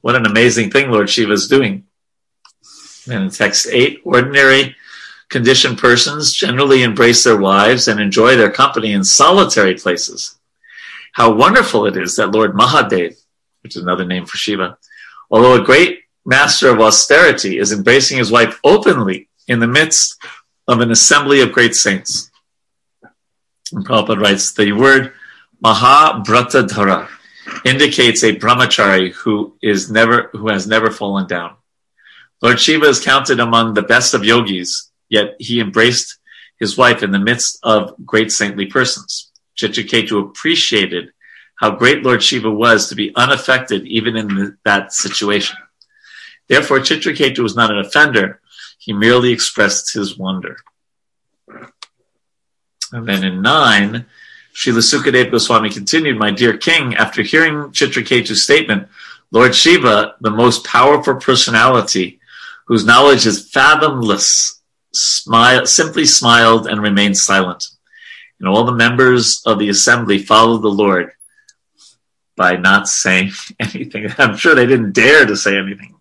What 0.00 0.14
an 0.14 0.26
amazing 0.26 0.70
thing 0.70 0.90
Lord 0.90 1.10
Shiva 1.10 1.32
is 1.32 1.48
doing. 1.48 1.84
And 3.10 3.24
in 3.24 3.30
text 3.30 3.66
8, 3.70 4.02
ordinary 4.04 4.76
conditioned 5.28 5.78
persons 5.78 6.32
generally 6.32 6.82
embrace 6.82 7.24
their 7.24 7.36
wives 7.36 7.88
and 7.88 7.98
enjoy 7.98 8.36
their 8.36 8.50
company 8.50 8.92
in 8.92 9.02
solitary 9.02 9.74
places. 9.74 10.38
How 11.12 11.32
wonderful 11.32 11.86
it 11.86 11.96
is 11.96 12.16
that 12.16 12.32
Lord 12.32 12.52
Mahadev, 12.52 13.16
which 13.62 13.76
is 13.76 13.82
another 13.82 14.04
name 14.04 14.26
for 14.26 14.36
Shiva, 14.36 14.78
although 15.30 15.60
a 15.60 15.64
great 15.64 16.00
master 16.24 16.68
of 16.68 16.80
austerity, 16.80 17.58
is 17.58 17.72
embracing 17.72 18.18
his 18.18 18.30
wife 18.30 18.60
openly 18.62 19.28
in 19.48 19.60
the 19.60 19.66
midst 19.66 20.16
of 20.68 20.80
an 20.80 20.90
assembly 20.90 21.40
of 21.40 21.52
great 21.52 21.74
saints. 21.74 22.30
And 23.72 23.86
Prabhupada 23.86 24.20
writes, 24.20 24.52
the 24.52 24.72
word 24.72 25.12
Mahabratadhara 25.64 27.08
indicates 27.64 28.22
a 28.22 28.36
brahmachari 28.36 29.12
who 29.12 29.56
is 29.62 29.90
never, 29.90 30.30
who 30.32 30.48
has 30.48 30.66
never 30.66 30.90
fallen 30.90 31.26
down. 31.26 31.56
Lord 32.42 32.60
Shiva 32.60 32.86
is 32.86 33.00
counted 33.00 33.40
among 33.40 33.74
the 33.74 33.82
best 33.82 34.12
of 34.14 34.24
yogis, 34.24 34.90
yet 35.08 35.36
he 35.38 35.60
embraced 35.60 36.18
his 36.58 36.76
wife 36.76 37.02
in 37.02 37.10
the 37.10 37.18
midst 37.18 37.58
of 37.62 37.94
great 38.04 38.30
saintly 38.30 38.66
persons. 38.66 39.30
Chitraketu 39.56 40.20
appreciated 40.20 41.12
how 41.58 41.70
great 41.70 42.02
Lord 42.02 42.22
Shiva 42.22 42.50
was 42.50 42.88
to 42.88 42.94
be 42.94 43.14
unaffected 43.16 43.86
even 43.86 44.16
in 44.16 44.58
that 44.64 44.92
situation. 44.92 45.56
Therefore, 46.48 46.80
Chitraketu 46.80 47.38
was 47.38 47.56
not 47.56 47.70
an 47.70 47.78
offender, 47.78 48.40
he 48.86 48.92
merely 48.92 49.32
expressed 49.32 49.92
his 49.92 50.16
wonder. 50.16 50.58
And 52.92 53.06
then 53.06 53.24
in 53.24 53.42
nine, 53.42 54.06
Srila 54.54 54.78
Sukadeva 54.78 55.32
Goswami 55.32 55.70
continued, 55.70 56.16
My 56.16 56.30
dear 56.30 56.56
king, 56.56 56.94
after 56.94 57.22
hearing 57.22 57.72
Chitraketu's 57.72 58.44
statement, 58.44 58.86
Lord 59.32 59.56
Shiva, 59.56 60.14
the 60.20 60.30
most 60.30 60.64
powerful 60.64 61.16
personality, 61.16 62.20
whose 62.68 62.86
knowledge 62.86 63.26
is 63.26 63.50
fathomless, 63.50 64.62
smile, 64.92 65.66
simply 65.66 66.04
smiled 66.04 66.68
and 66.68 66.80
remained 66.80 67.18
silent. 67.18 67.66
And 68.38 68.48
all 68.48 68.64
the 68.64 68.72
members 68.72 69.42
of 69.44 69.58
the 69.58 69.68
assembly 69.68 70.18
followed 70.18 70.62
the 70.62 70.68
Lord 70.68 71.10
by 72.36 72.54
not 72.54 72.86
saying 72.86 73.32
anything. 73.58 74.06
I'm 74.16 74.36
sure 74.36 74.54
they 74.54 74.66
didn't 74.66 74.92
dare 74.92 75.26
to 75.26 75.36
say 75.36 75.58
anything. 75.58 75.95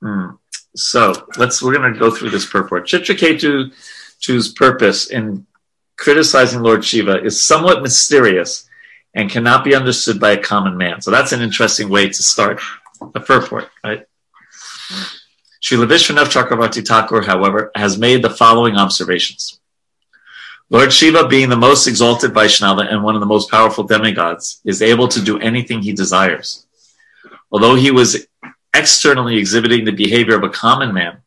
Hmm. 0.00 0.30
So 0.74 1.26
let's 1.38 1.62
we're 1.62 1.76
going 1.76 1.92
to 1.92 1.98
go 1.98 2.10
through 2.10 2.30
this 2.30 2.46
purport. 2.46 2.86
Chitraketu's 2.86 4.52
purpose 4.52 5.10
in 5.10 5.46
criticizing 5.96 6.62
Lord 6.62 6.84
Shiva 6.84 7.22
is 7.22 7.42
somewhat 7.42 7.82
mysterious 7.82 8.68
and 9.14 9.30
cannot 9.30 9.64
be 9.64 9.74
understood 9.74 10.20
by 10.20 10.32
a 10.32 10.42
common 10.42 10.76
man. 10.76 11.00
So 11.00 11.10
that's 11.10 11.32
an 11.32 11.40
interesting 11.40 11.88
way 11.88 12.08
to 12.08 12.22
start 12.22 12.60
a 13.14 13.20
purport, 13.20 13.70
right? 13.82 14.06
Srila 15.62 15.88
Vishwanath 15.88 16.30
Chakravarti 16.30 16.86
Thakur, 16.86 17.22
however, 17.22 17.70
has 17.74 17.98
made 17.98 18.22
the 18.22 18.30
following 18.30 18.76
observations. 18.76 19.58
Lord 20.68 20.92
Shiva, 20.92 21.28
being 21.28 21.48
the 21.48 21.56
most 21.56 21.86
exalted 21.86 22.34
Vaishnava 22.34 22.82
and 22.82 23.02
one 23.02 23.14
of 23.14 23.20
the 23.20 23.26
most 23.26 23.50
powerful 23.50 23.84
demigods, 23.84 24.60
is 24.64 24.82
able 24.82 25.08
to 25.08 25.22
do 25.22 25.38
anything 25.38 25.80
he 25.80 25.92
desires. 25.92 26.66
Although 27.50 27.76
he 27.76 27.90
was 27.90 28.26
externally 28.76 29.38
exhibiting 29.38 29.84
the 29.84 29.92
behavior 29.92 30.36
of 30.36 30.44
a 30.44 30.50
common 30.50 30.92
man 30.92 31.18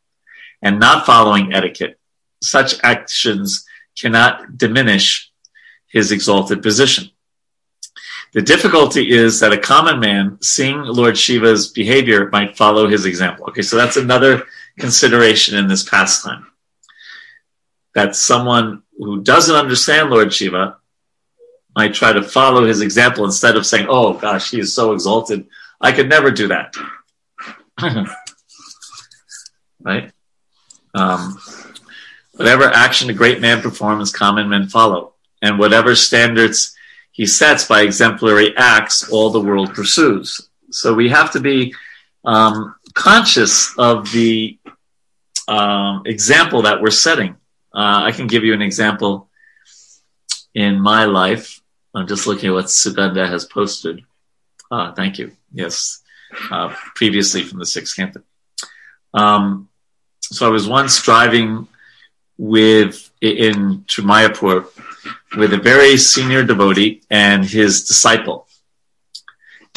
and 0.62 0.80
not 0.80 1.06
following 1.06 1.54
etiquette, 1.54 2.00
such 2.42 2.76
actions 2.84 3.66
cannot 3.98 4.58
diminish 4.58 5.32
his 5.88 6.12
exalted 6.12 6.62
position. 6.62 7.10
The 8.32 8.42
difficulty 8.44 9.10
is 9.10 9.40
that 9.40 9.54
a 9.54 9.58
common 9.58 10.00
man 10.00 10.38
seeing 10.42 10.84
Lord 10.84 11.18
Shiva's 11.18 11.70
behavior 11.70 12.30
might 12.30 12.56
follow 12.56 12.88
his 12.88 13.06
example. 13.06 13.46
Okay, 13.50 13.64
so 13.64 13.76
that's 13.76 13.98
another 13.98 14.44
consideration 14.78 15.58
in 15.58 15.68
this 15.68 15.84
pastime. 15.84 16.46
That 17.96 18.16
someone 18.16 18.84
who 18.98 19.24
doesn't 19.24 19.56
understand 19.56 20.12
Lord 20.12 20.32
Shiva 20.32 20.78
might 21.76 21.96
try 21.96 22.14
to 22.14 22.22
follow 22.22 22.66
his 22.66 22.82
example 22.82 23.26
instead 23.26 23.56
of 23.56 23.66
saying, 23.66 23.88
oh 23.90 24.14
gosh, 24.14 24.52
he 24.52 24.60
is 24.60 24.76
so 24.76 24.94
exalted. 24.94 25.48
I 25.82 25.92
could 25.92 26.10
never 26.10 26.30
do 26.30 26.50
that. 26.50 26.76
right? 29.82 30.12
Um, 30.94 31.40
whatever 32.34 32.66
action 32.66 33.10
a 33.10 33.14
great 33.14 33.42
man 33.42 33.62
performs, 33.62 34.12
common 34.12 34.50
men 34.50 34.68
follow. 34.68 35.14
And 35.42 35.58
whatever 35.58 35.96
standards 35.96 36.76
he 37.12 37.26
sets 37.26 37.66
by 37.66 37.82
exemplary 37.82 38.56
acts, 38.58 39.10
all 39.10 39.30
the 39.30 39.42
world 39.42 39.74
pursues. 39.74 40.50
So 40.72 40.94
we 40.94 41.10
have 41.10 41.32
to 41.32 41.40
be 41.40 41.74
um, 42.26 42.76
conscious 42.94 43.78
of 43.78 44.12
the 44.12 44.58
um, 45.48 46.04
example 46.06 46.64
that 46.64 46.82
we're 46.82 46.92
setting. 46.92 47.36
Uh, 47.74 48.04
I 48.04 48.12
can 48.12 48.28
give 48.28 48.44
you 48.44 48.54
an 48.54 48.62
example 48.62 49.30
in 50.54 50.80
my 50.80 51.06
life. 51.06 51.62
I'm 51.96 52.08
just 52.08 52.28
looking 52.28 52.50
at 52.50 52.54
what 52.54 52.66
Sugandha 52.66 53.28
has 53.28 53.46
posted. 53.46 54.04
Ah, 54.70 54.94
thank 54.94 55.18
you. 55.18 55.32
Yes 55.52 56.04
uh, 56.52 56.74
previously 56.96 57.44
from 57.44 57.60
the 57.60 57.66
sixth 57.66 57.96
canto. 57.96 58.22
Um, 59.14 59.70
so 60.22 60.46
I 60.46 60.50
was 60.50 60.68
once 60.68 61.02
driving 61.02 61.68
with 62.38 63.10
in 63.22 63.84
to 63.88 64.04
Mayapur 64.04 64.66
with 65.38 65.54
a 65.54 65.58
very 65.58 65.98
senior 65.98 66.44
devotee 66.44 67.02
and 67.10 67.44
his 67.46 67.84
disciple, 67.86 68.48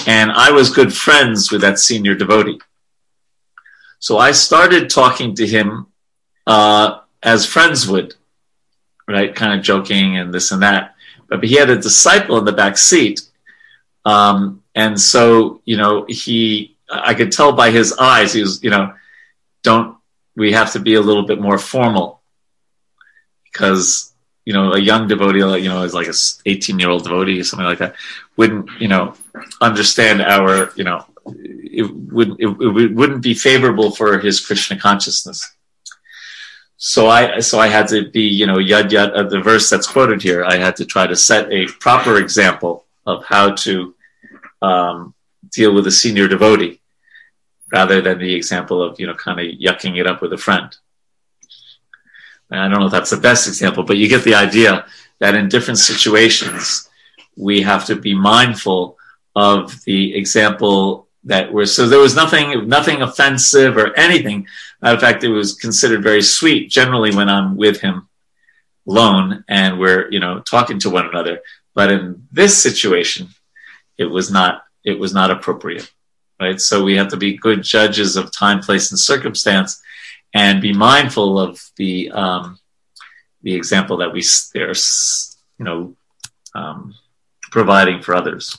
and 0.06 0.30
I 0.30 0.50
was 0.50 0.70
good 0.70 0.92
friends 0.92 1.50
with 1.50 1.60
that 1.62 1.78
senior 1.78 2.14
devotee. 2.14 2.60
So 3.98 4.18
I 4.18 4.32
started 4.32 4.90
talking 4.90 5.34
to 5.36 5.46
him 5.46 5.86
uh, 6.46 7.00
as 7.22 7.46
friends 7.46 7.88
would, 7.88 8.14
right? 9.06 9.34
Kind 9.34 9.58
of 9.58 9.64
joking 9.64 10.16
and 10.16 10.34
this 10.34 10.50
and 10.50 10.62
that. 10.62 10.94
But 11.28 11.44
he 11.44 11.54
had 11.54 11.70
a 11.70 11.76
disciple 11.76 12.36
in 12.38 12.44
the 12.44 12.52
back 12.52 12.76
seat, 12.76 13.22
um, 14.04 14.61
and 14.74 15.00
so, 15.00 15.60
you 15.64 15.76
know, 15.76 16.06
he, 16.08 16.76
I 16.90 17.14
could 17.14 17.32
tell 17.32 17.52
by 17.52 17.70
his 17.70 17.92
eyes, 17.94 18.32
he 18.32 18.40
was, 18.40 18.62
you 18.62 18.70
know, 18.70 18.94
don't, 19.62 19.96
we 20.34 20.52
have 20.52 20.72
to 20.72 20.80
be 20.80 20.94
a 20.94 21.00
little 21.00 21.26
bit 21.26 21.40
more 21.40 21.58
formal 21.58 22.22
because, 23.44 24.12
you 24.44 24.52
know, 24.52 24.72
a 24.72 24.80
young 24.80 25.08
devotee, 25.08 25.38
you 25.62 25.68
know, 25.68 25.82
is 25.82 25.94
like 25.94 26.08
a 26.08 26.14
18 26.46 26.78
year 26.78 26.88
old 26.88 27.04
devotee 27.04 27.40
or 27.40 27.44
something 27.44 27.66
like 27.66 27.78
that, 27.78 27.96
wouldn't, 28.36 28.68
you 28.80 28.88
know, 28.88 29.14
understand 29.60 30.22
our, 30.22 30.72
you 30.74 30.84
know, 30.84 31.04
it 31.26 31.94
wouldn't, 31.94 32.40
it, 32.40 32.46
it 32.46 32.94
wouldn't 32.94 33.22
be 33.22 33.34
favorable 33.34 33.90
for 33.90 34.18
his 34.18 34.40
Krishna 34.40 34.78
consciousness. 34.78 35.54
So 36.78 37.08
I, 37.08 37.38
so 37.38 37.60
I 37.60 37.68
had 37.68 37.86
to 37.88 38.10
be, 38.10 38.22
you 38.22 38.46
know, 38.46 38.56
yad 38.56 38.88
yad, 38.88 39.16
uh, 39.16 39.22
the 39.24 39.40
verse 39.40 39.70
that's 39.70 39.86
quoted 39.86 40.20
here, 40.20 40.44
I 40.44 40.56
had 40.56 40.76
to 40.76 40.84
try 40.84 41.06
to 41.06 41.14
set 41.14 41.52
a 41.52 41.66
proper 41.66 42.16
example 42.16 42.86
of 43.06 43.24
how 43.24 43.52
to 43.52 43.94
um, 44.62 45.14
deal 45.50 45.74
with 45.74 45.86
a 45.86 45.90
senior 45.90 46.28
devotee 46.28 46.80
rather 47.72 48.00
than 48.00 48.18
the 48.18 48.34
example 48.34 48.82
of 48.82 49.00
you 49.00 49.06
know 49.06 49.14
kind 49.14 49.40
of 49.40 49.46
yucking 49.46 49.98
it 49.98 50.06
up 50.06 50.22
with 50.22 50.32
a 50.32 50.38
friend. 50.38 50.76
And 52.50 52.60
I 52.60 52.68
don't 52.68 52.80
know 52.80 52.86
if 52.86 52.92
that's 52.92 53.10
the 53.10 53.16
best 53.16 53.48
example, 53.48 53.82
but 53.82 53.96
you 53.96 54.08
get 54.08 54.24
the 54.24 54.34
idea 54.34 54.84
that 55.18 55.34
in 55.34 55.48
different 55.48 55.78
situations 55.78 56.88
we 57.36 57.62
have 57.62 57.86
to 57.86 57.96
be 57.96 58.14
mindful 58.14 58.98
of 59.34 59.82
the 59.84 60.14
example 60.14 61.08
that 61.24 61.52
we're 61.52 61.64
so 61.64 61.88
there 61.88 61.98
was 61.98 62.14
nothing 62.14 62.68
nothing 62.68 63.02
offensive 63.02 63.76
or 63.76 63.96
anything. 63.96 64.46
Matter 64.80 64.96
of 64.96 65.00
fact, 65.00 65.24
it 65.24 65.28
was 65.28 65.54
considered 65.54 66.02
very 66.02 66.22
sweet 66.22 66.70
generally 66.70 67.14
when 67.14 67.28
I'm 67.28 67.56
with 67.56 67.80
him 67.80 68.08
alone 68.86 69.44
and 69.48 69.78
we're 69.78 70.10
you 70.10 70.20
know 70.20 70.40
talking 70.40 70.78
to 70.80 70.90
one 70.90 71.08
another. 71.08 71.40
But 71.74 71.90
in 71.90 72.26
this 72.30 72.60
situation, 72.60 73.28
it 73.98 74.06
was 74.06 74.30
not 74.30 74.64
it 74.84 74.98
was 74.98 75.14
not 75.14 75.30
appropriate 75.30 75.90
right 76.40 76.60
so 76.60 76.84
we 76.84 76.96
have 76.96 77.08
to 77.08 77.16
be 77.16 77.36
good 77.36 77.62
judges 77.62 78.16
of 78.16 78.32
time 78.32 78.60
place 78.60 78.90
and 78.90 78.98
circumstance 78.98 79.80
and 80.34 80.62
be 80.62 80.72
mindful 80.72 81.38
of 81.38 81.60
the 81.76 82.10
um, 82.12 82.58
the 83.42 83.54
example 83.54 83.98
that 83.98 84.12
we 84.12 84.22
are 84.60 84.74
you 85.58 85.64
know 85.64 85.96
um, 86.54 86.94
providing 87.50 88.02
for 88.02 88.14
others 88.14 88.58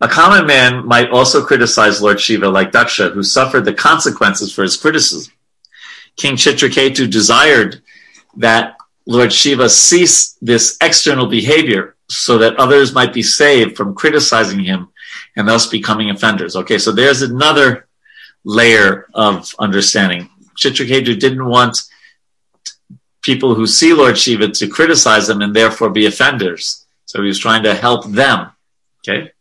A 0.00 0.08
common 0.08 0.46
man 0.46 0.86
might 0.86 1.10
also 1.10 1.42
criticize 1.42 2.02
Lord 2.02 2.20
Shiva 2.20 2.48
like 2.48 2.72
Daksha, 2.72 3.14
who 3.14 3.22
suffered 3.22 3.64
the 3.64 3.72
consequences 3.72 4.52
for 4.52 4.62
his 4.62 4.76
criticism. 4.76 5.32
King 6.16 6.36
Chitraketu 6.36 7.10
desired 7.10 7.82
that 8.36 8.76
Lord 9.06 9.32
Shiva 9.32 9.68
cease 9.70 10.36
this 10.42 10.76
external 10.80 11.26
behavior 11.26 11.93
so 12.08 12.38
that 12.38 12.56
others 12.56 12.94
might 12.94 13.12
be 13.12 13.22
saved 13.22 13.76
from 13.76 13.94
criticizing 13.94 14.60
him 14.60 14.88
and 15.36 15.48
thus 15.48 15.66
becoming 15.66 16.10
offenders. 16.10 16.56
Okay, 16.56 16.78
so 16.78 16.92
there's 16.92 17.22
another 17.22 17.88
layer 18.44 19.06
of 19.14 19.54
understanding. 19.58 20.28
Chitraketu 20.56 21.18
didn't 21.18 21.46
want 21.46 21.78
people 23.22 23.54
who 23.54 23.66
see 23.66 23.94
Lord 23.94 24.18
Shiva 24.18 24.48
to 24.48 24.68
criticize 24.68 25.28
him 25.28 25.40
and 25.40 25.56
therefore 25.56 25.90
be 25.90 26.06
offenders. 26.06 26.86
So 27.06 27.22
he 27.22 27.28
was 27.28 27.38
trying 27.38 27.62
to 27.62 27.74
help 27.74 28.06
them. 28.06 28.50
Okay? 29.00 29.32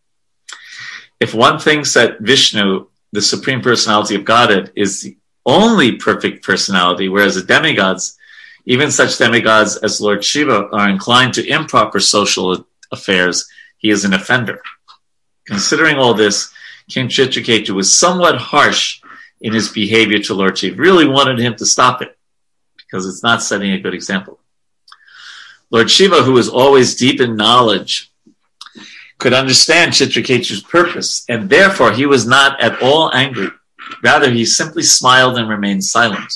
If 1.20 1.34
one 1.34 1.60
thinks 1.60 1.94
that 1.94 2.20
Vishnu, 2.20 2.88
the 3.12 3.22
Supreme 3.22 3.62
Personality 3.62 4.16
of 4.16 4.26
Godhead, 4.26 4.72
is 4.76 5.02
the 5.02 5.18
only 5.46 5.98
perfect 5.98 6.44
personality, 6.46 7.10
whereas 7.10 7.36
the 7.36 7.44
demigods, 7.44 8.18
even 8.66 8.92
such 8.92 9.18
demigods 9.18 9.78
as 9.78 10.02
Lord 10.02 10.24
Shiva, 10.24 10.70
are 10.72 10.90
inclined 10.90 11.34
to 11.36 11.48
improper 11.48 12.00
social 12.00 12.66
affairs, 12.92 13.48
he 13.78 13.90
is 13.90 14.06
an 14.06 14.14
offender. 14.14 14.62
Considering 15.46 15.98
all 15.98 16.14
this, 16.14 16.54
King 16.90 17.08
Chitraketu 17.08 17.72
was 17.72 17.94
somewhat 17.94 18.38
harsh 18.38 19.02
in 19.42 19.54
his 19.54 19.70
behavior 19.70 20.20
to 20.20 20.34
Lord 20.34 20.58
Shiva, 20.58 20.82
really 20.82 21.08
wanted 21.08 21.40
him 21.40 21.56
to 21.56 21.66
stop 21.66 22.02
it 22.02 22.18
because 22.78 23.06
it's 23.06 23.24
not 23.24 23.44
setting 23.44 23.72
a 23.72 23.80
good 23.80 23.94
example. 23.94 24.40
Lord 25.70 25.90
Shiva, 25.90 26.22
who 26.22 26.34
was 26.34 26.48
always 26.48 26.96
deep 26.96 27.20
in 27.20 27.36
knowledge, 27.36 28.12
could 29.18 29.34
understand 29.34 29.94
Chitraketu's 29.94 30.62
purpose, 30.62 31.26
and 31.28 31.50
therefore 31.50 31.92
he 31.92 32.06
was 32.06 32.28
not 32.28 32.62
at 32.62 32.82
all 32.82 33.14
angry. 33.14 33.50
Rather, 34.04 34.30
he 34.30 34.46
simply 34.46 34.84
smiled 34.84 35.38
and 35.38 35.50
remained 35.50 35.84
silent. 35.84 36.32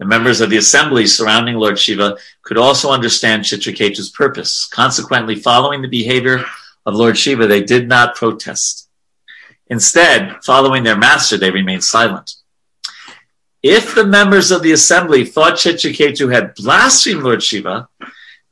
The 0.00 0.06
members 0.06 0.40
of 0.40 0.48
the 0.48 0.56
assembly 0.56 1.06
surrounding 1.06 1.56
Lord 1.56 1.78
Shiva 1.78 2.16
could 2.40 2.56
also 2.56 2.90
understand 2.90 3.44
Chitraketu's 3.44 4.08
purpose. 4.08 4.66
Consequently, 4.66 5.36
following 5.36 5.82
the 5.82 5.88
behavior 5.88 6.42
of 6.86 6.94
Lord 6.94 7.18
Shiva, 7.18 7.46
they 7.46 7.62
did 7.62 7.86
not 7.86 8.14
protest. 8.14 8.88
Instead, 9.66 10.42
following 10.42 10.84
their 10.84 10.96
master, 10.96 11.36
they 11.36 11.50
remained 11.50 11.84
silent. 11.84 12.36
If 13.62 13.94
the 13.94 14.06
members 14.06 14.50
of 14.50 14.62
the 14.62 14.72
assembly 14.72 15.26
thought 15.26 15.56
Chitraketu 15.56 16.32
had 16.32 16.54
blasphemed 16.54 17.22
Lord 17.22 17.42
Shiva, 17.42 17.90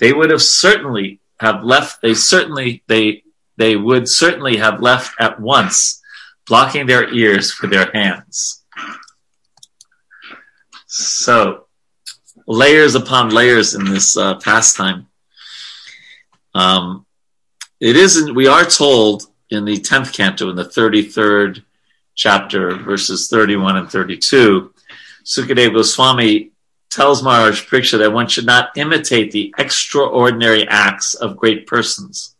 they 0.00 0.12
would 0.12 0.28
have 0.28 0.42
certainly 0.42 1.18
have 1.40 1.64
left. 1.64 2.02
They 2.02 2.12
certainly 2.12 2.82
they 2.88 3.22
they 3.56 3.74
would 3.74 4.06
certainly 4.06 4.58
have 4.58 4.82
left 4.82 5.14
at 5.18 5.40
once, 5.40 6.02
blocking 6.46 6.86
their 6.86 7.10
ears 7.10 7.58
with 7.58 7.70
their 7.70 7.90
hands. 7.92 8.57
So, 10.98 11.66
layers 12.48 12.96
upon 12.96 13.30
layers 13.30 13.74
in 13.74 13.84
this 13.84 14.16
uh, 14.16 14.34
pastime. 14.36 15.06
Um, 16.54 17.06
it 17.78 17.94
isn't. 17.94 18.34
We 18.34 18.48
are 18.48 18.64
told 18.64 19.22
in 19.48 19.64
the 19.64 19.78
tenth 19.78 20.12
canto, 20.12 20.50
in 20.50 20.56
the 20.56 20.64
thirty-third 20.64 21.62
chapter, 22.16 22.74
verses 22.74 23.28
thirty-one 23.28 23.76
and 23.76 23.88
thirty-two 23.88 24.74
Sukadeva 25.24 25.74
Goswami 25.74 26.50
tells 26.90 27.22
Maharaj 27.22 27.68
Pariksha 27.68 27.98
that 27.98 28.12
one 28.12 28.26
should 28.26 28.46
not 28.46 28.76
imitate 28.76 29.30
the 29.30 29.54
extraordinary 29.56 30.66
acts 30.66 31.14
of 31.14 31.36
great 31.36 31.66
persons, 31.66 32.34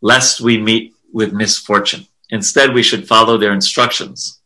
lest 0.00 0.40
we 0.40 0.56
meet 0.56 0.94
with 1.12 1.34
misfortune. 1.34 2.06
Instead, 2.30 2.72
we 2.72 2.82
should 2.82 3.06
follow 3.06 3.36
their 3.36 3.52
instructions. 3.52 4.39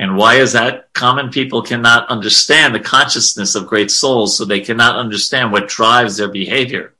And 0.00 0.16
why 0.16 0.36
is 0.36 0.54
that? 0.54 0.92
Common 0.94 1.28
people 1.30 1.62
cannot 1.62 2.08
understand 2.08 2.74
the 2.74 2.80
consciousness 2.80 3.54
of 3.54 3.68
great 3.68 3.90
souls, 3.90 4.36
so 4.36 4.44
they 4.44 4.60
cannot 4.60 4.96
understand 4.96 5.52
what 5.52 5.68
drives 5.68 6.16
their 6.16 6.28
behavior. 6.28 6.94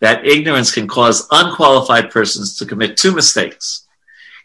That 0.00 0.26
ignorance 0.26 0.70
can 0.70 0.86
cause 0.86 1.26
unqualified 1.30 2.10
persons 2.10 2.58
to 2.58 2.66
commit 2.66 2.96
two 2.96 3.12
mistakes. 3.12 3.88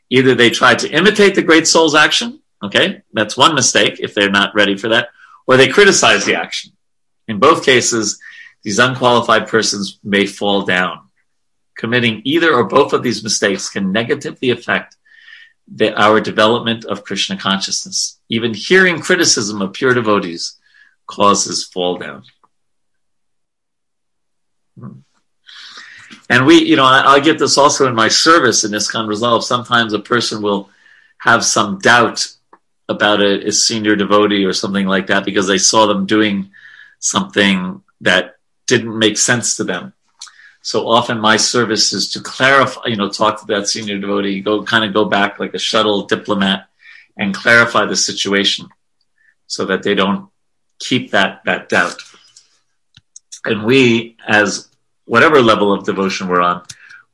Either 0.09 0.33
they 0.33 0.49
try 0.49 0.73
to 0.75 0.89
imitate 0.89 1.35
the 1.35 1.43
great 1.43 1.67
soul's 1.67 1.93
action, 1.93 2.41
Okay, 2.63 3.03
that's 3.13 3.37
one 3.37 3.53
mistake 3.53 3.99
if 3.99 4.13
they're 4.13 4.31
not 4.31 4.55
ready 4.55 4.75
for 4.75 4.89
that, 4.89 5.09
or 5.45 5.57
they 5.57 5.67
criticize 5.67 6.25
the 6.25 6.35
action. 6.35 6.71
In 7.27 7.39
both 7.39 7.65
cases, 7.65 8.19
these 8.63 8.79
unqualified 8.79 9.47
persons 9.47 9.99
may 10.03 10.25
fall 10.25 10.63
down. 10.63 11.09
Committing 11.77 12.23
either 12.25 12.53
or 12.53 12.63
both 12.63 12.93
of 12.93 13.03
these 13.03 13.23
mistakes 13.23 13.69
can 13.69 13.91
negatively 13.91 14.49
affect 14.49 14.96
the, 15.73 15.93
our 15.99 16.19
development 16.21 16.85
of 16.85 17.03
Krishna 17.03 17.37
consciousness. 17.37 18.19
Even 18.29 18.53
hearing 18.53 19.01
criticism 19.01 19.61
of 19.61 19.73
pure 19.73 19.93
devotees 19.93 20.57
causes 21.07 21.65
fall 21.65 21.97
down. 21.97 22.23
Hmm. 24.79 24.99
And 26.29 26.45
we, 26.45 26.63
you 26.63 26.75
know, 26.75 26.85
I, 26.85 27.13
I 27.13 27.19
get 27.19 27.39
this 27.39 27.57
also 27.57 27.87
in 27.87 27.95
my 27.95 28.07
service 28.07 28.63
in 28.63 28.71
ISKCON 28.71 29.07
Resolve. 29.07 29.43
Sometimes 29.43 29.93
a 29.93 29.99
person 29.99 30.41
will 30.41 30.69
have 31.19 31.43
some 31.43 31.79
doubt 31.79 32.27
about 32.89 33.21
a, 33.21 33.47
a 33.47 33.51
senior 33.51 33.95
devotee 33.95 34.45
or 34.45 34.53
something 34.53 34.87
like 34.87 35.07
that 35.07 35.25
because 35.25 35.47
they 35.47 35.57
saw 35.57 35.85
them 35.85 36.05
doing 36.05 36.51
something 36.99 37.81
that 38.01 38.35
didn't 38.65 38.97
make 38.97 39.17
sense 39.17 39.57
to 39.57 39.63
them. 39.63 39.93
So 40.61 40.87
often 40.87 41.19
my 41.19 41.37
service 41.37 41.93
is 41.93 42.11
to 42.13 42.21
clarify, 42.21 42.81
you 42.85 42.97
know, 42.97 43.09
talk 43.09 43.39
to 43.39 43.47
that 43.47 43.67
senior 43.67 43.99
devotee, 43.99 44.41
go 44.41 44.63
kind 44.63 44.83
of 44.83 44.93
go 44.93 45.05
back 45.05 45.39
like 45.39 45.53
a 45.53 45.59
shuttle 45.59 46.05
diplomat 46.05 46.67
and 47.17 47.33
clarify 47.33 47.85
the 47.85 47.95
situation 47.95 48.67
so 49.47 49.65
that 49.65 49.83
they 49.83 49.95
don't 49.95 50.29
keep 50.79 51.11
that, 51.11 51.41
that 51.45 51.69
doubt. 51.69 52.01
And 53.45 53.63
we, 53.63 54.17
as 54.27 54.67
whatever 55.05 55.41
level 55.41 55.71
of 55.71 55.85
devotion 55.85 56.27
we're 56.27 56.41
on, 56.41 56.63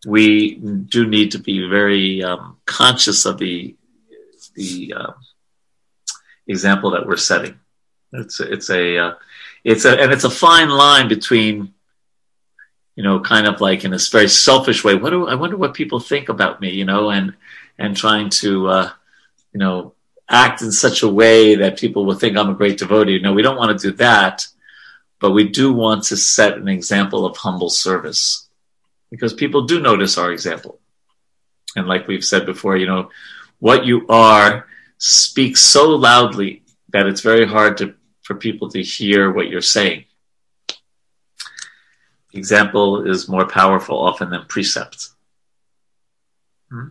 we 0.06 0.56
do 0.56 1.08
need 1.08 1.32
to 1.32 1.40
be 1.40 1.68
very 1.70 2.24
um, 2.24 2.58
conscious 2.66 3.26
of 3.26 3.38
the, 3.38 3.76
the, 4.56 4.94
uh, 4.98 5.14
example 6.48 6.92
that 6.92 7.06
we're 7.06 7.18
setting. 7.18 7.60
It's 8.12 8.40
it's 8.40 8.70
a 8.70 8.98
uh, 8.98 9.14
it's 9.64 9.86
a 9.86 10.00
and 10.00 10.12
it's 10.12 10.24
a 10.24 10.30
fine 10.30 10.70
line 10.70 11.08
between 11.08 11.74
you 12.96 13.04
know 13.04 13.20
kind 13.20 13.48
of 13.48 13.62
like 13.62 13.84
in 13.84 13.92
this 13.92 14.10
very 14.10 14.30
selfish 14.30 14.84
way. 14.84 14.96
What 14.96 15.12
do 15.12 15.28
I 15.28 15.36
wonder 15.36 15.58
what 15.58 15.74
people 15.74 16.00
think 16.00 16.30
about 16.30 16.62
me? 16.62 16.72
You 16.72 16.86
know, 16.86 17.10
and 17.10 17.34
and 17.78 17.96
trying 17.96 18.30
to 18.42 18.68
uh, 18.68 18.92
you 19.54 19.60
know 19.60 19.94
act 20.30 20.62
in 20.62 20.72
such 20.72 21.04
a 21.04 21.08
way 21.08 21.56
that 21.56 21.80
people 21.80 22.06
will 22.06 22.16
think 22.16 22.38
I'm 22.38 22.50
a 22.50 22.56
great 22.56 22.80
devotee. 22.80 23.20
No, 23.20 23.34
we 23.34 23.42
don't 23.42 23.58
want 23.58 23.78
to 23.78 23.90
do 23.90 23.96
that, 23.98 24.48
but 25.20 25.32
we 25.32 25.50
do 25.50 25.74
want 25.74 26.06
to 26.06 26.18
set 26.18 26.58
an 26.58 26.68
example 26.68 27.26
of 27.26 27.38
humble 27.38 27.70
service 27.70 28.48
because 29.10 29.34
people 29.34 29.66
do 29.66 29.80
notice 29.80 30.18
our 30.18 30.32
example. 30.32 30.80
And 31.76 31.88
like 31.88 32.08
we've 32.08 32.26
said 32.26 32.46
before, 32.46 32.78
you 32.78 32.88
know, 32.88 33.10
what 33.60 33.86
you 33.86 34.08
are 34.08 34.68
speaks 34.98 35.62
so 35.62 35.90
loudly 35.90 36.64
that 36.90 37.08
it's 37.08 37.22
very 37.22 37.46
hard 37.46 37.78
to, 37.78 37.96
for 38.22 38.36
people 38.36 38.70
to 38.70 38.82
hear 38.82 39.32
what 39.32 39.50
you're 39.50 39.62
saying. 39.62 40.06
Example 42.34 43.08
is 43.08 43.30
more 43.30 43.48
powerful 43.48 43.98
often 43.98 44.30
than 44.30 44.46
precept. 44.46 45.10
Hmm? 46.70 46.90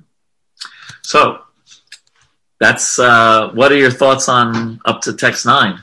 So, 1.02 1.40
that's 2.60 2.98
uh, 2.98 3.50
what 3.52 3.72
are 3.72 3.76
your 3.76 3.90
thoughts 3.90 4.28
on 4.28 4.80
up 4.84 5.00
to 5.02 5.12
text 5.12 5.44
nine? 5.46 5.80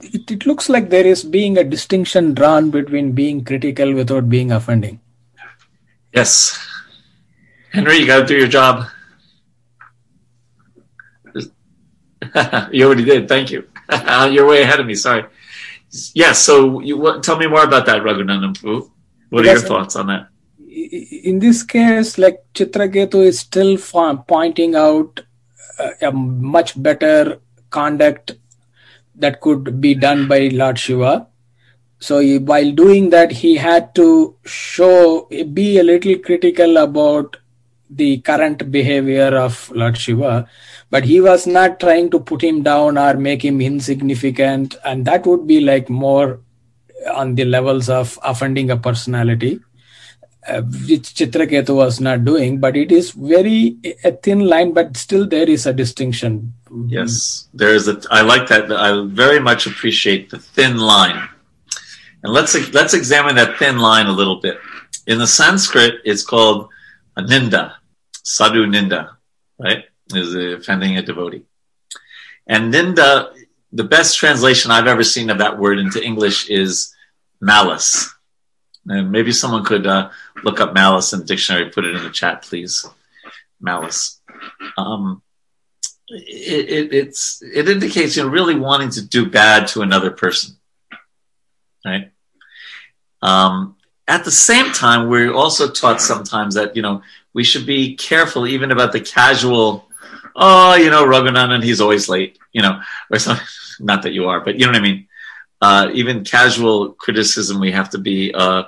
it, 0.00 0.30
it 0.30 0.46
looks 0.46 0.68
like 0.68 0.90
there 0.90 1.06
is 1.06 1.24
being 1.24 1.58
a 1.58 1.64
distinction 1.64 2.34
drawn 2.34 2.70
between 2.70 3.12
being 3.12 3.44
critical 3.44 3.92
without 3.94 4.28
being 4.28 4.52
offending. 4.52 5.00
Yes. 6.12 6.58
Henry, 7.72 7.98
you 7.98 8.06
got 8.06 8.20
to 8.20 8.26
do 8.26 8.36
your 8.36 8.48
job. 8.48 8.86
you 12.72 12.86
already 12.86 13.04
did. 13.04 13.28
Thank 13.28 13.50
you. 13.50 13.68
You're 14.30 14.46
way 14.46 14.62
ahead 14.62 14.80
of 14.80 14.86
me. 14.86 14.94
Sorry. 14.94 15.24
Yes. 16.14 16.40
So, 16.40 16.80
you 16.80 16.96
what, 16.96 17.22
tell 17.22 17.38
me 17.38 17.46
more 17.46 17.64
about 17.64 17.86
that, 17.86 18.02
Raghunandan 18.02 18.90
What 19.30 19.46
are 19.46 19.52
your 19.52 19.60
thoughts 19.60 19.96
on 19.96 20.08
that? 20.08 20.28
In 20.68 21.38
this 21.38 21.62
case, 21.62 22.18
like 22.18 22.44
Chitraketu 22.54 23.24
is 23.24 23.40
still 23.40 23.78
pointing 24.28 24.74
out 24.74 25.20
uh, 25.78 25.90
a 26.02 26.12
much 26.12 26.80
better 26.82 27.40
conduct 27.70 28.36
that 29.14 29.40
could 29.40 29.80
be 29.80 29.94
done 29.94 30.28
by 30.28 30.48
Lord 30.48 30.78
Shiva. 30.78 31.28
So 31.98 32.18
he, 32.18 32.38
while 32.38 32.70
doing 32.72 33.10
that, 33.10 33.32
he 33.32 33.56
had 33.56 33.94
to 33.94 34.36
show, 34.44 35.28
be 35.52 35.78
a 35.78 35.82
little 35.82 36.18
critical 36.18 36.76
about 36.76 37.38
the 37.88 38.18
current 38.18 38.70
behavior 38.70 39.36
of 39.36 39.70
Lord 39.70 39.96
Shiva, 39.96 40.48
but 40.90 41.04
he 41.04 41.20
was 41.20 41.46
not 41.46 41.80
trying 41.80 42.10
to 42.10 42.20
put 42.20 42.42
him 42.42 42.62
down 42.62 42.96
or 42.96 43.14
make 43.14 43.44
him 43.44 43.60
insignificant, 43.60 44.76
and 44.84 45.04
that 45.04 45.26
would 45.26 45.46
be 45.46 45.60
like 45.60 45.90
more 45.90 46.40
on 47.12 47.34
the 47.34 47.44
levels 47.44 47.88
of 47.88 48.18
offending 48.22 48.70
a 48.70 48.76
personality, 48.76 49.60
uh, 50.48 50.62
which 50.62 51.14
Chitraketu 51.14 51.74
was 51.74 52.00
not 52.00 52.24
doing. 52.24 52.60
But 52.60 52.76
it 52.76 52.92
is 52.92 53.10
very 53.10 53.76
a 54.04 54.12
thin 54.12 54.40
line, 54.40 54.72
but 54.72 54.96
still 54.96 55.26
there 55.26 55.48
is 55.48 55.66
a 55.66 55.72
distinction. 55.72 56.54
Yes, 56.86 57.48
there 57.52 57.74
is 57.74 57.88
a. 57.88 58.00
I 58.10 58.22
like 58.22 58.48
that. 58.48 58.70
I 58.70 59.04
very 59.06 59.40
much 59.40 59.66
appreciate 59.66 60.30
the 60.30 60.38
thin 60.38 60.78
line, 60.78 61.28
and 62.22 62.32
let's 62.32 62.54
let's 62.72 62.94
examine 62.94 63.34
that 63.36 63.56
thin 63.58 63.78
line 63.78 64.06
a 64.06 64.12
little 64.12 64.40
bit. 64.40 64.58
In 65.06 65.18
the 65.18 65.26
Sanskrit, 65.26 66.00
it's 66.04 66.24
called 66.24 66.68
a 67.16 67.22
ninda, 67.22 67.74
sadhu 68.22 68.66
ninda, 68.66 69.10
right? 69.58 69.84
Is 70.14 70.34
offending 70.34 70.96
a 70.96 71.02
devotee. 71.02 71.42
And 72.46 72.72
ninda, 72.72 73.32
the 73.72 73.84
best 73.84 74.18
translation 74.18 74.70
I've 74.70 74.86
ever 74.86 75.02
seen 75.02 75.30
of 75.30 75.38
that 75.38 75.58
word 75.58 75.78
into 75.78 76.02
English 76.02 76.48
is 76.48 76.94
malice. 77.40 78.14
And 78.86 79.10
maybe 79.10 79.32
someone 79.32 79.64
could 79.64 79.86
uh, 79.86 80.10
look 80.44 80.60
up 80.60 80.74
malice 80.74 81.12
in 81.12 81.18
the 81.20 81.26
dictionary, 81.26 81.70
put 81.70 81.84
it 81.84 81.96
in 81.96 82.04
the 82.04 82.10
chat, 82.10 82.42
please. 82.42 82.86
Malice. 83.60 84.20
Um, 84.78 85.22
it, 86.08 86.92
it, 86.92 87.16
it 87.42 87.68
indicates 87.68 88.16
you're 88.16 88.30
really 88.30 88.54
wanting 88.54 88.90
to 88.90 89.04
do 89.04 89.28
bad 89.28 89.66
to 89.68 89.82
another 89.82 90.10
person, 90.10 90.56
right? 91.84 92.12
Um, 93.22 93.76
at 94.06 94.24
the 94.24 94.30
same 94.30 94.72
time, 94.72 95.08
we're 95.08 95.32
also 95.32 95.68
taught 95.68 96.00
sometimes 96.00 96.54
that, 96.54 96.76
you 96.76 96.82
know, 96.82 97.02
we 97.34 97.42
should 97.42 97.66
be 97.66 97.96
careful 97.96 98.46
even 98.46 98.70
about 98.70 98.92
the 98.92 99.00
casual, 99.00 99.85
oh, 100.36 100.74
you 100.74 100.90
know, 100.90 101.04
Raghunandan, 101.04 101.62
he's 101.62 101.80
always 101.80 102.08
late, 102.08 102.38
you 102.52 102.62
know, 102.62 102.80
or 103.10 103.18
something. 103.18 103.46
Not 103.80 104.02
that 104.02 104.12
you 104.12 104.28
are, 104.28 104.40
but 104.40 104.58
you 104.58 104.66
know 104.66 104.72
what 104.72 104.78
I 104.78 104.82
mean? 104.82 105.08
Uh, 105.60 105.90
even 105.92 106.24
casual 106.24 106.92
criticism, 106.92 107.60
we 107.60 107.72
have 107.72 107.90
to 107.90 107.98
be, 107.98 108.32
uh, 108.32 108.64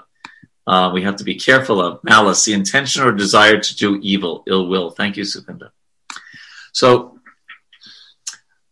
uh, 0.66 0.90
we 0.92 1.02
have 1.02 1.16
to 1.16 1.24
be 1.24 1.34
careful 1.34 1.80
of 1.80 2.02
malice, 2.02 2.44
the 2.44 2.52
intention 2.52 3.02
or 3.02 3.12
desire 3.12 3.58
to 3.58 3.76
do 3.76 3.98
evil, 4.02 4.42
ill 4.46 4.68
will. 4.68 4.90
Thank 4.90 5.16
you, 5.16 5.24
Supinda. 5.24 5.70
So 6.72 7.20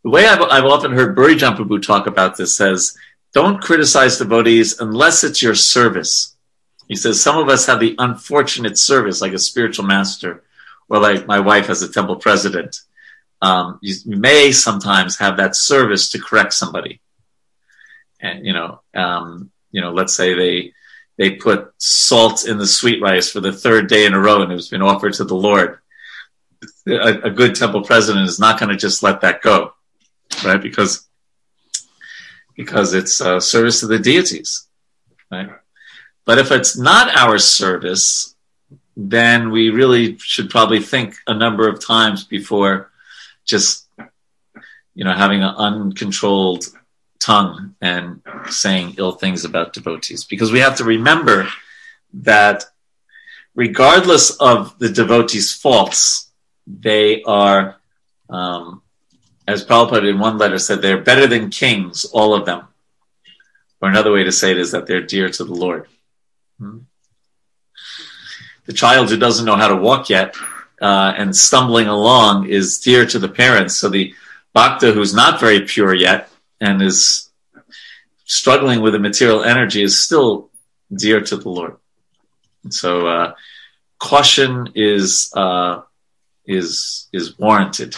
the 0.03 0.11
way 0.11 0.27
I've, 0.27 0.43
I've 0.43 0.65
often 0.65 0.93
heard 0.93 1.17
Buri 1.17 1.37
Prabhu 1.37 1.83
talk 1.83 2.07
about 2.07 2.37
this 2.37 2.55
says, 2.55 2.97
don't 3.35 3.63
criticize 3.63 4.19
devotees 4.19 4.81
unless 4.81 5.25
it's 5.25 5.43
your 5.43 5.55
service. 5.55 6.37
He 6.89 6.95
says 6.95 7.21
some 7.21 7.37
of 7.39 7.49
us 7.49 7.67
have 7.67 7.81
the 7.81 7.97
unfortunate 7.99 8.79
service, 8.79 9.21
like 9.21 9.33
a 9.33 9.39
spiritual 9.39 9.85
master, 9.85 10.45
or 10.89 11.01
like 11.01 11.27
my 11.27 11.41
wife 11.41 11.69
as 11.69 11.83
a 11.83 11.93
temple 11.93 12.17
president. 12.17 12.81
Um, 13.43 13.79
you 13.83 14.17
may 14.17 14.53
sometimes 14.53 15.19
have 15.19 15.37
that 15.37 15.57
service 15.57 16.11
to 16.11 16.19
correct 16.19 16.55
somebody, 16.55 17.01
and 18.21 18.47
you 18.47 18.53
know, 18.53 18.81
um, 18.95 19.51
you 19.71 19.81
know, 19.81 19.93
let's 19.93 20.15
say 20.15 20.35
they 20.35 20.73
they 21.19 21.33
put 21.33 21.73
salt 21.79 22.47
in 22.47 22.59
the 22.59 22.67
sweet 22.67 23.01
rice 23.03 23.31
for 23.31 23.41
the 23.41 23.53
third 23.53 23.89
day 23.89 24.07
in 24.07 24.15
a 24.15 24.21
row, 24.21 24.43
and 24.43 24.53
it's 24.53 24.69
been 24.69 24.83
offered 24.83 25.15
to 25.15 25.25
the 25.25 25.35
Lord. 25.35 25.79
A, 26.89 27.25
a 27.25 27.31
good 27.31 27.55
temple 27.55 27.83
president 27.83 28.29
is 28.29 28.39
not 28.39 28.59
going 28.59 28.71
to 28.71 28.77
just 28.77 29.03
let 29.03 29.21
that 29.21 29.43
go, 29.43 29.75
right? 30.45 30.61
Because 30.61 31.07
because 32.57 32.95
it's 32.95 33.21
uh, 33.21 33.39
service 33.39 33.81
to 33.81 33.87
the 33.87 33.99
deities, 33.99 34.67
right? 35.31 35.51
But 36.25 36.39
if 36.39 36.51
it's 36.51 36.77
not 36.77 37.15
our 37.15 37.39
service, 37.39 38.35
then 38.97 39.51
we 39.51 39.71
really 39.71 40.17
should 40.19 40.51
probably 40.51 40.81
think 40.81 41.15
a 41.27 41.35
number 41.35 41.69
of 41.69 41.85
times 41.85 42.25
before 42.25 42.91
just, 43.47 43.89
you 44.95 45.05
know, 45.05 45.15
having 45.15 45.43
an 45.43 45.55
uncontrolled 45.57 46.67
tongue 47.19 47.75
and 47.81 48.21
saying 48.51 48.95
ill 48.99 49.13
things 49.13 49.45
about 49.45 49.73
devotees. 49.73 50.25
Because 50.25 50.53
we 50.53 50.61
have 50.61 50.77
to 50.77 50.85
remember 50.85 51.49
that 52.13 52.65
regardless 53.55 54.31
of 54.37 54.79
the 54.79 54.89
devotees' 54.89 55.53
faults, 55.53 56.31
they 56.67 57.23
are, 57.23 57.77
um, 58.29 58.83
as 59.47 59.65
Prabhupada 59.65 60.11
in 60.11 60.19
one 60.19 60.39
letter 60.39 60.59
said, 60.59 60.83
they're 60.83 61.01
better 61.01 61.27
than 61.27 61.51
kings, 61.51 62.05
all 62.05 62.35
of 62.35 62.45
them. 62.45 62.67
Or 63.81 63.89
another 63.89 64.13
way 64.13 64.25
to 64.25 64.33
say 64.33 64.51
it 64.51 64.59
is 64.59 64.73
that 64.73 64.87
they're 64.87 65.03
dear 65.03 65.29
to 65.31 65.45
the 65.45 65.55
Lord. 65.55 65.87
The 68.67 68.73
child 68.73 69.11
who 69.11 69.17
doesn't 69.17 69.45
know 69.45 69.57
how 69.57 69.69
to 69.69 69.77
walk 69.77 70.11
yet 70.11 70.35
uh, 70.81 71.15
and 71.17 71.35
stumbling 71.35 71.89
along 71.89 72.49
is 72.49 72.79
dear 72.79 73.07
to 73.07 73.19
the 73.19 73.29
parents. 73.29 73.77
So 73.77 73.89
the 73.89 74.15
bhakta 74.55 74.93
who's 74.93 75.15
not 75.15 75.41
very 75.41 75.61
pure 75.61 75.95
yet 75.95 76.31
and 76.61 76.83
is 76.83 77.31
struggling 78.25 78.81
with 78.81 78.93
the 78.93 78.99
material 78.99 79.43
energy 79.43 79.83
is 79.83 80.01
still 80.01 80.51
dear 80.95 81.21
to 81.21 81.37
the 81.37 81.49
Lord. 81.49 81.77
so 82.71 83.07
uh, 83.07 83.35
caution 83.99 84.73
is 84.75 85.33
uh, 85.35 85.83
is 86.47 87.09
is 87.13 87.39
warranted. 87.39 87.95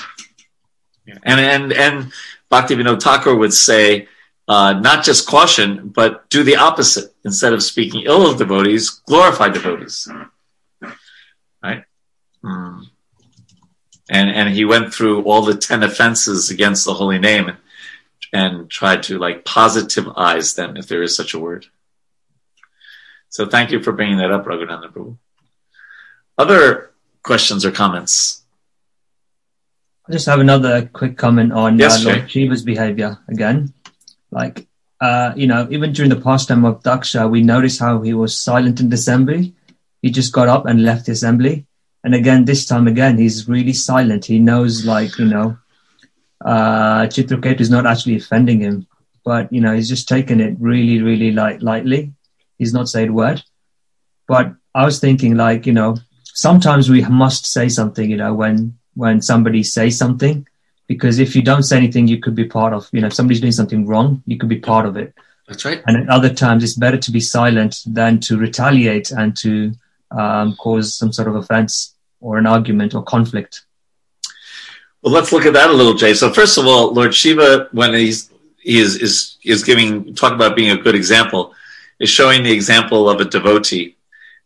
And 1.22 1.40
and 1.40 1.72
and 1.72 2.12
Bhaktivinoda 2.50 3.00
Thakur 3.02 3.34
would 3.34 3.54
say 3.54 4.08
uh, 4.46 4.72
not 4.74 5.04
just 5.04 5.26
caution, 5.26 5.88
but 5.88 6.28
do 6.30 6.42
the 6.42 6.56
opposite. 6.56 7.14
Instead 7.24 7.52
of 7.52 7.62
speaking 7.62 8.02
ill 8.02 8.30
of 8.30 8.38
devotees, 8.38 8.90
glorify 8.90 9.48
devotees. 9.48 10.08
Mm. 12.48 12.84
And 14.10 14.30
and 14.30 14.48
he 14.54 14.64
went 14.64 14.94
through 14.94 15.24
all 15.24 15.42
the 15.42 15.54
ten 15.54 15.82
offenses 15.82 16.50
against 16.50 16.86
the 16.86 16.94
holy 16.94 17.18
name 17.18 17.48
and, 17.48 17.58
and 18.32 18.70
tried 18.70 19.02
to 19.04 19.18
like 19.18 19.44
positivize 19.44 20.56
them, 20.56 20.76
if 20.76 20.88
there 20.88 21.02
is 21.02 21.14
such 21.14 21.34
a 21.34 21.38
word. 21.38 21.66
So 23.28 23.46
thank 23.46 23.70
you 23.70 23.82
for 23.82 23.92
bringing 23.92 24.18
that 24.18 24.32
up, 24.32 24.46
Raghunandan 24.46 24.92
Prabhu. 24.92 25.18
Other 26.38 26.90
questions 27.22 27.64
or 27.66 27.70
comments? 27.70 28.42
I 30.08 30.12
just 30.12 30.26
have 30.26 30.40
another 30.40 30.86
quick 30.86 31.18
comment 31.18 31.52
on 31.52 31.78
yes, 31.78 32.04
uh, 32.04 32.08
Lord 32.08 32.30
Shiva's 32.30 32.62
behavior 32.62 33.18
again. 33.28 33.74
Like, 34.30 34.66
uh, 35.00 35.32
you 35.36 35.46
know, 35.46 35.68
even 35.70 35.92
during 35.92 36.08
the 36.08 36.20
pastime 36.20 36.64
of 36.64 36.82
Daksha, 36.82 37.30
we 37.30 37.42
noticed 37.42 37.80
how 37.80 38.00
he 38.00 38.14
was 38.14 38.36
silent 38.36 38.80
in 38.80 38.88
the 38.88 38.94
assembly. 38.94 39.54
He 40.00 40.10
just 40.10 40.32
got 40.32 40.48
up 40.48 40.64
and 40.64 40.82
left 40.82 41.06
the 41.06 41.12
assembly. 41.12 41.66
And 42.08 42.14
again, 42.14 42.46
this 42.46 42.64
time 42.64 42.88
again, 42.88 43.18
he's 43.18 43.50
really 43.50 43.74
silent. 43.74 44.24
He 44.24 44.38
knows, 44.38 44.86
like, 44.86 45.18
you 45.18 45.26
know, 45.26 45.58
uh, 46.42 47.02
Chitraketu 47.02 47.60
is 47.60 47.68
not 47.68 47.84
actually 47.84 48.16
offending 48.16 48.60
him, 48.60 48.86
but, 49.26 49.52
you 49.52 49.60
know, 49.60 49.74
he's 49.74 49.90
just 49.90 50.08
taken 50.08 50.40
it 50.40 50.56
really, 50.58 51.02
really 51.02 51.32
light, 51.32 51.60
lightly. 51.60 52.14
He's 52.56 52.72
not 52.72 52.88
said 52.88 53.10
a 53.10 53.12
word. 53.12 53.42
But 54.26 54.54
I 54.74 54.86
was 54.86 55.00
thinking, 55.00 55.36
like, 55.36 55.66
you 55.66 55.74
know, 55.74 55.98
sometimes 56.24 56.88
we 56.88 57.02
must 57.02 57.44
say 57.44 57.68
something, 57.68 58.10
you 58.10 58.16
know, 58.16 58.32
when, 58.32 58.78
when 58.94 59.20
somebody 59.20 59.62
says 59.62 59.98
something 59.98 60.46
because 60.86 61.18
if 61.18 61.36
you 61.36 61.42
don't 61.42 61.64
say 61.64 61.76
anything, 61.76 62.08
you 62.08 62.20
could 62.20 62.34
be 62.34 62.46
part 62.46 62.72
of, 62.72 62.88
you 62.90 63.02
know, 63.02 63.08
if 63.08 63.12
somebody's 63.12 63.42
doing 63.42 63.52
something 63.52 63.86
wrong, 63.86 64.22
you 64.24 64.38
could 64.38 64.48
be 64.48 64.60
part 64.60 64.86
of 64.86 64.96
it. 64.96 65.12
That's 65.46 65.62
right. 65.66 65.82
And 65.86 65.98
at 65.98 66.08
other 66.08 66.32
times, 66.32 66.64
it's 66.64 66.72
better 66.72 66.96
to 66.96 67.10
be 67.10 67.20
silent 67.20 67.80
than 67.84 68.18
to 68.20 68.38
retaliate 68.38 69.10
and 69.10 69.36
to 69.36 69.74
um, 70.10 70.56
cause 70.56 70.94
some 70.94 71.12
sort 71.12 71.28
of 71.28 71.36
offense 71.36 71.94
or 72.20 72.38
an 72.38 72.46
argument 72.46 72.94
or 72.94 73.02
conflict. 73.02 73.64
Well, 75.02 75.12
let's 75.12 75.32
look 75.32 75.46
at 75.46 75.52
that 75.52 75.70
a 75.70 75.72
little, 75.72 75.94
Jay. 75.94 76.14
So, 76.14 76.32
first 76.32 76.58
of 76.58 76.66
all, 76.66 76.92
Lord 76.92 77.14
Shiva, 77.14 77.68
when 77.72 77.94
he's 77.94 78.30
he 78.58 78.78
is 78.78 78.96
is 78.96 79.36
is 79.44 79.62
giving 79.62 80.14
talk 80.14 80.32
about 80.32 80.56
being 80.56 80.70
a 80.70 80.82
good 80.82 80.94
example, 80.94 81.54
is 82.00 82.10
showing 82.10 82.42
the 82.42 82.52
example 82.52 83.08
of 83.08 83.20
a 83.20 83.24
devotee. 83.24 83.96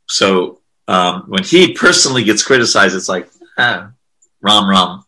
So, 0.08 0.60
um, 0.88 1.24
when 1.28 1.42
he 1.42 1.72
personally 1.72 2.24
gets 2.24 2.42
criticized, 2.42 2.94
it's 2.94 3.08
like 3.08 3.30
ah, 3.56 3.90
ram 4.42 4.68
ram, 4.68 5.04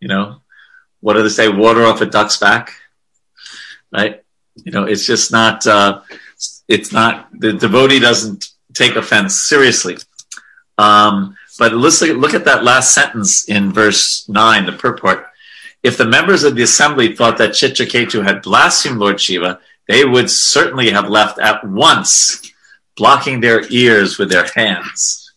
you 0.00 0.08
know, 0.08 0.40
what 1.00 1.14
do 1.14 1.22
they 1.22 1.28
say? 1.28 1.48
Water 1.48 1.84
off 1.84 2.00
a 2.00 2.06
duck's 2.06 2.38
back, 2.38 2.72
right? 3.92 4.22
You 4.64 4.72
know, 4.72 4.84
it's 4.84 5.06
just 5.06 5.30
not. 5.30 5.66
Uh, 5.66 6.00
it's 6.68 6.90
not 6.92 7.28
the 7.38 7.52
devotee 7.52 8.00
doesn't 8.00 8.46
take 8.72 8.96
offense 8.96 9.40
seriously. 9.40 9.98
Um, 10.78 11.36
but 11.58 11.72
let's 11.72 12.00
look, 12.00 12.16
look 12.16 12.34
at 12.34 12.44
that 12.44 12.64
last 12.64 12.94
sentence 12.94 13.48
in 13.48 13.72
verse 13.72 14.28
nine, 14.28 14.66
the 14.66 14.72
purport. 14.72 15.26
If 15.82 15.96
the 15.96 16.04
members 16.04 16.42
of 16.44 16.56
the 16.56 16.62
assembly 16.62 17.14
thought 17.14 17.38
that 17.38 17.50
Chitraketu 17.50 18.24
had 18.24 18.42
blasphemed 18.42 18.98
Lord 18.98 19.20
Shiva, 19.20 19.60
they 19.88 20.04
would 20.04 20.30
certainly 20.30 20.90
have 20.90 21.08
left 21.08 21.38
at 21.38 21.64
once, 21.64 22.50
blocking 22.96 23.40
their 23.40 23.64
ears 23.70 24.18
with 24.18 24.30
their 24.30 24.46
hands. 24.54 25.32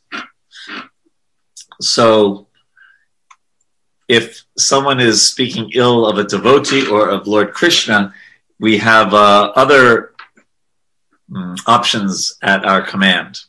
So 1.82 2.48
if 4.08 4.44
someone 4.58 5.00
is 5.00 5.26
speaking 5.26 5.72
ill 5.74 6.08
of 6.08 6.18
a 6.18 6.24
devotee 6.24 6.88
or 6.88 7.10
of 7.10 7.28
Lord 7.28 7.54
Krishna, 7.54 8.14
we 8.60 8.80
have 8.80 9.14
uh, 9.14 9.54
other 9.56 10.14
um, 11.34 11.56
options 11.68 12.38
at 12.42 12.66
our 12.66 12.82
command. 12.82 13.40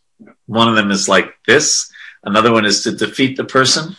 One 0.47 0.69
of 0.69 0.77
them 0.77 0.91
is 0.91 1.09
like 1.09 1.35
this 1.47 1.90
Another 2.25 2.53
one 2.53 2.65
is 2.65 2.83
to 2.83 2.93
defeat 2.93 3.37
the 3.37 3.45
person. 3.45 3.97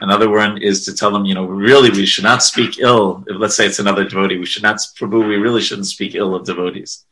Another 0.00 0.28
one 0.28 0.60
is 0.62 0.84
to 0.84 0.94
tell 0.94 1.10
them, 1.10 1.24
you 1.24 1.34
know, 1.34 1.46
really, 1.46 1.90
we 1.90 2.06
should 2.06 2.24
not 2.24 2.42
speak 2.42 2.78
ill. 2.78 3.24
Let's 3.26 3.56
say 3.56 3.66
it's 3.66 3.78
another 3.78 4.04
devotee, 4.04 4.38
we 4.38 4.46
should 4.46 4.62
not, 4.62 4.76
Prabhu, 4.76 5.26
we 5.26 5.36
really 5.36 5.62
shouldn't 5.62 5.86
speak 5.86 6.14
ill 6.14 6.34
of 6.34 6.44
devotees. 6.44 7.04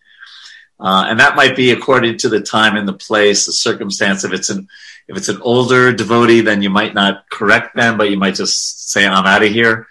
Uh, 0.80 1.06
and 1.08 1.18
that 1.18 1.34
might 1.34 1.56
be 1.56 1.72
according 1.72 2.18
to 2.18 2.28
the 2.28 2.40
time 2.40 2.76
and 2.76 2.86
the 2.86 2.92
place, 2.92 3.46
the 3.46 3.52
circumstance. 3.52 4.24
If 4.24 4.32
it's 4.32 4.50
an 4.50 4.68
if 5.08 5.16
it's 5.16 5.28
an 5.28 5.40
older 5.40 5.92
devotee, 5.92 6.42
then 6.42 6.62
you 6.62 6.70
might 6.70 6.94
not 6.94 7.28
correct 7.30 7.74
them, 7.74 7.96
but 7.96 8.10
you 8.10 8.18
might 8.18 8.36
just 8.36 8.90
say, 8.90 9.04
"I'm 9.06 9.26
out 9.26 9.42
of 9.42 9.50
here." 9.50 9.88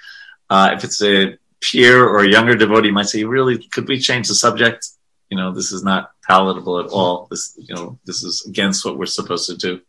Uh, 0.49 0.71
if 0.73 0.85
it's 0.85 1.01
a 1.01 1.37
peer 1.59 2.07
or 2.07 2.19
a 2.19 2.29
younger 2.29 2.55
devotee, 2.55 2.87
you 2.87 2.93
might 2.93 3.09
say, 3.09 3.25
"Really, 3.25 3.57
could 3.57 3.87
we 3.89 3.99
change 3.99 4.29
the 4.29 4.35
subject?" 4.35 4.87
You 5.29 5.37
know, 5.37 5.51
this 5.51 5.73
is 5.73 5.83
not 5.83 6.11
palatable 6.25 6.79
at 6.79 6.87
all. 6.87 7.27
This, 7.29 7.53
you 7.57 7.75
know, 7.75 7.99
this 8.05 8.23
is 8.23 8.45
against 8.47 8.85
what 8.85 8.97
we're 8.97 9.07
supposed 9.07 9.47
to 9.49 9.57
do. 9.57 9.81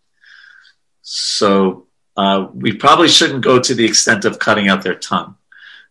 So 1.11 1.87
uh, 2.19 2.49
we 2.53 2.75
probably 2.75 3.09
shouldn't 3.09 3.43
go 3.43 3.59
to 3.59 3.75
the 3.75 3.87
extent 3.87 4.27
of 4.27 4.39
cutting 4.39 4.69
out 4.69 4.83
their 4.83 4.95
tongue, 4.95 5.37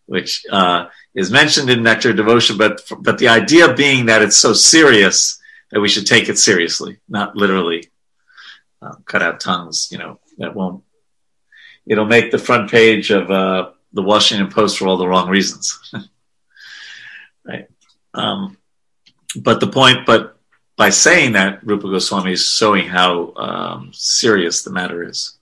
which 0.05 0.45
uh, 0.51 0.89
is 1.15 1.31
mentioned 1.31 1.71
in 1.71 1.81
Nectar 1.81 2.13
Devotion, 2.13 2.55
but 2.55 2.83
but 2.99 3.17
the 3.17 3.27
idea 3.27 3.73
being 3.73 4.05
that 4.05 4.21
it's 4.21 4.37
so 4.37 4.53
serious 4.53 5.39
that 5.71 5.79
we 5.79 5.89
should 5.89 6.05
take 6.05 6.29
it 6.29 6.37
seriously, 6.37 6.99
not 7.09 7.35
literally 7.35 7.89
uh, 8.79 8.93
cut 9.05 9.23
out 9.23 9.39
tongues. 9.39 9.87
You 9.91 9.97
know, 9.97 10.19
that 10.37 10.53
won't. 10.53 10.83
It'll 11.87 12.05
make 12.05 12.29
the 12.29 12.37
front 12.37 12.69
page 12.69 13.09
of 13.09 13.31
uh, 13.31 13.71
the 13.93 14.03
Washington 14.03 14.49
Post 14.49 14.77
for 14.77 14.87
all 14.87 14.97
the 14.97 15.07
wrong 15.07 15.29
reasons, 15.29 15.91
right? 17.43 17.67
Um, 18.13 18.55
but 19.35 19.61
the 19.61 19.67
point, 19.67 20.05
but 20.05 20.36
by 20.77 20.91
saying 20.91 21.33
that, 21.33 21.65
Rupa 21.65 21.89
Goswami 21.89 22.33
is 22.33 22.45
showing 22.45 22.87
how 22.87 23.33
um, 23.35 23.91
serious 23.93 24.61
the 24.61 24.71
matter 24.71 25.03
is. 25.03 25.35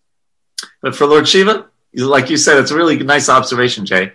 But 0.81 0.95
for 0.95 1.05
Lord 1.05 1.27
Shiva, 1.27 1.67
like 1.93 2.29
you 2.29 2.37
said, 2.37 2.57
it's 2.57 2.71
a 2.71 2.75
really 2.75 2.97
nice 2.97 3.27
observation, 3.29 3.85
Jay. 3.85 4.13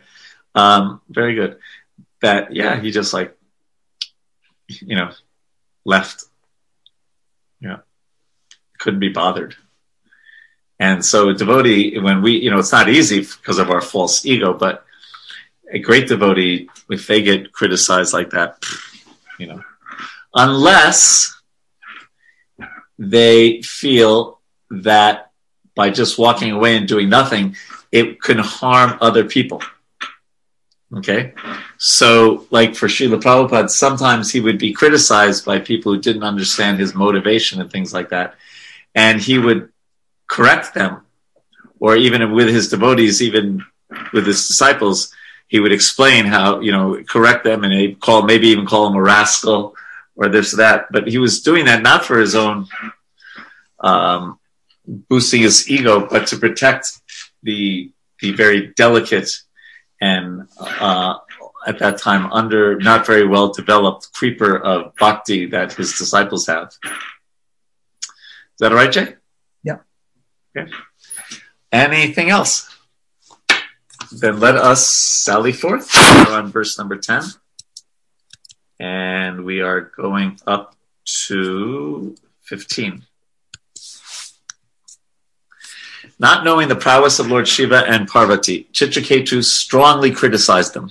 Um, 0.55 1.03
very 1.09 1.35
good. 1.35 1.59
That 2.23 2.55
yeah, 2.55 2.81
he 2.81 2.91
just 2.91 3.13
like 3.13 3.37
you 4.69 4.97
know 4.97 5.11
left. 5.85 6.25
Yeah, 7.61 7.79
couldn't 8.79 9.01
be 9.01 9.11
bothered. 9.11 9.55
And 10.79 11.05
so 11.05 11.29
a 11.29 11.35
devotee, 11.35 11.99
when 11.99 12.23
we, 12.23 12.39
you 12.39 12.51
know, 12.51 12.59
it's 12.59 12.73
not 12.73 12.89
easy 12.89 13.21
because 13.21 13.59
of 13.59 13.71
our 13.71 13.83
false 13.83 14.25
ego, 14.25 14.55
but 14.55 14.87
a 15.71 15.79
great 15.79 16.09
devotee, 16.09 16.71
if 16.89 17.07
they 17.07 17.21
get 17.21 17.53
criticized 17.53 18.15
like 18.15 18.31
that, 18.31 18.65
you 19.39 19.47
know, 19.47 19.63
unless 20.35 21.41
they 22.99 23.63
feel 23.63 24.41
that 24.71 25.31
by 25.75 25.91
just 25.91 26.19
walking 26.19 26.53
away 26.53 26.77
and 26.77 26.87
doing 26.87 27.09
nothing, 27.09 27.57
it 27.91 28.21
can 28.21 28.39
harm 28.39 28.99
other 29.01 29.25
people. 29.25 29.63
Okay. 30.97 31.35
So, 31.79 32.47
like 32.51 32.75
for 32.75 32.89
Srila 32.89 33.21
Prabhupada, 33.23 33.71
sometimes 33.71 34.31
he 34.31 34.41
would 34.41 34.59
be 34.59 34.73
criticized 34.73 35.45
by 35.45 35.61
people 35.61 35.95
who 35.95 36.01
didn't 36.01 36.25
understand 36.25 36.79
his 36.79 36.95
motivation 36.95 37.61
and 37.61 37.71
things 37.71 37.95
like 37.95 38.11
that. 38.11 38.35
And 38.95 39.21
he 39.21 39.39
would 39.39 39.71
correct 40.27 40.75
them, 40.75 41.03
or 41.79 41.97
even 41.97 42.33
with 42.33 42.49
his 42.49 42.69
devotees, 42.69 43.23
even 43.23 43.65
with 44.13 44.27
his 44.27 44.49
disciples, 44.49 45.15
he 45.47 45.61
would 45.61 45.73
explain 45.73 46.27
how, 46.27 46.61
you 46.61 46.73
know, 46.73 47.03
correct 47.09 47.45
them 47.45 47.65
and 47.65 48.01
call, 48.01 48.23
maybe 48.23 48.49
even 48.49 48.67
call 48.67 48.89
him 48.89 48.97
a 48.97 49.03
rascal 49.03 49.75
or 50.17 50.29
this, 50.29 50.53
that. 50.53 50.87
But 50.91 51.09
he 51.09 51.19
was 51.19 51.43
doing 51.43 51.67
that 51.67 51.83
not 51.83 52.05
for 52.05 52.19
his 52.19 52.35
own, 52.35 52.67
um, 53.81 54.39
boosting 54.87 55.43
his 55.43 55.71
ego, 55.71 56.07
but 56.07 56.27
to 56.29 56.37
protect 56.37 56.93
the, 57.43 57.93
the 58.21 58.33
very 58.33 58.69
delicate 58.77 59.31
and 60.01 60.49
uh, 60.59 61.15
at 61.67 61.79
that 61.79 61.99
time 61.99 62.33
under 62.33 62.79
not 62.79 63.07
very 63.07 63.27
well 63.27 63.53
developed 63.53 64.13
creeper 64.13 64.57
of 64.57 64.95
bhakti 64.97 65.47
that 65.47 65.73
his 65.73 65.97
disciples 65.99 66.47
have. 66.47 66.69
Is 66.85 68.09
that 68.61 68.73
all 68.73 68.79
right, 68.79 68.93
Jay? 68.93 69.15
Yeah. 69.63 69.79
Okay. 70.57 70.71
Anything 71.73 72.31
else? 72.31 72.69
Then 74.13 74.41
let 74.41 74.57
us 74.57 74.87
sally 74.87 75.53
forth. 75.53 75.95
We're 75.95 76.35
on 76.35 76.51
verse 76.51 76.77
number 76.79 76.97
10. 76.97 77.23
And 78.81 79.45
we 79.45 79.61
are 79.61 79.83
going 79.83 80.41
up 80.47 80.75
to 81.27 82.17
15. 82.45 83.03
Not 86.19 86.45
knowing 86.45 86.69
the 86.69 86.77
prowess 86.77 87.19
of 87.19 87.31
Lord 87.31 87.47
Shiva 87.47 87.85
and 87.87 88.09
Parvati, 88.09 88.69
Chitraketu 88.73 89.45
strongly 89.45 90.11
criticized 90.11 90.73
them. 90.73 90.91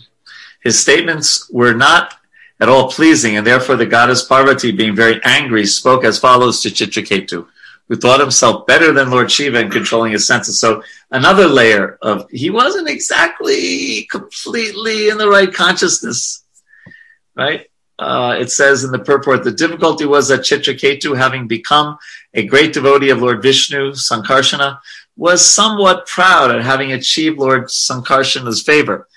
His 0.62 0.80
statements 0.80 1.50
were 1.50 1.74
not 1.74 2.14
at 2.60 2.70
all 2.70 2.92
pleasing, 2.92 3.38
and 3.38 3.48
therefore 3.48 3.76
the 3.76 3.88
goddess 3.88 4.24
Parvati, 4.24 4.72
being 4.72 4.96
very 4.96 5.20
angry, 5.24 5.66
spoke 5.66 6.04
as 6.04 6.20
follows 6.20 6.62
to 6.62 6.70
Chitraketu, 6.70 7.48
who 7.88 7.96
thought 7.96 8.20
himself 8.20 8.68
better 8.68 8.94
than 8.94 9.10
Lord 9.10 9.32
Shiva 9.32 9.62
in 9.62 9.72
controlling 9.72 10.12
his 10.12 10.28
senses. 10.28 10.60
So 10.60 10.84
another 11.10 11.48
layer 11.48 11.98
of 12.04 12.30
he 12.30 12.52
wasn't 12.52 12.88
exactly 12.88 14.04
completely 14.12 15.10
in 15.10 15.18
the 15.18 15.30
right 15.30 15.52
consciousness, 15.52 16.44
right? 17.36 17.69
Uh, 18.00 18.38
it 18.40 18.50
says 18.50 18.86
in 18.86 18.92
the 18.92 19.00
purport, 19.00 19.44
the 19.44 19.52
difficulty 19.52 20.06
was 20.06 20.30
that 20.30 20.40
Chitraketu, 20.40 21.18
having 21.18 21.48
become 21.48 21.98
a 22.34 22.46
great 22.46 22.74
devotee 22.74 23.10
of 23.10 23.22
Lord 23.22 23.42
Vishnu, 23.44 23.92
Sankarshana, 23.92 24.80
was 25.18 25.46
somewhat 25.46 26.08
proud 26.08 26.50
at 26.50 26.64
having 26.64 26.94
achieved 26.94 27.38
Lord 27.38 27.66
Sankarsana's 27.66 28.62
favor, 28.62 29.08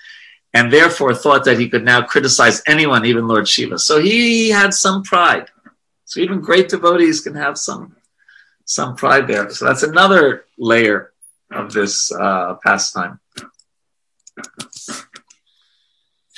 and 0.53 0.71
therefore 0.71 1.15
thought 1.15 1.45
that 1.45 1.57
he 1.57 1.69
could 1.69 1.85
now 1.85 2.01
criticize 2.01 2.61
anyone, 2.67 3.05
even 3.05 3.25
Lord 3.25 3.47
Shiva. 3.47 3.79
So 3.79 4.01
he 4.01 4.49
had 4.49 4.73
some 4.73 5.01
pride. 5.03 5.47
So 6.03 6.19
even 6.19 6.41
great 6.41 6.67
devotees 6.67 7.21
can 7.21 7.35
have 7.35 7.57
some 7.57 7.95
some 8.65 8.95
pride 8.95 9.27
there. 9.27 9.49
So 9.49 9.65
that's 9.65 9.83
another 9.83 10.45
layer 10.57 11.13
of 11.51 11.73
this 11.73 12.11
uh, 12.11 12.55
pastime. 12.63 13.19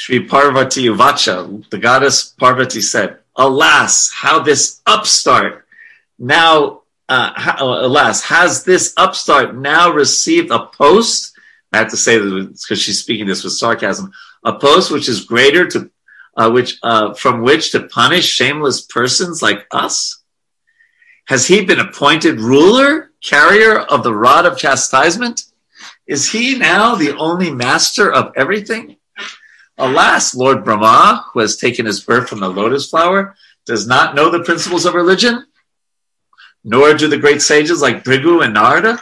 Sri 0.06 0.20
Parvati 0.20 0.86
Uvacha, 0.86 1.68
the 1.72 1.80
goddess 1.80 2.26
Parvati 2.26 2.80
said, 2.80 3.18
Alas, 3.38 4.12
how 4.14 4.38
this 4.38 4.80
upstart 4.86 5.66
now 6.20 6.84
uh, 7.10 7.56
alas, 7.58 8.24
has 8.26 8.64
this 8.64 8.94
upstart 8.98 9.56
now 9.56 9.90
received 9.90 10.52
a 10.52 10.68
post? 10.68 11.36
I 11.74 11.78
have 11.80 11.90
to 11.90 11.98
say 11.98 12.20
this 12.20 12.64
because 12.64 12.80
she's 12.80 13.00
speaking 13.00 13.26
this 13.26 13.44
with 13.44 13.54
sarcasm. 13.54 14.12
A 14.44 14.54
post 14.54 14.92
which 14.92 15.10
is 15.10 15.26
greater 15.26 15.66
to, 15.70 15.90
uh, 16.38 16.52
which 16.52 16.78
uh, 16.84 17.16
from 17.16 17.42
which 17.42 17.72
to 17.72 17.88
punish 17.88 18.26
shameless 18.26 18.82
persons 18.82 19.42
like 19.42 19.66
us. 19.72 20.22
Has 21.26 21.48
he 21.48 21.66
been 21.66 21.80
appointed 21.80 22.40
ruler, 22.40 23.10
carrier 23.24 23.80
of 23.80 24.04
the 24.04 24.14
rod 24.14 24.46
of 24.46 24.56
chastisement? 24.56 25.46
Is 26.06 26.32
he 26.32 26.60
now 26.60 26.94
the 26.94 27.18
only 27.18 27.50
master 27.50 28.14
of 28.14 28.34
everything? 28.36 28.98
Alas, 29.78 30.36
Lord 30.36 30.64
Brahma, 30.64 31.26
who 31.34 31.40
has 31.40 31.58
taken 31.58 31.86
his 31.86 32.02
birth 32.02 32.30
from 32.30 32.40
the 32.40 32.50
lotus 32.50 32.90
flower, 32.90 33.36
does 33.66 33.88
not 33.88 34.16
know 34.16 34.30
the 34.30 34.44
principles 34.44 34.86
of 34.86 34.94
religion 34.94 35.46
nor 36.66 36.96
do 36.96 37.08
the 37.08 37.18
great 37.18 37.44
sages 37.44 37.80
like 37.82 38.04
Bhrigu 38.04 38.44
and 38.44 38.56
Narada, 38.56 39.00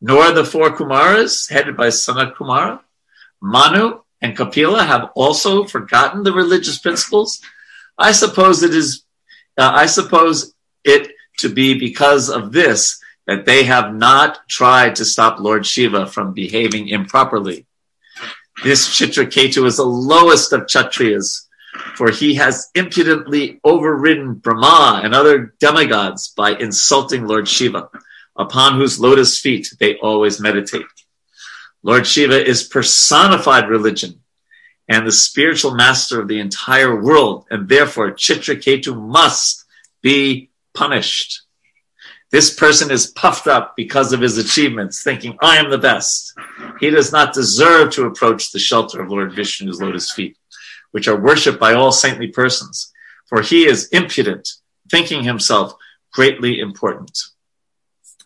nor 0.00 0.30
the 0.30 0.44
four 0.44 0.70
Kumaras 0.70 1.50
headed 1.50 1.76
by 1.76 1.88
Sanat 1.88 2.36
Kumara. 2.36 2.80
Manu 3.42 4.00
and 4.22 4.36
Kapila 4.36 4.84
have 4.84 5.10
also 5.16 5.64
forgotten 5.64 6.22
the 6.22 6.32
religious 6.32 6.78
principles. 6.78 7.40
I 7.98 8.12
suppose 8.12 8.62
it 8.62 8.72
is, 8.72 9.02
uh, 9.58 9.72
I 9.74 9.86
suppose 9.86 10.54
it 10.84 11.10
to 11.38 11.48
be 11.48 11.76
because 11.76 12.30
of 12.30 12.52
this 12.52 13.00
that 13.26 13.46
they 13.46 13.64
have 13.64 13.92
not 13.92 14.48
tried 14.48 14.94
to 14.96 15.04
stop 15.04 15.40
Lord 15.40 15.66
Shiva 15.66 16.06
from 16.06 16.32
behaving 16.32 16.88
improperly. 16.88 17.66
This 18.62 18.88
Chitraketu 18.88 19.66
is 19.66 19.76
the 19.76 19.84
lowest 19.84 20.52
of 20.52 20.62
Kshatriyas 20.62 21.46
for 21.94 22.10
he 22.10 22.34
has 22.34 22.70
impudently 22.74 23.60
overridden 23.64 24.34
Brahma 24.34 25.00
and 25.02 25.14
other 25.14 25.54
demigods 25.58 26.28
by 26.28 26.50
insulting 26.50 27.26
Lord 27.26 27.48
Shiva, 27.48 27.88
upon 28.36 28.76
whose 28.76 29.00
lotus 29.00 29.38
feet 29.38 29.68
they 29.78 29.96
always 29.96 30.40
meditate. 30.40 30.86
Lord 31.82 32.06
Shiva 32.06 32.44
is 32.44 32.62
personified 32.62 33.68
religion 33.68 34.20
and 34.88 35.06
the 35.06 35.12
spiritual 35.12 35.74
master 35.74 36.20
of 36.20 36.28
the 36.28 36.40
entire 36.40 37.00
world, 37.00 37.46
and 37.50 37.68
therefore 37.68 38.12
Chitraketu 38.12 38.94
must 38.96 39.64
be 40.02 40.50
punished. 40.74 41.42
This 42.32 42.52
person 42.54 42.90
is 42.90 43.12
puffed 43.12 43.46
up 43.46 43.76
because 43.76 44.12
of 44.12 44.20
his 44.20 44.38
achievements, 44.38 45.04
thinking, 45.04 45.36
I 45.40 45.58
am 45.58 45.70
the 45.70 45.78
best. 45.78 46.32
He 46.80 46.90
does 46.90 47.12
not 47.12 47.34
deserve 47.34 47.92
to 47.92 48.06
approach 48.06 48.50
the 48.50 48.58
shelter 48.58 49.00
of 49.00 49.10
Lord 49.10 49.32
Vishnu's 49.32 49.80
lotus 49.80 50.10
feet 50.10 50.36
which 50.92 51.08
are 51.08 51.20
worshipped 51.20 51.58
by 51.58 51.74
all 51.74 51.90
saintly 51.90 52.28
persons, 52.28 52.92
for 53.26 53.42
he 53.42 53.66
is 53.66 53.88
impudent, 53.88 54.54
thinking 54.88 55.24
himself 55.24 55.74
greatly 56.12 56.60
important. 56.60 57.18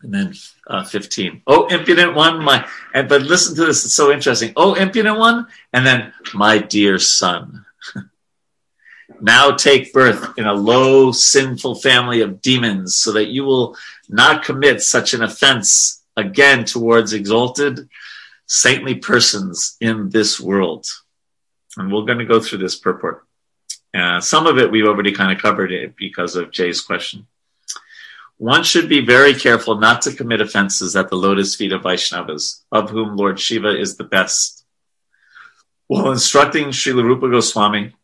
And 0.02 0.12
then 0.12 0.34
uh, 0.66 0.84
15. 0.84 1.42
Oh, 1.46 1.66
impudent 1.68 2.14
one, 2.14 2.44
my, 2.44 2.68
and, 2.92 3.08
but 3.08 3.22
listen 3.22 3.56
to 3.56 3.64
this. 3.64 3.84
It's 3.84 3.94
so 3.94 4.12
interesting. 4.12 4.52
Oh, 4.54 4.74
impudent 4.74 5.18
one. 5.18 5.46
And 5.72 5.86
then 5.86 6.12
my 6.34 6.58
dear 6.58 6.98
son. 6.98 7.64
now 9.20 9.52
take 9.52 9.92
birth 9.92 10.36
in 10.36 10.44
a 10.44 10.52
low, 10.52 11.12
sinful 11.12 11.76
family 11.76 12.20
of 12.20 12.42
demons 12.42 12.96
so 12.96 13.12
that 13.12 13.28
you 13.28 13.44
will 13.44 13.76
not 14.08 14.44
commit 14.44 14.82
such 14.82 15.14
an 15.14 15.22
offense 15.22 16.02
again 16.16 16.64
towards 16.64 17.12
exalted, 17.12 17.88
saintly 18.46 18.94
persons 18.94 19.76
in 19.80 20.10
this 20.10 20.40
world. 20.40 20.86
And 21.76 21.92
we're 21.92 22.04
going 22.04 22.18
to 22.18 22.24
go 22.24 22.40
through 22.40 22.58
this 22.58 22.76
purport. 22.76 23.26
Uh, 23.94 24.20
some 24.20 24.46
of 24.46 24.58
it 24.58 24.70
we've 24.70 24.86
already 24.86 25.12
kind 25.12 25.32
of 25.32 25.42
covered 25.42 25.72
it 25.72 25.94
because 25.96 26.36
of 26.36 26.50
Jay's 26.50 26.80
question. 26.80 27.26
One 28.38 28.64
should 28.64 28.88
be 28.88 29.04
very 29.04 29.32
careful 29.32 29.76
not 29.76 30.02
to 30.02 30.12
commit 30.12 30.42
offenses 30.42 30.94
at 30.94 31.08
the 31.08 31.16
lotus 31.16 31.54
feet 31.54 31.72
of 31.72 31.82
Vaishnavas, 31.82 32.62
of 32.70 32.90
whom 32.90 33.16
Lord 33.16 33.40
Shiva 33.40 33.78
is 33.78 33.96
the 33.96 34.04
best. 34.04 34.64
While 35.86 36.12
instructing 36.12 36.66
Srila 36.66 37.02
Rupa 37.02 37.30
Goswami, 37.30 37.94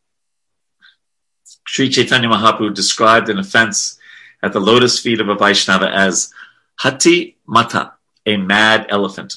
Sri 1.67 1.91
Chaitanya 1.91 2.29
Mahaprabhu 2.29 2.73
described 2.75 3.29
an 3.29 3.39
offense 3.39 3.99
at 4.43 4.53
the 4.53 4.61
lotus 4.61 4.99
feet 4.99 5.21
of 5.21 5.29
a 5.29 5.35
Vaishnava 5.35 5.89
as 5.89 6.33
Hati 6.77 7.37
Mata, 7.47 7.93
a 8.27 8.37
mad 8.37 8.87
elephant. 8.89 9.37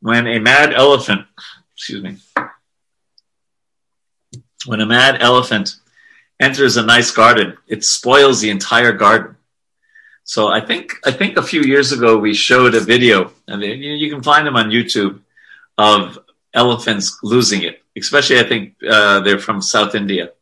When 0.00 0.26
a 0.26 0.40
mad 0.40 0.72
elephant, 0.72 1.26
excuse 1.74 2.02
me, 2.02 2.16
when 4.66 4.80
a 4.80 4.86
mad 4.86 5.20
elephant 5.20 5.76
enters 6.40 6.76
a 6.76 6.82
nice 6.82 7.10
garden, 7.10 7.56
it 7.68 7.84
spoils 7.84 8.40
the 8.40 8.50
entire 8.50 8.92
garden. 8.92 9.36
So 10.24 10.48
I 10.48 10.60
think 10.60 10.94
I 11.04 11.10
think 11.10 11.36
a 11.36 11.42
few 11.42 11.62
years 11.62 11.92
ago 11.92 12.16
we 12.16 12.34
showed 12.34 12.74
a 12.74 12.80
video, 12.80 13.32
and 13.48 13.62
you 13.62 14.10
can 14.10 14.22
find 14.22 14.46
them 14.46 14.56
on 14.56 14.70
YouTube, 14.70 15.20
of 15.78 16.18
elephants 16.54 17.18
losing 17.22 17.62
it. 17.62 17.82
Especially, 17.96 18.38
I 18.38 18.44
think 18.44 18.74
uh, 18.88 19.20
they're 19.20 19.38
from 19.38 19.60
South 19.60 19.94
India, 19.94 20.32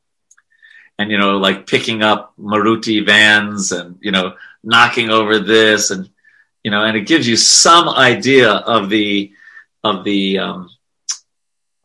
and 1.00 1.10
you 1.10 1.16
know, 1.16 1.38
like 1.38 1.66
picking 1.66 2.02
up 2.02 2.34
Maruti 2.38 3.04
vans 3.04 3.72
and 3.72 3.98
you 4.02 4.12
know, 4.12 4.34
knocking 4.62 5.08
over 5.08 5.38
this, 5.38 5.90
and 5.90 6.10
you 6.62 6.70
know, 6.70 6.84
and 6.84 6.94
it 6.94 7.06
gives 7.06 7.26
you 7.26 7.36
some 7.36 7.88
idea 7.88 8.50
of 8.50 8.90
the 8.90 9.32
of 9.82 10.04
the 10.04 10.38
um, 10.38 10.70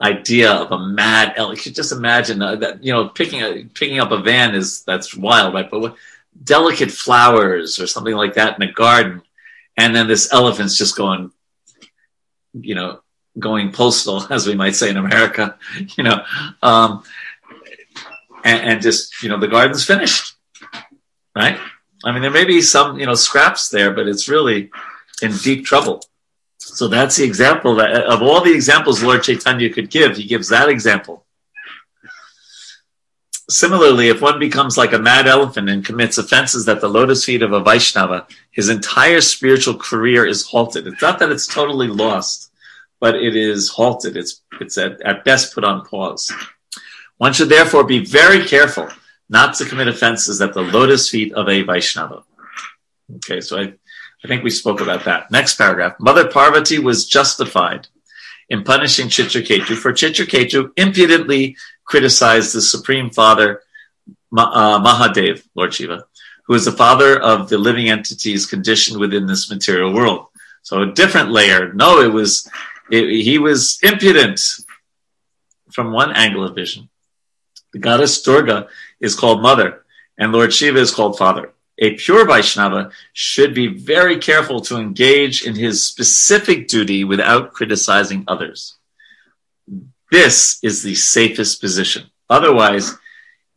idea 0.02 0.52
of 0.52 0.70
a 0.74 0.80
mad. 0.80 1.34
You 1.38 1.56
just 1.56 1.94
imagine 1.94 2.40
that 2.40 2.84
you 2.84 2.92
know, 2.92 3.08
picking 3.08 3.40
a, 3.40 3.64
picking 3.74 4.00
up 4.00 4.12
a 4.12 4.18
van 4.18 4.54
is 4.54 4.84
that's 4.84 5.16
wild, 5.16 5.54
right? 5.54 5.72
But 5.72 5.80
what, 5.80 5.96
delicate 6.44 6.92
flowers 6.92 7.80
or 7.80 7.88
something 7.88 8.16
like 8.16 8.34
that 8.34 8.58
in 8.58 8.68
a 8.68 8.72
garden, 8.74 9.22
and 9.78 9.96
then 9.96 10.10
this 10.10 10.34
elephant's 10.34 10.78
just 10.78 10.98
going, 10.98 11.32
you 12.54 12.76
know, 12.76 13.00
going 13.40 13.72
postal, 13.72 14.28
as 14.30 14.46
we 14.46 14.56
might 14.56 14.76
say 14.76 14.90
in 14.90 14.98
America, 14.98 15.58
you 15.98 16.04
know, 16.04 16.22
um, 16.62 17.04
and, 18.46 18.70
and 18.70 18.82
just 18.82 19.22
you 19.22 19.28
know 19.28 19.40
the 19.40 19.50
garden's 19.50 19.84
finished, 19.84 20.36
right? 21.36 21.60
I 22.06 22.12
mean, 22.12 22.22
there 22.22 22.32
may 22.32 22.46
be 22.46 22.62
some 22.62 23.00
you 23.00 23.06
know 23.06 23.16
scraps 23.16 23.68
there, 23.70 23.92
but 23.92 24.08
it's 24.08 24.30
really 24.30 24.70
in 25.22 25.36
deep 25.36 25.66
trouble. 25.66 26.02
So 26.60 26.88
that's 26.88 27.18
the 27.18 27.26
example 27.26 27.76
that 27.76 27.92
of 28.06 28.22
all 28.22 28.42
the 28.42 28.54
examples 28.54 29.04
Lord 29.04 29.24
Chaitanya 29.24 29.74
could 29.74 29.90
give, 29.90 30.16
he 30.16 30.26
gives 30.26 30.50
that 30.50 30.70
example. 30.70 31.26
Similarly, 33.48 34.08
if 34.10 34.22
one 34.22 34.40
becomes 34.40 34.76
like 34.76 34.94
a 34.94 35.00
mad 35.00 35.28
elephant 35.28 35.70
and 35.70 35.86
commits 35.86 36.18
offenses 36.18 36.68
at 36.68 36.82
the 36.82 36.88
lotus 36.88 37.26
feet 37.26 37.44
of 37.44 37.54
a 37.54 37.60
Vaishnava, 37.60 38.26
his 38.50 38.70
entire 38.70 39.22
spiritual 39.22 39.76
career 39.76 40.26
is 40.26 40.48
halted. 40.48 40.88
It's 40.88 41.02
not 41.02 41.20
that 41.20 41.32
it's 41.32 41.46
totally 41.46 41.88
lost, 41.88 42.52
but 43.00 43.14
it 43.14 43.36
is 43.36 43.70
halted. 43.70 44.18
It's, 44.18 44.42
it's 44.60 44.80
at, 44.80 45.00
at 45.02 45.24
best 45.24 45.54
put 45.54 45.64
on 45.64 45.86
pause. 45.86 46.32
One 47.18 47.34
should 47.34 47.50
therefore 47.50 47.84
be 47.84 48.04
very 48.04 48.46
careful 48.46 48.90
not 49.30 49.56
to 49.56 49.66
commit 49.66 49.88
offenses 49.88 50.42
at 50.42 50.54
the 50.54 50.62
lotus 50.62 51.10
feet 51.10 51.34
of 51.34 51.48
a 51.50 51.62
Vaishnava. 51.62 52.24
Okay, 53.18 53.42
so 53.42 53.58
I, 53.58 53.74
I 54.24 54.28
think 54.28 54.44
we 54.44 54.50
spoke 54.50 54.82
about 54.82 55.06
that. 55.06 55.32
Next 55.32 55.56
paragraph. 55.56 55.96
Mother 56.00 56.28
Parvati 56.28 56.80
was 56.80 57.08
justified 57.08 57.88
in 58.50 58.64
punishing 58.64 59.08
Chitraketu, 59.08 59.76
for 59.76 59.92
Chitraketu 59.94 60.72
impudently 60.76 61.58
criticized 61.86 62.54
the 62.54 62.62
Supreme 62.62 63.10
Father, 63.10 63.62
uh, 64.38 64.80
Mahadev, 64.84 65.44
Lord 65.56 65.74
Shiva, 65.74 66.06
who 66.46 66.54
is 66.54 66.66
the 66.66 66.72
father 66.72 67.20
of 67.20 67.50
the 67.50 67.58
living 67.58 67.90
entities 67.90 68.46
conditioned 68.46 69.00
within 69.00 69.26
this 69.26 69.50
material 69.50 69.94
world. 69.94 70.28
So 70.62 70.82
a 70.82 70.92
different 70.92 71.32
layer. 71.32 71.74
No, 71.74 72.02
it 72.02 72.12
was, 72.12 72.50
it, 72.92 73.24
he 73.24 73.38
was 73.38 73.80
impudent 73.82 74.42
from 75.72 75.92
one 75.92 76.12
angle 76.12 76.44
of 76.44 76.56
vision. 76.56 76.90
The 77.76 77.82
goddess 77.82 78.22
Durga 78.22 78.70
is 79.02 79.16
called 79.16 79.42
mother 79.42 79.84
and 80.18 80.32
Lord 80.32 80.54
Shiva 80.54 80.80
is 80.80 80.96
called 80.96 81.18
father. 81.18 81.52
A 81.78 81.96
pure 81.96 82.26
Vaishnava 82.26 82.92
should 83.12 83.54
be 83.54 83.68
very 83.68 84.18
careful 84.18 84.62
to 84.62 84.78
engage 84.78 85.46
in 85.46 85.56
his 85.56 85.86
specific 85.86 86.70
duty 86.70 87.04
without 87.04 87.52
criticizing 87.52 88.24
others. 88.30 88.78
This 90.10 90.58
is 90.64 90.84
the 90.84 90.96
safest 90.96 91.60
position. 91.60 92.10
Otherwise, 92.30 92.94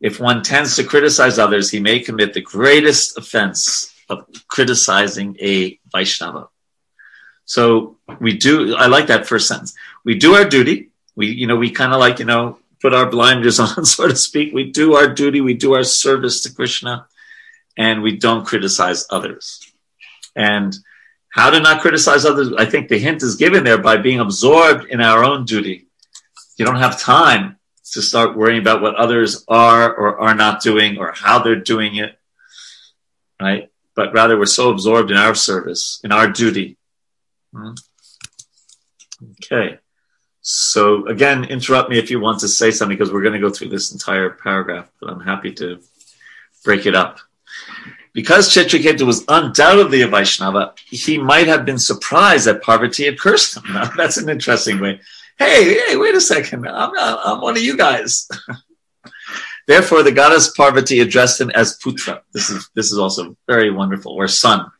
if 0.01 0.19
one 0.19 0.43
tends 0.43 0.75
to 0.75 0.83
criticize 0.83 1.39
others, 1.39 1.71
he 1.71 1.79
may 1.79 2.01
commit 2.01 2.33
the 2.33 2.41
greatest 2.41 3.17
offense 3.17 3.95
of 4.09 4.27
criticizing 4.49 5.37
a 5.39 5.79
Vaishnava. 5.93 6.49
So 7.45 7.95
we 8.19 8.33
do, 8.35 8.75
I 8.75 8.87
like 8.87 9.07
that 9.07 9.27
first 9.27 9.47
sentence. 9.47 9.75
We 10.03 10.15
do 10.15 10.33
our 10.33 10.43
duty. 10.43 10.89
We, 11.15 11.27
you 11.27 11.47
know, 11.47 11.55
we 11.55 11.71
kind 11.71 11.93
of 11.93 12.01
like, 12.01 12.19
you 12.19 12.25
know, 12.25 12.57
put 12.81 12.93
our 12.93 13.09
blinders 13.09 13.59
on, 13.59 13.85
so 13.85 14.07
to 14.07 14.15
speak. 14.15 14.53
We 14.53 14.71
do 14.71 14.95
our 14.95 15.13
duty. 15.13 15.41
We 15.41 15.53
do 15.53 15.73
our 15.73 15.83
service 15.83 16.43
to 16.43 16.53
Krishna 16.53 17.07
and 17.77 18.01
we 18.01 18.17
don't 18.17 18.45
criticize 18.45 19.07
others. 19.09 19.61
And 20.35 20.75
how 21.29 21.49
to 21.49 21.59
not 21.59 21.81
criticize 21.81 22.25
others? 22.25 22.51
I 22.57 22.65
think 22.65 22.89
the 22.89 22.99
hint 22.99 23.23
is 23.23 23.35
given 23.35 23.63
there 23.63 23.77
by 23.77 23.97
being 23.97 24.19
absorbed 24.19 24.85
in 24.89 25.01
our 25.01 25.23
own 25.23 25.45
duty. 25.45 25.87
You 26.57 26.65
don't 26.65 26.75
have 26.75 26.99
time 26.99 27.57
to 27.93 28.01
start 28.01 28.37
worrying 28.37 28.61
about 28.61 28.81
what 28.81 28.95
others 28.95 29.45
are 29.47 29.93
or 29.93 30.19
are 30.19 30.35
not 30.35 30.61
doing 30.61 30.97
or 30.97 31.13
how 31.13 31.39
they're 31.39 31.55
doing 31.55 31.95
it, 31.95 32.19
right? 33.41 33.71
But 33.95 34.13
rather, 34.13 34.37
we're 34.37 34.45
so 34.45 34.69
absorbed 34.69 35.11
in 35.11 35.17
our 35.17 35.35
service, 35.35 35.99
in 36.03 36.11
our 36.11 36.29
duty. 36.29 36.77
Hmm? 37.53 37.73
Okay. 39.31 39.79
So 40.41 41.05
again, 41.07 41.45
interrupt 41.45 41.89
me 41.89 41.99
if 41.99 42.09
you 42.09 42.19
want 42.19 42.39
to 42.39 42.47
say 42.47 42.71
something 42.71 42.97
because 42.97 43.11
we're 43.11 43.21
going 43.21 43.33
to 43.33 43.39
go 43.39 43.49
through 43.49 43.69
this 43.69 43.91
entire 43.91 44.29
paragraph, 44.29 44.89
but 44.99 45.09
I'm 45.09 45.19
happy 45.19 45.51
to 45.53 45.79
break 46.63 46.85
it 46.85 46.95
up. 46.95 47.19
Because 48.13 48.49
Chitraketu 48.49 49.03
was 49.03 49.23
undoubtedly 49.27 50.01
a 50.01 50.07
Vaishnava, 50.07 50.73
he 50.85 51.17
might 51.17 51.47
have 51.47 51.65
been 51.65 51.77
surprised 51.77 52.47
that 52.47 52.61
Parvati 52.61 53.05
had 53.05 53.19
cursed 53.19 53.57
him. 53.57 53.63
Now, 53.73 53.85
that's 53.97 54.17
an 54.17 54.29
interesting 54.29 54.79
way. 54.79 55.01
Hey, 55.37 55.79
hey, 55.87 55.95
wait 55.95 56.15
a 56.15 56.21
second. 56.21 56.67
I'm, 56.67 56.91
I'm 56.97 57.41
one 57.41 57.55
of 57.55 57.63
you 57.63 57.77
guys. 57.77 58.27
Therefore, 59.67 60.01
the 60.01 60.11
goddess 60.11 60.49
Parvati 60.49 60.99
addressed 60.99 61.39
him 61.39 61.51
as 61.51 61.77
Putra. 61.77 62.21
This 62.33 62.49
is, 62.49 62.69
this 62.73 62.91
is 62.91 62.97
also 62.97 63.37
very 63.47 63.69
wonderful, 63.69 64.13
or 64.13 64.27
son. 64.27 64.71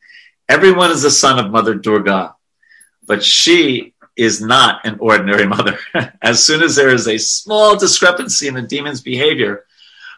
Everyone 0.49 0.89
is 0.89 1.03
the 1.03 1.11
son 1.11 1.37
of 1.37 1.51
Mother 1.51 1.75
Durga, 1.75 2.35
but 3.05 3.23
she 3.23 3.93
is 4.15 4.41
not 4.41 4.85
an 4.85 4.97
ordinary 4.99 5.47
mother. 5.47 5.79
as 6.21 6.43
soon 6.43 6.61
as 6.61 6.75
there 6.75 6.89
is 6.89 7.07
a 7.07 7.17
small 7.17 7.77
discrepancy 7.77 8.47
in 8.47 8.57
a 8.57 8.61
demon's 8.61 9.01
behavior, 9.01 9.65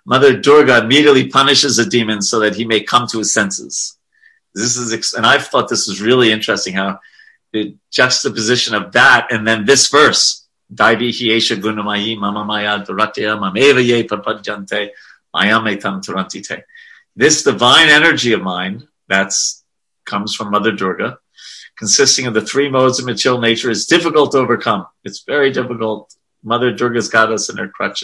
Mother 0.06 0.38
Durga 0.38 0.84
immediately 0.84 1.28
punishes 1.28 1.78
a 1.78 1.88
demon 1.88 2.22
so 2.22 2.40
that 2.40 2.56
he 2.56 2.66
may 2.66 2.82
come 2.82 3.08
to 3.08 3.20
his 3.20 3.34
senses. 3.34 3.98
This 4.54 4.78
is, 4.78 5.14
and 5.14 5.26
I've 5.26 5.48
thought 5.48 5.70
this 5.70 5.88
was 5.88 6.02
really 6.02 6.32
interesting 6.32 6.74
how 6.74 7.00
the 7.54 7.76
juxtaposition 7.92 8.76
of 8.76 8.94
that 8.94 9.32
and 9.32 9.48
then 9.48 9.66
this 9.66 9.90
verse, 9.90 10.48
Daivi 10.74 12.18
mama 12.18 12.46
maya 12.46 12.80
mameva 12.80 13.86
ye 13.86 14.04
tarantite. 14.04 14.92
This 17.16 17.44
divine 17.44 17.90
energy 17.90 18.34
of 18.34 18.42
mine 18.42 18.88
that's 19.08 19.64
comes 20.06 20.36
from 20.36 20.52
Mother 20.52 20.72
Durga, 20.72 21.20
consisting 21.82 22.28
of 22.28 22.36
the 22.36 22.46
three 22.46 22.70
modes 22.70 23.00
of 23.00 23.06
material 23.08 23.42
nature, 23.42 23.72
is 23.72 23.88
difficult 23.88 24.32
to 24.32 24.38
overcome. 24.38 24.86
It's 25.04 25.24
very 25.24 25.52
difficult. 25.52 26.16
Mother 26.44 26.72
Durga's 26.72 27.10
got 27.10 27.32
us 27.32 27.50
in 27.50 27.58
her 27.58 27.70
crutch, 27.70 28.04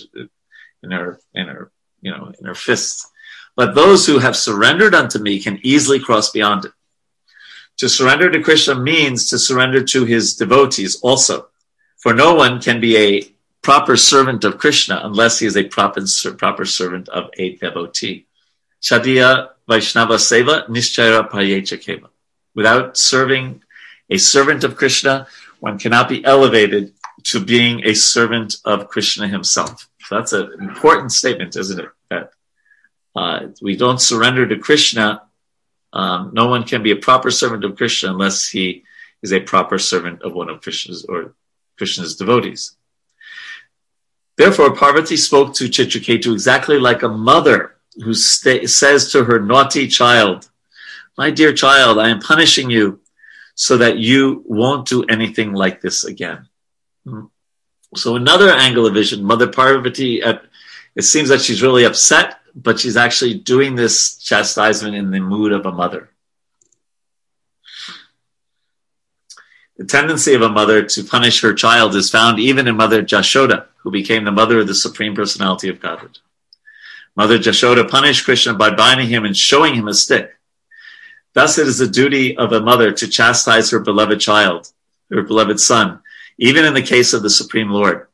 in 0.81 0.89
her 0.89 1.19
in 1.35 1.47
her 1.47 1.71
you 2.01 2.11
know, 2.11 2.33
in 2.39 2.45
her 2.47 2.55
fists. 2.55 3.07
But 3.55 3.75
those 3.75 4.07
who 4.07 4.17
have 4.17 4.35
surrendered 4.35 4.95
unto 4.95 5.19
me 5.19 5.39
can 5.39 5.59
easily 5.61 5.99
cross 5.99 6.31
beyond 6.31 6.65
it. 6.65 6.71
To 7.77 7.87
surrender 7.87 8.31
to 8.31 8.41
Krishna 8.41 8.73
means 8.73 9.29
to 9.29 9.37
surrender 9.37 9.83
to 9.83 10.05
his 10.05 10.35
devotees 10.35 10.99
also. 11.03 11.49
For 11.97 12.15
no 12.15 12.33
one 12.33 12.59
can 12.59 12.81
be 12.81 12.97
a 12.97 13.31
proper 13.61 13.95
servant 13.95 14.43
of 14.43 14.57
Krishna 14.57 15.01
unless 15.03 15.37
he 15.37 15.45
is 15.45 15.55
a 15.55 15.65
proper, 15.65 16.01
proper 16.35 16.65
servant 16.65 17.09
of 17.09 17.29
a 17.37 17.55
devotee. 17.57 18.25
Chadiya 18.81 19.49
Vaishnava 19.69 20.15
Seva 20.15 20.67
Nischayra 20.67 21.29
Payecha 21.29 21.77
Keva. 21.77 22.09
Without 22.55 22.97
serving 22.97 23.61
a 24.09 24.17
servant 24.17 24.63
of 24.63 24.75
Krishna, 24.75 25.27
one 25.59 25.79
cannot 25.79 26.09
be 26.09 26.23
elevated 26.23 26.93
to 27.23 27.43
being 27.43 27.85
a 27.85 27.93
servant 27.93 28.55
of 28.63 28.87
Krishna 28.87 29.27
himself. 29.27 29.89
So 30.05 30.15
that's 30.15 30.33
an 30.33 30.53
important 30.59 31.11
statement, 31.11 31.55
isn't 31.55 31.79
it? 31.79 31.89
That 32.09 32.31
uh, 33.15 33.47
we 33.61 33.75
don't 33.75 33.99
surrender 33.99 34.47
to 34.47 34.57
Krishna. 34.57 35.23
Um, 35.91 36.31
no 36.33 36.47
one 36.47 36.63
can 36.63 36.83
be 36.83 36.91
a 36.91 36.95
proper 36.95 37.31
servant 37.31 37.65
of 37.65 37.75
Krishna 37.75 38.11
unless 38.11 38.47
he 38.47 38.83
is 39.21 39.33
a 39.33 39.39
proper 39.39 39.79
servant 39.79 40.21
of 40.21 40.33
one 40.33 40.49
of 40.49 40.61
Krishna's 40.61 41.05
or 41.05 41.33
Krishna's 41.77 42.15
devotees. 42.15 42.75
Therefore, 44.37 44.75
Parvati 44.75 45.17
spoke 45.17 45.55
to 45.55 45.65
Chitraketu 45.65 46.31
exactly 46.31 46.79
like 46.79 47.01
a 47.01 47.09
mother 47.09 47.77
who 48.03 48.13
says 48.13 49.11
to 49.11 49.23
her 49.23 49.39
naughty 49.39 49.87
child, 49.87 50.47
My 51.17 51.31
dear 51.31 51.53
child, 51.53 51.97
I 51.97 52.09
am 52.09 52.19
punishing 52.19 52.69
you 52.69 52.99
so 53.57 53.77
that 53.77 53.97
you 53.97 54.43
won't 54.45 54.87
do 54.87 55.03
anything 55.05 55.51
like 55.51 55.81
this 55.81 56.05
again. 56.05 56.47
Hmm. 57.05 57.25
So, 57.95 58.15
another 58.15 58.51
angle 58.51 58.85
of 58.85 58.93
vision, 58.93 59.23
Mother 59.23 59.47
Parvati, 59.47 60.21
it 60.21 61.01
seems 61.01 61.29
that 61.29 61.41
she's 61.41 61.63
really 61.63 61.83
upset, 61.83 62.39
but 62.55 62.79
she's 62.79 62.95
actually 62.95 63.33
doing 63.33 63.75
this 63.75 64.17
chastisement 64.17 64.95
in 64.95 65.09
the 65.09 65.19
mood 65.19 65.51
of 65.53 65.65
a 65.65 65.71
mother. 65.71 66.09
The 69.77 69.85
tendency 69.85 70.35
of 70.35 70.43
a 70.43 70.49
mother 70.49 70.83
to 70.83 71.03
punish 71.03 71.41
her 71.41 71.53
child 71.53 71.95
is 71.95 72.11
found 72.11 72.39
even 72.39 72.67
in 72.67 72.77
Mother 72.77 73.01
Jashoda, 73.01 73.67
who 73.77 73.89
became 73.89 74.23
the 74.23 74.31
mother 74.31 74.59
of 74.59 74.67
the 74.67 74.75
Supreme 74.75 75.15
Personality 75.15 75.69
of 75.69 75.79
Godhead. 75.79 76.19
Mother 77.15 77.39
Jashoda 77.39 77.89
punished 77.89 78.25
Krishna 78.25 78.53
by 78.53 78.69
binding 78.69 79.07
him 79.07 79.25
and 79.25 79.35
showing 79.35 79.73
him 79.73 79.87
a 79.87 79.93
stick. 79.93 80.36
Thus, 81.37 81.59
it 81.59 81.67
is 81.67 81.77
the 81.77 81.87
duty 81.87 82.35
of 82.35 82.51
a 82.51 82.61
mother 82.61 82.91
to 82.91 83.07
chastise 83.07 83.69
her 83.69 83.77
beloved 83.77 84.19
child, 84.19 84.73
her 85.11 85.21
beloved 85.21 85.59
son, 85.59 85.99
even 86.39 86.65
in 86.65 86.73
the 86.73 86.81
case 86.81 87.13
of 87.13 87.21
the 87.21 87.29
Supreme 87.29 87.69
Lord. 87.69 88.07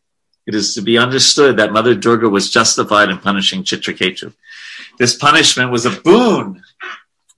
It 0.46 0.54
is 0.54 0.76
to 0.76 0.82
be 0.82 0.98
understood 0.98 1.56
that 1.56 1.72
Mother 1.72 1.96
Durga 1.96 2.28
was 2.28 2.52
justified 2.52 3.08
in 3.08 3.20
punishing 3.20 3.64
Chitraketu. 3.64 4.34
This 5.00 5.16
punishment 5.16 5.72
was 5.72 5.86
a 5.86 5.92
boon 6.02 6.64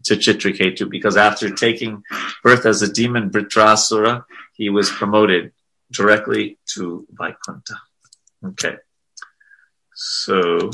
to 0.05 0.15
Chitraketu 0.15 0.89
because 0.89 1.17
after 1.17 1.51
taking 1.51 2.01
birth 2.41 2.65
as 2.65 2.81
a 2.81 2.91
demon 2.91 3.29
Vritrasura, 3.29 4.25
he 4.55 4.71
was 4.71 4.89
promoted 4.89 5.51
directly 5.91 6.57
to 6.73 7.05
Vaikuntha. 7.11 7.75
Okay. 8.43 8.77
So, 9.93 10.71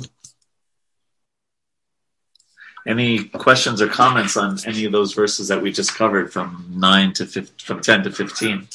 any 2.87 3.25
questions 3.25 3.81
or 3.81 3.87
comments 3.87 4.37
on 4.37 4.57
any 4.65 4.85
of 4.85 4.91
those 4.91 5.13
verses 5.13 5.47
that 5.47 5.61
we 5.61 5.71
just 5.71 5.95
covered 5.95 6.31
from 6.31 6.65
9 6.75 7.13
to 7.13 7.25
15, 7.25 7.55
from 7.59 7.81
10 7.81 8.03
to 8.03 8.11
15? 8.11 8.67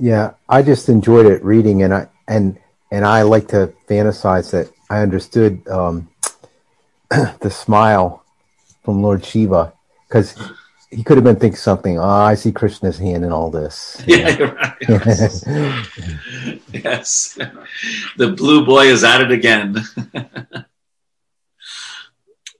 Yeah, 0.00 0.34
I 0.48 0.62
just 0.62 0.88
enjoyed 0.88 1.26
it 1.26 1.44
reading, 1.44 1.82
and 1.82 1.92
I 1.92 2.08
and 2.28 2.56
and 2.92 3.04
I 3.04 3.22
like 3.22 3.48
to 3.48 3.74
fantasize 3.88 4.52
that 4.52 4.70
I 4.88 5.00
understood 5.00 5.66
um, 5.66 6.08
the 7.10 7.50
smile 7.50 8.24
from 8.84 9.02
Lord 9.02 9.24
Shiva 9.24 9.72
because 10.06 10.36
he 10.90 11.02
could 11.02 11.16
have 11.16 11.24
been 11.24 11.36
thinking 11.36 11.56
something. 11.56 11.98
Oh, 11.98 12.02
I 12.02 12.34
see 12.34 12.52
Krishna's 12.52 12.98
hand 12.98 13.24
in 13.24 13.32
all 13.32 13.50
this. 13.50 14.02
Yeah, 14.06 14.38
you're 14.38 14.54
right. 14.54 14.76
yes, 16.72 17.38
the 18.16 18.32
blue 18.32 18.64
boy 18.64 18.86
is 18.86 19.04
at 19.04 19.20
it 19.20 19.30
again. 19.30 19.76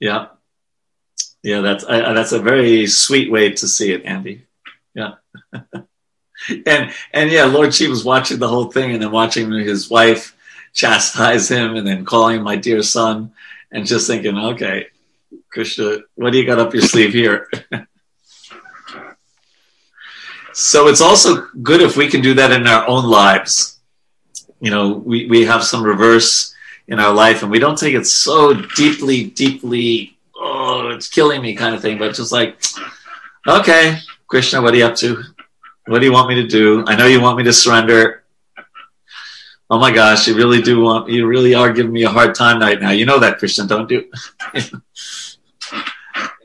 yeah, 0.00 0.26
yeah. 1.42 1.60
That's 1.60 1.84
I, 1.84 2.12
that's 2.12 2.32
a 2.32 2.40
very 2.40 2.86
sweet 2.86 3.30
way 3.30 3.52
to 3.52 3.68
see 3.68 3.92
it, 3.92 4.04
Andy. 4.04 4.44
Yeah. 4.94 5.14
and 6.66 6.92
and 7.12 7.30
yeah, 7.30 7.44
Lord 7.44 7.74
Shiva 7.74 7.90
was 7.90 8.04
watching 8.04 8.38
the 8.38 8.48
whole 8.48 8.70
thing 8.70 8.92
and 8.92 9.02
then 9.02 9.10
watching 9.10 9.50
his 9.52 9.88
wife 9.88 10.36
chastise 10.74 11.48
him 11.48 11.76
and 11.76 11.86
then 11.86 12.04
calling 12.04 12.42
my 12.42 12.56
dear 12.56 12.82
son 12.82 13.32
and 13.72 13.86
just 13.86 14.06
thinking, 14.06 14.36
okay, 14.36 14.88
Krishna, 15.50 15.98
what 16.14 16.32
do 16.32 16.38
you 16.38 16.46
got 16.46 16.58
up 16.58 16.74
your 16.74 16.82
sleeve 16.82 17.12
here? 17.12 17.48
So 20.58 20.88
it's 20.88 21.00
also 21.00 21.46
good 21.62 21.80
if 21.80 21.96
we 21.96 22.08
can 22.08 22.20
do 22.20 22.34
that 22.34 22.50
in 22.50 22.66
our 22.66 22.84
own 22.88 23.04
lives. 23.04 23.78
You 24.60 24.72
know, 24.72 24.94
we, 24.94 25.26
we 25.26 25.44
have 25.44 25.62
some 25.62 25.84
reverse 25.84 26.52
in 26.88 26.98
our 26.98 27.14
life 27.14 27.42
and 27.42 27.50
we 27.50 27.60
don't 27.60 27.78
take 27.78 27.94
it 27.94 28.08
so 28.08 28.54
deeply, 28.74 29.26
deeply, 29.26 30.18
oh, 30.34 30.88
it's 30.88 31.08
killing 31.08 31.42
me 31.42 31.54
kind 31.54 31.76
of 31.76 31.80
thing, 31.80 31.96
but 31.96 32.12
just 32.12 32.32
like, 32.32 32.60
okay, 33.46 33.98
Krishna, 34.26 34.60
what 34.60 34.74
are 34.74 34.76
you 34.76 34.86
up 34.86 34.96
to? 34.96 35.22
What 35.86 36.00
do 36.00 36.06
you 36.06 36.12
want 36.12 36.28
me 36.28 36.34
to 36.34 36.46
do? 36.48 36.82
I 36.88 36.96
know 36.96 37.06
you 37.06 37.20
want 37.20 37.38
me 37.38 37.44
to 37.44 37.52
surrender. 37.52 38.24
Oh 39.70 39.78
my 39.78 39.92
gosh, 39.92 40.26
you 40.26 40.34
really 40.34 40.60
do 40.60 40.80
want, 40.80 41.08
you 41.08 41.28
really 41.28 41.54
are 41.54 41.72
giving 41.72 41.92
me 41.92 42.02
a 42.02 42.10
hard 42.10 42.34
time 42.34 42.58
right 42.60 42.80
now. 42.80 42.90
You 42.90 43.06
know 43.06 43.20
that, 43.20 43.38
Krishna, 43.38 43.68
don't 43.68 43.88
you? 43.92 44.10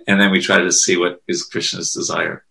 and 0.07 0.21
then 0.21 0.29
we 0.29 0.39
try 0.39 0.59
to 0.59 0.71
see 0.71 0.97
what 0.97 1.23
is 1.27 1.45
Krishna's 1.45 1.91
desire. 1.91 2.45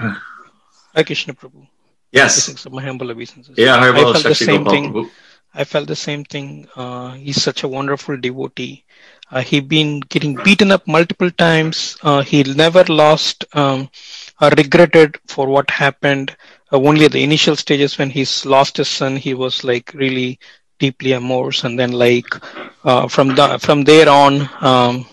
Hi, 0.00 1.02
Krishna 1.04 1.34
Prabhu. 1.34 1.66
Yes. 2.12 2.66
My 2.70 2.82
humble 2.82 3.10
obeisances. 3.10 3.56
Yeah, 3.56 3.76
I 3.76 3.92
felt 3.92 4.22
the 4.22 4.34
same 4.34 4.64
thing. 4.64 5.10
I 5.52 5.64
felt 5.64 5.88
the 5.88 5.96
same 5.96 6.24
thing. 6.24 6.68
Uh, 6.76 7.12
he's 7.12 7.42
such 7.42 7.64
a 7.64 7.68
wonderful 7.68 8.16
devotee. 8.16 8.84
Uh, 9.30 9.40
he 9.40 9.60
been 9.60 10.00
getting 10.00 10.34
beaten 10.36 10.72
up 10.72 10.86
multiple 10.86 11.30
times. 11.30 11.96
Uh, 12.02 12.22
he 12.22 12.42
never 12.42 12.84
lost 12.84 13.44
um, 13.52 13.88
or 14.40 14.50
regretted 14.50 15.18
for 15.26 15.46
what 15.46 15.70
happened. 15.70 16.36
Uh, 16.72 16.78
only 16.78 17.04
at 17.04 17.12
the 17.12 17.22
initial 17.22 17.56
stages 17.56 17.98
when 17.98 18.10
he's 18.10 18.44
lost 18.46 18.76
his 18.76 18.88
son, 18.88 19.16
he 19.16 19.34
was 19.34 19.64
like 19.64 19.92
really 19.94 20.38
deeply 20.78 21.12
immersed, 21.12 21.64
and 21.64 21.78
then 21.78 21.92
like 21.92 22.28
uh, 22.84 23.06
from 23.06 23.34
the 23.34 23.58
from 23.58 23.84
there 23.84 24.08
on, 24.08 24.48
um, 24.60 25.06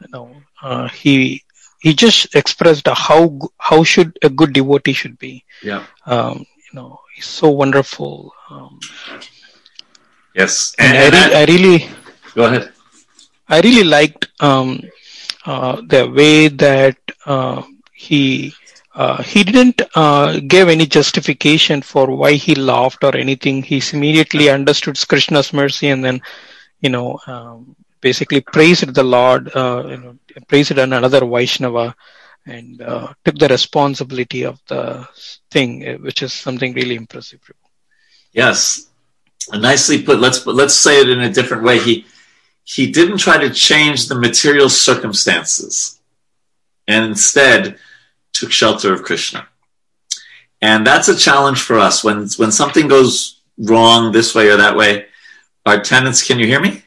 you 0.00 0.08
know, 0.12 0.30
uh, 0.62 0.88
he 0.88 1.42
he 1.82 1.94
just 1.94 2.34
expressed 2.36 2.86
how 2.86 3.38
how 3.58 3.82
should 3.82 4.16
a 4.22 4.30
good 4.30 4.52
devotee 4.52 4.92
should 4.92 5.18
be. 5.18 5.44
Yeah. 5.62 5.84
Um, 6.06 6.46
you 6.64 6.72
know, 6.78 7.00
he's 7.14 7.26
so 7.26 7.50
wonderful. 7.50 8.32
Um, 8.48 8.78
yes, 10.32 10.74
and, 10.78 10.96
and 10.96 11.14
I, 11.14 11.28
re- 11.28 11.34
I, 11.34 11.44
really 11.44 11.88
go 12.34 12.44
ahead. 12.44 12.72
I 13.48 13.60
really 13.60 13.82
liked 13.82 14.28
um, 14.40 14.80
uh, 15.44 15.82
the 15.88 16.08
way 16.08 16.48
that 16.48 16.98
uh, 17.26 17.62
he 17.92 18.54
uh, 18.94 19.20
he 19.22 19.42
didn't 19.42 19.82
uh, 19.96 20.38
give 20.46 20.68
any 20.68 20.86
justification 20.86 21.82
for 21.82 22.14
why 22.14 22.34
he 22.34 22.54
laughed 22.54 23.02
or 23.02 23.16
anything. 23.16 23.62
He 23.62 23.82
immediately 23.92 24.50
understood 24.50 24.96
Krishna's 25.08 25.52
mercy 25.52 25.88
and 25.88 26.04
then, 26.04 26.20
you 26.80 26.90
know, 26.90 27.18
um, 27.26 27.74
basically 28.02 28.42
praised 28.42 28.94
the 28.94 29.02
Lord, 29.02 29.50
uh, 29.56 29.84
you 29.88 29.96
know, 29.96 30.18
praised 30.48 30.72
another 30.72 31.24
Vaishnava, 31.24 31.94
and 32.44 32.82
uh, 32.82 33.14
took 33.24 33.38
the 33.38 33.48
responsibility 33.48 34.42
of 34.44 34.60
the 34.68 35.08
thing, 35.50 35.88
uh, 35.88 35.94
which 35.94 36.22
is 36.22 36.32
something 36.32 36.74
really 36.74 36.96
impressive. 36.96 37.40
Yes, 38.32 38.88
nicely 39.54 40.02
put. 40.02 40.20
Let's 40.20 40.44
let's 40.46 40.74
say 40.74 41.00
it 41.00 41.08
in 41.08 41.22
a 41.22 41.32
different 41.32 41.62
way. 41.62 41.78
He 41.78 42.04
he 42.64 42.92
didn't 42.92 43.18
try 43.18 43.38
to 43.38 43.50
change 43.50 44.08
the 44.08 44.18
material 44.18 44.68
circumstances, 44.68 46.00
and 46.86 47.06
instead 47.06 47.78
took 48.32 48.50
shelter 48.50 48.92
of 48.92 49.02
Krishna. 49.02 49.46
And 50.60 50.86
that's 50.86 51.08
a 51.08 51.16
challenge 51.16 51.60
for 51.60 51.78
us. 51.78 52.04
When, 52.04 52.28
when 52.36 52.52
something 52.52 52.86
goes 52.86 53.40
wrong 53.58 54.12
this 54.12 54.34
way 54.34 54.48
or 54.48 54.56
that 54.56 54.76
way, 54.76 55.06
our 55.66 55.80
tenants, 55.80 56.26
can 56.26 56.38
you 56.38 56.46
hear 56.46 56.60
me? 56.60 56.82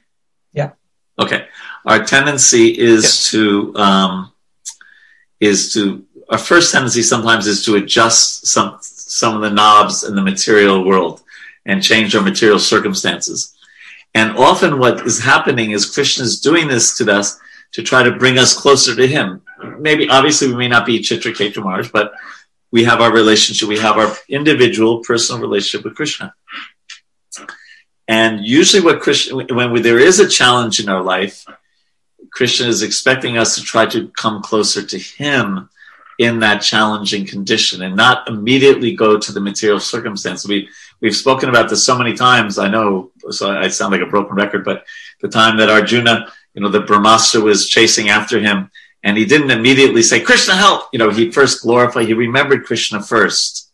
Okay. 1.18 1.48
Our 1.86 2.04
tendency 2.04 2.78
is 2.78 3.04
yes. 3.04 3.32
to, 3.32 3.76
um, 3.76 4.32
is 5.40 5.74
to, 5.74 6.06
our 6.30 6.38
first 6.38 6.72
tendency 6.72 7.04
sometimes 7.04 7.46
is 7.48 7.64
to 7.66 7.76
adjust 7.76 8.48
some, 8.48 8.78
some 8.82 9.36
of 9.36 9.42
the 9.42 9.52
knobs 9.52 10.04
in 10.04 10.16
the 10.16 10.22
material 10.22 10.84
world 10.84 11.22
and 11.66 11.84
change 11.84 12.16
our 12.16 12.24
material 12.24 12.60
circumstances. 12.60 13.56
And 14.14 14.38
often 14.38 14.80
what 14.80 15.06
is 15.06 15.20
happening 15.20 15.72
is 15.72 15.90
Krishna 15.90 16.24
is 16.24 16.40
doing 16.40 16.68
this 16.68 16.98
to 16.98 17.12
us 17.12 17.40
to 17.74 17.84
try 17.84 18.02
to 18.02 18.12
bring 18.14 18.38
us 18.38 18.54
closer 18.54 18.96
to 18.96 19.08
him. 19.08 19.42
Maybe, 19.80 20.10
obviously, 20.10 20.48
we 20.48 20.56
may 20.56 20.68
not 20.68 20.86
be 20.86 21.00
Chitraketu 21.00 21.58
Maharaj, 21.58 21.92
but 21.92 22.14
we 22.72 22.86
have 22.86 23.02
our 23.02 23.12
relationship, 23.12 23.68
we 23.68 23.80
have 23.80 23.98
our 23.98 24.16
individual 24.30 25.00
personal 25.00 25.42
relationship 25.42 25.86
with 25.86 25.96
Krishna. 25.96 26.34
And 28.08 28.46
usually, 28.46 28.84
what 28.84 29.02
Krishna, 29.02 29.36
when 29.36 29.72
we, 29.72 29.82
there 29.82 30.00
is 30.00 30.20
a 30.20 30.30
challenge 30.30 30.80
in 30.80 30.90
our 30.90 31.02
life, 31.02 31.46
Krishna 32.32 32.68
is 32.68 32.84
expecting 32.84 33.38
us 33.38 33.56
to 33.56 33.64
try 33.64 33.86
to 33.88 34.10
come 34.10 34.44
closer 34.44 34.86
to 34.86 35.00
Him 35.00 35.70
in 36.18 36.40
that 36.40 36.62
challenging 36.62 37.26
condition 37.26 37.82
and 37.82 37.96
not 37.96 38.28
immediately 38.30 38.96
go 38.96 39.18
to 39.18 39.32
the 39.32 39.42
material 39.42 39.80
circumstance. 39.80 40.48
We 40.48 40.70
we've 41.02 41.16
spoken 41.16 41.50
about 41.50 41.70
this 41.70 41.84
so 41.84 41.98
many 41.98 42.14
times. 42.14 42.58
I 42.58 42.68
know 42.68 43.12
so 43.30 43.52
I 43.52 43.68
sound 43.68 43.92
like 43.92 44.02
a 44.02 44.06
broken 44.06 44.36
record, 44.36 44.64
but 44.64 44.86
the 45.22 45.28
time 45.28 45.58
that 45.58 45.70
Arjuna, 45.70 46.32
you 46.54 46.62
know, 46.62 46.70
the 46.70 46.82
Brahmastra 46.82 47.42
was 47.42 47.68
chasing 47.68 48.10
after 48.10 48.40
him, 48.40 48.70
and 49.04 49.18
he 49.18 49.26
didn't 49.26 49.52
immediately 49.52 50.02
say, 50.02 50.20
Krishna, 50.20 50.56
help! 50.56 50.90
You 50.94 51.00
know, 51.00 51.10
he 51.10 51.32
first 51.32 51.64
glorified, 51.64 52.08
he 52.08 52.14
remembered 52.14 52.66
Krishna 52.66 53.02
first. 53.02 53.65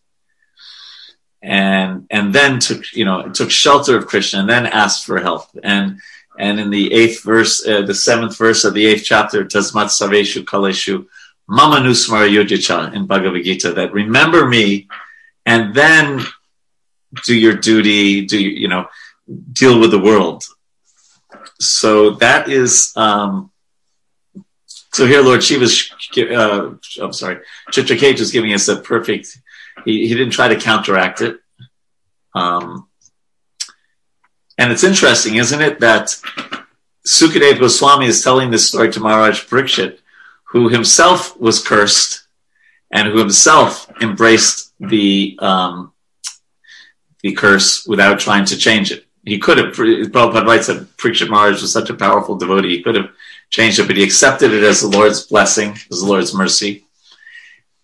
And, 1.43 2.05
and 2.11 2.33
then 2.33 2.59
took, 2.59 2.93
you 2.93 3.05
know, 3.05 3.29
took 3.29 3.49
shelter 3.49 3.97
of 3.97 4.05
Krishna 4.05 4.41
and 4.41 4.49
then 4.49 4.67
asked 4.67 5.05
for 5.05 5.19
help. 5.19 5.49
And, 5.63 5.99
and 6.37 6.59
in 6.59 6.69
the 6.69 6.93
eighth 6.93 7.23
verse, 7.23 7.65
uh, 7.67 7.81
the 7.81 7.95
seventh 7.95 8.37
verse 8.37 8.63
of 8.63 8.73
the 8.73 8.85
eighth 8.85 9.03
chapter, 9.03 9.43
Tasmat 9.43 9.87
Saveshu 9.87 10.43
Kaleshu, 10.43 11.07
Mama 11.47 11.77
Nusmara 11.77 12.29
Yojicha 12.29 12.93
in 12.93 13.07
Bhagavad 13.07 13.43
Gita, 13.43 13.73
that 13.73 13.91
remember 13.91 14.47
me 14.47 14.87
and 15.45 15.73
then 15.73 16.21
do 17.25 17.35
your 17.35 17.55
duty, 17.55 18.25
do 18.25 18.39
you 18.39 18.67
know, 18.67 18.87
deal 19.51 19.79
with 19.79 19.91
the 19.91 19.99
world. 19.99 20.43
So 21.59 22.11
that 22.11 22.49
is, 22.49 22.93
um, 22.95 23.51
so 24.93 25.05
here 25.05 25.21
Lord 25.21 25.43
Shiva's, 25.43 25.91
uh, 26.17 26.71
I'm 27.01 27.13
sorry, 27.13 27.39
Chitraketu 27.71 28.19
is 28.19 28.31
giving 28.31 28.53
us 28.53 28.67
a 28.67 28.77
perfect, 28.77 29.37
he, 29.85 30.07
he 30.07 30.13
didn't 30.13 30.31
try 30.31 30.47
to 30.47 30.59
counteract 30.59 31.21
it. 31.21 31.39
Um, 32.33 32.87
and 34.57 34.71
it's 34.71 34.83
interesting, 34.83 35.35
isn't 35.35 35.61
it, 35.61 35.79
that 35.79 36.15
Sukadev 37.07 37.59
Goswami 37.59 38.05
is 38.05 38.23
telling 38.23 38.51
this 38.51 38.67
story 38.67 38.91
to 38.91 38.99
Maharaj 38.99 39.45
Parikshit, 39.45 39.99
who 40.43 40.69
himself 40.69 41.39
was 41.39 41.63
cursed 41.63 42.27
and 42.91 43.07
who 43.07 43.17
himself 43.17 43.91
embraced 44.01 44.73
the 44.79 45.37
um, 45.41 45.93
the 47.21 47.33
curse 47.33 47.85
without 47.85 48.19
trying 48.19 48.45
to 48.45 48.57
change 48.57 48.91
it. 48.91 49.05
He 49.23 49.37
could 49.37 49.59
have, 49.59 49.75
Prabhupada 49.75 50.45
writes 50.45 50.67
that 50.67 50.97
Parikshit 50.97 51.29
Maharaj 51.29 51.61
was 51.61 51.71
such 51.71 51.89
a 51.89 51.93
powerful 51.93 52.35
devotee, 52.35 52.77
he 52.77 52.83
could 52.83 52.95
have 52.95 53.11
changed 53.49 53.79
it, 53.79 53.87
but 53.87 53.95
he 53.95 54.03
accepted 54.03 54.51
it 54.51 54.63
as 54.63 54.81
the 54.81 54.87
Lord's 54.87 55.23
blessing, 55.27 55.77
as 55.91 55.99
the 55.99 56.07
Lord's 56.07 56.33
mercy, 56.33 56.85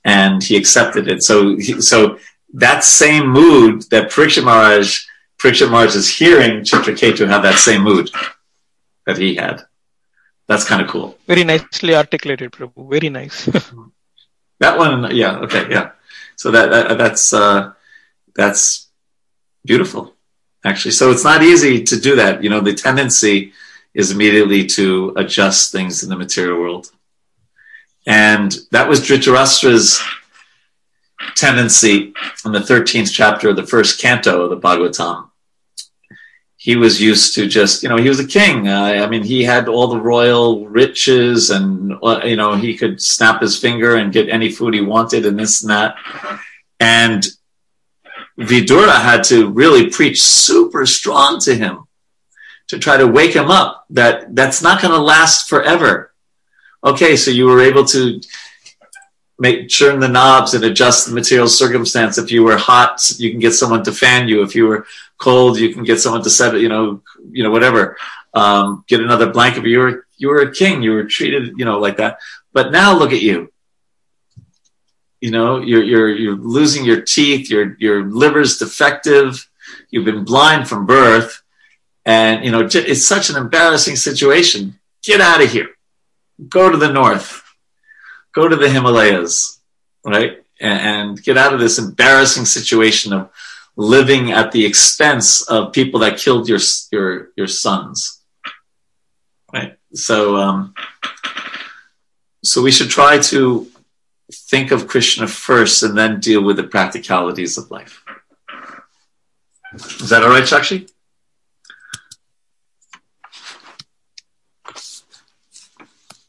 and 0.07 0.41
he 0.41 0.55
accepted 0.55 1.09
it. 1.09 1.21
So, 1.21 1.59
so 1.91 2.17
that 2.53 2.83
same 2.85 3.27
mood 3.27 3.83
that 3.91 4.09
Parikshit 4.09 4.45
Maharaj, 4.45 5.05
Maharaj 5.43 5.95
is 5.95 6.07
hearing 6.09 6.61
Chitraketu 6.61 7.27
have 7.27 7.43
that 7.43 7.59
same 7.59 7.83
mood 7.83 8.09
that 9.05 9.17
he 9.17 9.35
had. 9.35 9.63
That's 10.47 10.63
kind 10.63 10.81
of 10.81 10.87
cool. 10.87 11.17
Very 11.27 11.43
nicely 11.43 11.93
articulated, 11.93 12.53
Prabhu. 12.53 12.89
Very 12.89 13.09
nice. 13.09 13.45
that 14.59 14.77
one, 14.77 15.13
yeah, 15.13 15.39
okay, 15.39 15.69
yeah. 15.69 15.91
So 16.37 16.51
that, 16.51 16.69
that 16.69 16.97
that's 16.97 17.33
uh, 17.33 17.73
that's 18.33 18.87
beautiful, 19.65 20.13
actually. 20.63 20.91
So 20.91 21.11
it's 21.11 21.25
not 21.25 21.43
easy 21.43 21.83
to 21.83 21.99
do 21.99 22.15
that. 22.15 22.41
You 22.43 22.49
know, 22.49 22.61
the 22.61 22.73
tendency 22.73 23.51
is 23.93 24.11
immediately 24.11 24.65
to 24.77 25.13
adjust 25.17 25.73
things 25.73 26.03
in 26.03 26.09
the 26.09 26.15
material 26.15 26.59
world, 26.61 26.91
and 28.07 28.55
that 28.71 28.87
was 28.87 29.01
Dhritarashtra's 29.01 30.01
tendency 31.35 32.13
in 32.45 32.53
the 32.53 32.61
thirteenth 32.61 33.11
chapter 33.11 33.49
of 33.49 33.57
the 33.57 33.67
first 33.67 34.01
canto 34.01 34.41
of 34.41 34.49
the 34.49 34.57
Bhagavatam. 34.57 35.29
He 36.55 36.75
was 36.75 36.99
used 37.01 37.35
to 37.35 37.47
just, 37.47 37.83
you 37.83 37.89
know, 37.89 37.97
he 37.97 38.09
was 38.09 38.19
a 38.19 38.27
king. 38.27 38.67
Uh, 38.67 39.03
I 39.03 39.07
mean, 39.07 39.23
he 39.23 39.43
had 39.43 39.67
all 39.67 39.87
the 39.87 40.01
royal 40.01 40.67
riches, 40.67 41.49
and 41.49 41.93
uh, 42.01 42.21
you 42.23 42.37
know, 42.37 42.55
he 42.55 42.75
could 42.75 43.01
snap 43.01 43.41
his 43.41 43.59
finger 43.59 43.95
and 43.95 44.11
get 44.11 44.29
any 44.29 44.51
food 44.51 44.73
he 44.73 44.81
wanted, 44.81 45.25
and 45.25 45.37
this 45.37 45.61
and 45.61 45.69
that. 45.69 45.95
And 46.79 47.27
Vidura 48.39 49.01
had 49.01 49.23
to 49.25 49.49
really 49.49 49.89
preach 49.89 50.21
super 50.21 50.85
strong 50.85 51.39
to 51.41 51.55
him 51.55 51.87
to 52.67 52.79
try 52.79 52.97
to 52.97 53.07
wake 53.07 53.35
him 53.35 53.49
up 53.49 53.85
that 53.89 54.35
that's 54.35 54.61
not 54.61 54.81
going 54.81 54.93
to 54.93 55.01
last 55.01 55.49
forever. 55.49 56.06
Okay, 56.87 57.17
so 57.17 57.31
you 57.31 57.47
were 57.47 57.59
able 57.59 57.83
to 57.83 58.21
make 59.37 59.69
turn 59.69 59.99
the 59.99 60.07
knobs 60.07 60.53
and 60.53 60.63
adjust 60.63 61.05
the 61.05 61.13
material 61.13 61.49
circumstance. 61.49 62.17
If 62.17 62.31
you 62.31 62.43
were 62.43 62.55
hot, 62.55 63.11
you 63.17 63.29
can 63.29 63.41
get 63.41 63.51
someone 63.51 63.83
to 63.83 63.91
fan 63.91 64.29
you. 64.29 64.41
If 64.41 64.55
you 64.55 64.67
were 64.67 64.87
cold, 65.17 65.59
you 65.59 65.73
can 65.73 65.83
get 65.83 65.99
someone 65.99 66.23
to 66.23 66.29
set 66.29 66.55
it. 66.55 66.61
You 66.61 66.69
know, 66.69 67.01
you 67.29 67.43
know 67.43 67.51
whatever. 67.51 67.97
Um, 68.33 68.85
get 68.87 69.01
another 69.01 69.29
blanket. 69.29 69.65
You 69.65 69.79
were 69.79 70.07
you 70.17 70.29
were 70.29 70.43
a 70.43 70.53
king. 70.53 70.81
You 70.81 70.91
were 70.93 71.03
treated 71.03 71.59
you 71.59 71.65
know 71.65 71.77
like 71.77 71.97
that. 71.97 72.19
But 72.53 72.71
now 72.71 72.97
look 72.97 73.11
at 73.11 73.21
you 73.21 73.51
you 75.19 75.31
know 75.31 75.59
you're 75.59 75.83
you're 75.83 76.09
you're 76.09 76.35
losing 76.35 76.85
your 76.85 77.01
teeth 77.01 77.49
your 77.49 77.75
your 77.79 78.05
liver's 78.05 78.59
defective 78.59 79.49
you've 79.89 80.05
been 80.05 80.23
blind 80.23 80.67
from 80.67 80.85
birth 80.85 81.41
and 82.05 82.45
you 82.45 82.51
know 82.51 82.69
it's 82.71 83.03
such 83.03 83.31
an 83.31 83.35
embarrassing 83.35 83.95
situation 83.95 84.77
get 85.01 85.19
out 85.19 85.43
of 85.43 85.51
here 85.51 85.69
go 86.47 86.69
to 86.69 86.77
the 86.77 86.91
north 86.91 87.43
go 88.33 88.47
to 88.47 88.55
the 88.55 88.69
himalayas 88.69 89.59
right 90.05 90.43
and, 90.59 90.79
and 90.79 91.23
get 91.23 91.37
out 91.37 91.53
of 91.53 91.59
this 91.59 91.79
embarrassing 91.79 92.45
situation 92.45 93.13
of 93.13 93.29
living 93.75 94.31
at 94.31 94.51
the 94.51 94.65
expense 94.65 95.41
of 95.43 95.73
people 95.73 95.99
that 95.99 96.17
killed 96.17 96.47
your 96.49 96.59
your 96.91 97.29
your 97.35 97.47
sons 97.47 98.21
right 99.53 99.77
so 99.93 100.37
um 100.37 100.73
so 102.43 102.61
we 102.61 102.71
should 102.71 102.89
try 102.89 103.19
to 103.19 103.67
think 104.31 104.71
of 104.71 104.87
Krishna 104.87 105.27
first 105.27 105.83
and 105.83 105.97
then 105.97 106.19
deal 106.19 106.43
with 106.43 106.57
the 106.57 106.63
practicalities 106.63 107.57
of 107.57 107.71
life. 107.71 108.03
Is 109.73 110.09
that 110.09 110.23
all 110.23 110.29
right, 110.29 110.43
Shakshi? 110.43 110.89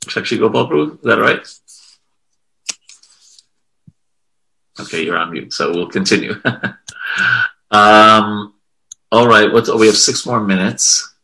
Shakshi 0.08 0.38
Gopal 0.38 0.68
Prabhu, 0.68 0.94
is 0.94 1.02
that 1.02 1.18
right? 1.18 1.46
Okay, 4.80 5.04
you're 5.04 5.16
on 5.16 5.32
mute, 5.32 5.52
so 5.52 5.72
we'll 5.72 5.88
continue. 5.88 6.34
um, 7.70 8.54
all 9.10 9.26
right, 9.26 9.52
we 9.52 9.86
have 9.86 9.96
six 9.96 10.24
more 10.24 10.40
minutes. 10.40 11.14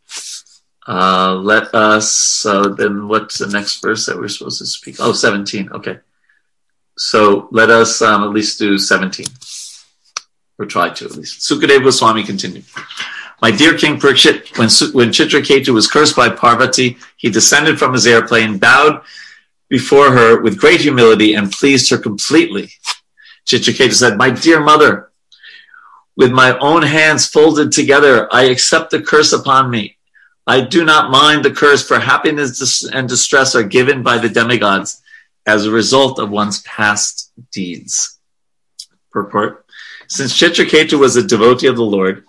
Uh, 0.86 1.34
let 1.34 1.74
us, 1.74 2.44
uh, 2.44 2.68
then 2.68 3.08
what's 3.08 3.38
the 3.38 3.46
next 3.46 3.80
verse 3.80 4.06
that 4.06 4.18
we're 4.18 4.28
supposed 4.28 4.58
to 4.58 4.66
speak? 4.66 4.96
Oh, 4.98 5.12
17, 5.12 5.70
okay. 5.72 6.00
So 6.96 7.48
let 7.50 7.70
us 7.70 8.02
um, 8.02 8.22
at 8.22 8.30
least 8.30 8.58
do 8.58 8.78
17. 8.78 9.26
Or 10.58 10.66
try 10.66 10.90
to 10.90 11.04
at 11.06 11.16
least. 11.16 11.40
Sukadeva 11.40 11.92
Swami 11.92 12.22
continued. 12.22 12.64
My 13.42 13.50
dear 13.50 13.76
King 13.76 13.98
Parikshit, 13.98 14.56
when, 14.58 14.68
when 14.94 15.12
Chitraketu 15.12 15.74
was 15.74 15.86
cursed 15.86 16.16
by 16.16 16.30
Parvati, 16.30 16.96
he 17.16 17.30
descended 17.30 17.78
from 17.78 17.92
his 17.92 18.06
airplane, 18.06 18.58
bowed 18.58 19.02
before 19.68 20.12
her 20.12 20.40
with 20.40 20.58
great 20.58 20.80
humility, 20.80 21.34
and 21.34 21.52
pleased 21.52 21.90
her 21.90 21.98
completely. 21.98 22.70
Chitraketu 23.46 23.92
said, 23.92 24.16
My 24.16 24.30
dear 24.30 24.60
mother, 24.60 25.10
with 26.16 26.32
my 26.32 26.56
own 26.58 26.82
hands 26.82 27.26
folded 27.26 27.72
together, 27.72 28.32
I 28.32 28.44
accept 28.44 28.90
the 28.90 29.02
curse 29.02 29.32
upon 29.32 29.70
me. 29.70 29.96
I 30.46 30.60
do 30.60 30.84
not 30.84 31.10
mind 31.10 31.44
the 31.44 31.50
curse, 31.50 31.86
for 31.86 31.98
happiness 31.98 32.84
and 32.84 33.08
distress 33.08 33.54
are 33.54 33.62
given 33.62 34.02
by 34.02 34.18
the 34.18 34.28
demigods 34.28 35.02
as 35.46 35.66
a 35.66 35.70
result 35.70 36.18
of 36.18 36.30
one's 36.30 36.62
past 36.62 37.32
deeds. 37.50 38.18
Purport. 39.10 39.64
Since 40.08 40.38
Chitraketu 40.38 40.98
was 40.98 41.16
a 41.16 41.22
devotee 41.22 41.66
of 41.66 41.76
the 41.76 41.82
Lord, 41.82 42.24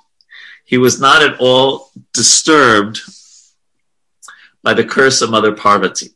he 0.65 0.77
was 0.77 0.99
not 0.99 1.23
at 1.23 1.39
all 1.39 1.91
disturbed 2.13 3.01
by 4.63 4.73
the 4.73 4.83
curse 4.83 5.21
of 5.21 5.29
Mother 5.29 5.53
Parvati. 5.53 6.09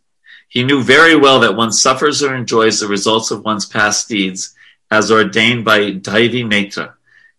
He 0.48 0.64
knew 0.64 0.82
very 0.84 1.16
well 1.16 1.40
that 1.42 1.56
one 1.56 1.72
suffers 1.72 2.24
or 2.24 2.36
enjoys 2.36 2.80
the 2.80 2.88
results 2.88 3.30
of 3.30 3.46
one's 3.46 3.68
past 3.68 4.10
deeds 4.10 4.56
as 4.90 5.12
ordained 5.12 5.64
by 5.64 5.92
Daivi 5.92 6.44
Netra, 6.44 6.94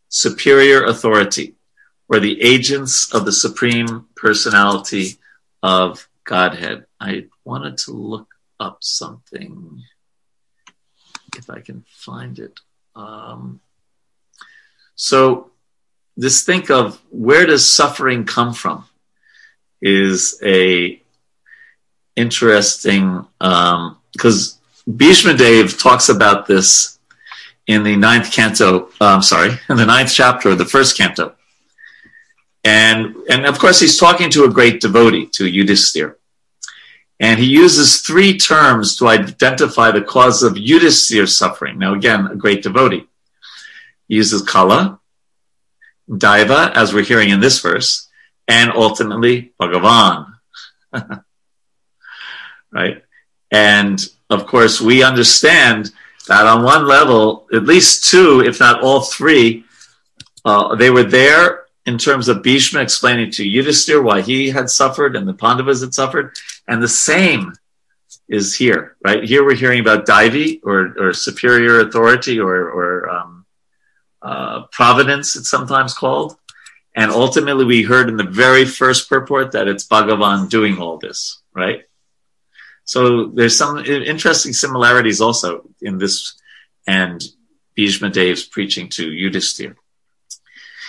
superior 0.08 0.84
authority, 0.84 1.56
or 2.08 2.20
the 2.20 2.40
agents 2.40 3.12
of 3.12 3.24
the 3.24 3.32
Supreme 3.32 4.06
Personality 4.14 5.18
of 5.64 6.08
Godhead. 6.22 6.86
I 7.00 7.26
wanted 7.44 7.78
to 7.78 7.92
look 7.92 8.28
up 8.60 8.78
something 8.84 9.82
if 11.36 11.50
I 11.50 11.60
can 11.60 11.84
find 11.88 12.38
it. 12.38 12.60
Um, 12.94 13.60
so, 14.94 15.49
this 16.16 16.42
think 16.42 16.70
of 16.70 17.00
where 17.10 17.46
does 17.46 17.68
suffering 17.68 18.24
come 18.24 18.52
from 18.52 18.84
is 19.80 20.38
a 20.44 21.00
interesting 22.16 23.26
um 23.40 23.96
because 24.12 24.54
um, 24.86 24.96
Bhishma 24.96 25.34
Dev 25.34 25.78
talks 25.78 26.08
about 26.08 26.46
this 26.46 26.98
in 27.66 27.82
the 27.82 27.96
ninth 27.96 28.32
canto. 28.32 28.90
I'm 29.00 29.22
sorry, 29.22 29.52
in 29.68 29.76
the 29.76 29.86
ninth 29.86 30.12
chapter 30.12 30.50
of 30.50 30.58
the 30.58 30.64
first 30.64 30.96
canto, 30.96 31.34
and 32.64 33.14
and 33.30 33.46
of 33.46 33.58
course 33.58 33.80
he's 33.80 33.98
talking 33.98 34.30
to 34.30 34.44
a 34.44 34.50
great 34.50 34.80
devotee 34.80 35.26
to 35.26 35.44
Yudhisthira, 35.44 36.14
and 37.20 37.38
he 37.38 37.46
uses 37.46 38.00
three 38.00 38.36
terms 38.38 38.96
to 38.96 39.08
identify 39.08 39.90
the 39.90 40.02
cause 40.02 40.42
of 40.42 40.54
Yudhisthira's 40.54 41.36
suffering. 41.36 41.78
Now, 41.78 41.94
again, 41.94 42.26
a 42.26 42.36
great 42.36 42.62
devotee. 42.62 43.06
He 44.08 44.16
uses 44.16 44.42
kala, 44.42 44.99
daiva, 46.10 46.72
as 46.74 46.92
we're 46.92 47.04
hearing 47.04 47.30
in 47.30 47.40
this 47.40 47.60
verse, 47.60 48.08
and 48.48 48.72
ultimately 48.72 49.52
Bhagavan. 49.60 50.34
right? 52.72 53.02
And 53.50 54.04
of 54.28 54.46
course, 54.46 54.80
we 54.80 55.02
understand 55.02 55.90
that 56.28 56.46
on 56.46 56.62
one 56.62 56.86
level, 56.86 57.46
at 57.52 57.64
least 57.64 58.10
two, 58.10 58.40
if 58.40 58.60
not 58.60 58.82
all 58.82 59.00
three, 59.00 59.64
uh, 60.44 60.74
they 60.76 60.90
were 60.90 61.04
there 61.04 61.64
in 61.86 61.98
terms 61.98 62.28
of 62.28 62.42
Bhishma 62.42 62.80
explaining 62.80 63.30
to 63.32 63.44
Yudhisthira 63.44 64.02
why 64.02 64.20
he 64.20 64.50
had 64.50 64.70
suffered 64.70 65.16
and 65.16 65.26
the 65.26 65.34
Pandavas 65.34 65.80
had 65.80 65.94
suffered. 65.94 66.32
And 66.68 66.82
the 66.82 66.88
same 66.88 67.54
is 68.28 68.54
here, 68.54 68.96
right? 69.04 69.24
Here 69.24 69.44
we're 69.44 69.56
hearing 69.56 69.80
about 69.80 70.06
Daivi 70.06 70.60
or, 70.62 70.94
or 70.98 71.12
superior 71.12 71.80
authority 71.80 72.38
or, 72.38 72.70
or 72.70 73.10
um, 73.10 73.39
uh, 74.22 74.64
providence, 74.72 75.36
it's 75.36 75.50
sometimes 75.50 75.94
called. 75.94 76.36
And 76.94 77.10
ultimately, 77.10 77.64
we 77.64 77.82
heard 77.82 78.08
in 78.08 78.16
the 78.16 78.24
very 78.24 78.64
first 78.64 79.08
purport 79.08 79.52
that 79.52 79.68
it's 79.68 79.86
Bhagavan 79.86 80.48
doing 80.48 80.78
all 80.78 80.98
this, 80.98 81.40
right? 81.54 81.84
So 82.84 83.26
there's 83.26 83.56
some 83.56 83.78
interesting 83.78 84.52
similarities 84.52 85.20
also 85.20 85.68
in 85.80 85.98
this 85.98 86.34
and 86.86 87.22
Bhishma 87.74 88.10
Dev's 88.10 88.44
preaching 88.44 88.88
to 88.90 89.08
Yudhisthira. 89.08 89.76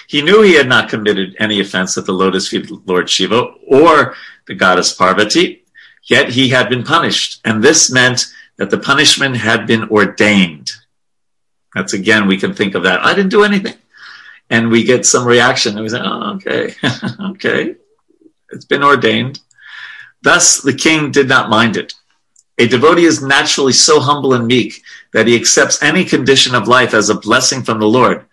He 0.07 0.21
knew 0.21 0.41
he 0.41 0.55
had 0.55 0.67
not 0.67 0.89
committed 0.89 1.35
any 1.39 1.61
offense 1.61 1.97
at 1.97 2.05
the 2.05 2.11
lotus 2.11 2.47
feet 2.47 2.69
of 2.69 2.87
Lord 2.87 3.09
Shiva 3.09 3.53
or 3.67 4.15
the 4.47 4.55
goddess 4.55 4.91
Parvati, 4.91 5.63
yet 6.03 6.29
he 6.29 6.49
had 6.49 6.69
been 6.69 6.83
punished. 6.83 7.39
And 7.45 7.63
this 7.63 7.91
meant 7.91 8.25
that 8.57 8.71
the 8.71 8.77
punishment 8.77 9.37
had 9.37 9.67
been 9.67 9.87
ordained. 9.89 10.71
That's 11.73 11.93
again, 11.93 12.27
we 12.27 12.37
can 12.37 12.53
think 12.53 12.75
of 12.75 12.83
that. 12.83 13.03
I 13.05 13.13
didn't 13.13 13.31
do 13.31 13.43
anything. 13.43 13.75
And 14.49 14.69
we 14.69 14.83
get 14.83 15.05
some 15.05 15.25
reaction 15.25 15.73
and 15.75 15.83
we 15.83 15.89
say, 15.89 16.01
oh, 16.01 16.33
okay, 16.35 16.73
okay. 17.31 17.75
It's 18.51 18.65
been 18.65 18.83
ordained. 18.83 19.39
Thus, 20.21 20.61
the 20.61 20.73
king 20.73 21.11
did 21.11 21.27
not 21.27 21.49
mind 21.49 21.77
it. 21.77 21.93
A 22.57 22.67
devotee 22.67 23.05
is 23.05 23.23
naturally 23.23 23.73
so 23.73 23.99
humble 23.99 24.33
and 24.33 24.45
meek 24.45 24.83
that 25.13 25.27
he 25.27 25.35
accepts 25.35 25.81
any 25.81 26.05
condition 26.05 26.53
of 26.53 26.67
life 26.67 26.93
as 26.93 27.09
a 27.09 27.15
blessing 27.15 27.63
from 27.63 27.79
the 27.79 27.87
Lord. 27.87 28.25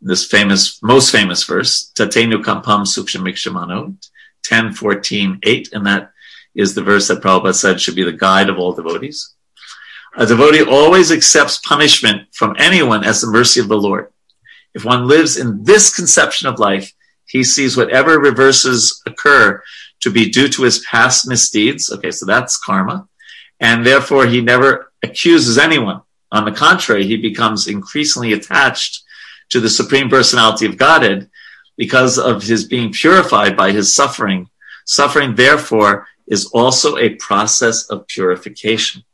This 0.00 0.26
famous, 0.26 0.82
most 0.82 1.12
famous 1.12 1.44
verse, 1.44 1.92
Tatenu 1.94 2.42
Kampam 2.42 2.84
Sukshamikshamano, 2.84 3.96
10, 4.42 4.72
14, 4.72 5.38
8, 5.42 5.72
and 5.72 5.86
that 5.86 6.10
is 6.54 6.74
the 6.74 6.82
verse 6.82 7.08
that 7.08 7.22
Prabhupada 7.22 7.54
said 7.54 7.80
should 7.80 7.94
be 7.94 8.02
the 8.02 8.12
guide 8.12 8.50
of 8.50 8.58
all 8.58 8.72
devotees. 8.72 9.32
A 10.14 10.26
devotee 10.26 10.62
always 10.62 11.10
accepts 11.10 11.56
punishment 11.58 12.28
from 12.34 12.54
anyone 12.58 13.02
as 13.02 13.20
the 13.20 13.30
mercy 13.30 13.60
of 13.60 13.68
the 13.68 13.78
Lord. 13.78 14.12
If 14.74 14.84
one 14.84 15.06
lives 15.08 15.38
in 15.38 15.64
this 15.64 15.94
conception 15.94 16.48
of 16.48 16.58
life, 16.58 16.92
he 17.26 17.42
sees 17.42 17.76
whatever 17.76 18.18
reverses 18.18 19.00
occur 19.06 19.62
to 20.00 20.10
be 20.10 20.28
due 20.28 20.48
to 20.48 20.64
his 20.64 20.80
past 20.80 21.26
misdeeds. 21.26 21.90
Okay, 21.90 22.10
so 22.10 22.26
that's 22.26 22.58
karma. 22.58 23.08
And 23.58 23.86
therefore, 23.86 24.26
he 24.26 24.42
never 24.42 24.92
accuses 25.02 25.56
anyone. 25.56 26.02
On 26.30 26.44
the 26.44 26.52
contrary, 26.52 27.06
he 27.06 27.16
becomes 27.16 27.66
increasingly 27.66 28.34
attached 28.34 29.02
to 29.50 29.60
the 29.60 29.70
Supreme 29.70 30.10
Personality 30.10 30.66
of 30.66 30.76
Godhead 30.76 31.30
because 31.76 32.18
of 32.18 32.42
his 32.42 32.64
being 32.66 32.92
purified 32.92 33.56
by 33.56 33.72
his 33.72 33.94
suffering. 33.94 34.50
Suffering, 34.84 35.34
therefore, 35.34 36.06
is 36.26 36.46
also 36.46 36.98
a 36.98 37.14
process 37.16 37.86
of 37.86 38.06
purification. 38.08 39.04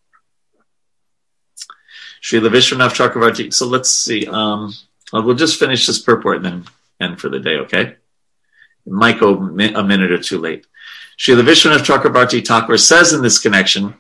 Srila 2.22 2.50
Vishwanath 2.50 2.94
Chakravarti. 2.94 3.52
So 3.52 3.66
let's 3.66 3.90
see. 3.90 4.26
Um, 4.26 4.74
we'll 5.12 5.34
just 5.34 5.58
finish 5.58 5.86
this 5.86 5.98
purport 5.98 6.38
and 6.38 6.44
then 6.44 6.64
end 7.00 7.20
for 7.20 7.28
the 7.28 7.40
day, 7.40 7.56
okay? 7.58 7.96
It 8.86 8.92
might 8.92 9.20
go 9.20 9.36
a 9.36 9.82
minute 9.84 10.12
or 10.12 10.18
two 10.18 10.38
late. 10.38 10.66
Srila 11.18 11.42
Vishwanath 11.42 11.84
Chakrabarti 11.84 12.46
Thakur 12.46 12.78
says 12.78 13.12
in 13.12 13.22
this 13.22 13.38
connection 13.38 13.94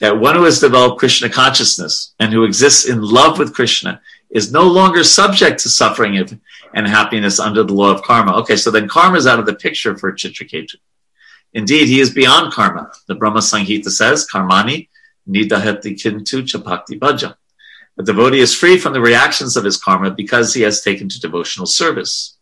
that 0.00 0.18
one 0.18 0.34
who 0.34 0.44
has 0.44 0.60
developed 0.60 0.98
Krishna 0.98 1.28
consciousness 1.28 2.14
and 2.18 2.32
who 2.32 2.44
exists 2.44 2.88
in 2.88 3.02
love 3.02 3.38
with 3.38 3.54
Krishna 3.54 4.00
is 4.30 4.52
no 4.52 4.66
longer 4.66 5.04
subject 5.04 5.60
to 5.60 5.68
suffering 5.68 6.16
and 6.74 6.86
happiness 6.88 7.38
under 7.38 7.62
the 7.62 7.72
law 7.72 7.90
of 7.92 8.02
karma. 8.02 8.36
Okay, 8.38 8.56
so 8.56 8.70
then 8.70 8.88
karma 8.88 9.16
is 9.16 9.26
out 9.26 9.38
of 9.38 9.46
the 9.46 9.54
picture 9.54 9.96
for 9.96 10.12
Chitraketu. 10.12 10.76
Indeed, 11.52 11.86
he 11.86 12.00
is 12.00 12.10
beyond 12.10 12.52
karma. 12.52 12.90
The 13.06 13.14
Brahma 13.14 13.38
Samhita 13.38 13.88
says, 13.88 14.26
Karmani 14.28 14.88
nidahati 15.28 15.94
kintu 15.94 16.42
chapakti 16.42 16.98
bhaja. 16.98 17.36
A 17.98 18.02
devotee 18.02 18.40
is 18.40 18.54
free 18.54 18.78
from 18.78 18.92
the 18.92 19.00
reactions 19.00 19.56
of 19.56 19.64
his 19.64 19.76
karma 19.76 20.10
because 20.10 20.52
he 20.52 20.62
has 20.62 20.82
taken 20.82 21.08
to 21.08 21.20
devotional 21.20 21.66
service. 21.66 22.36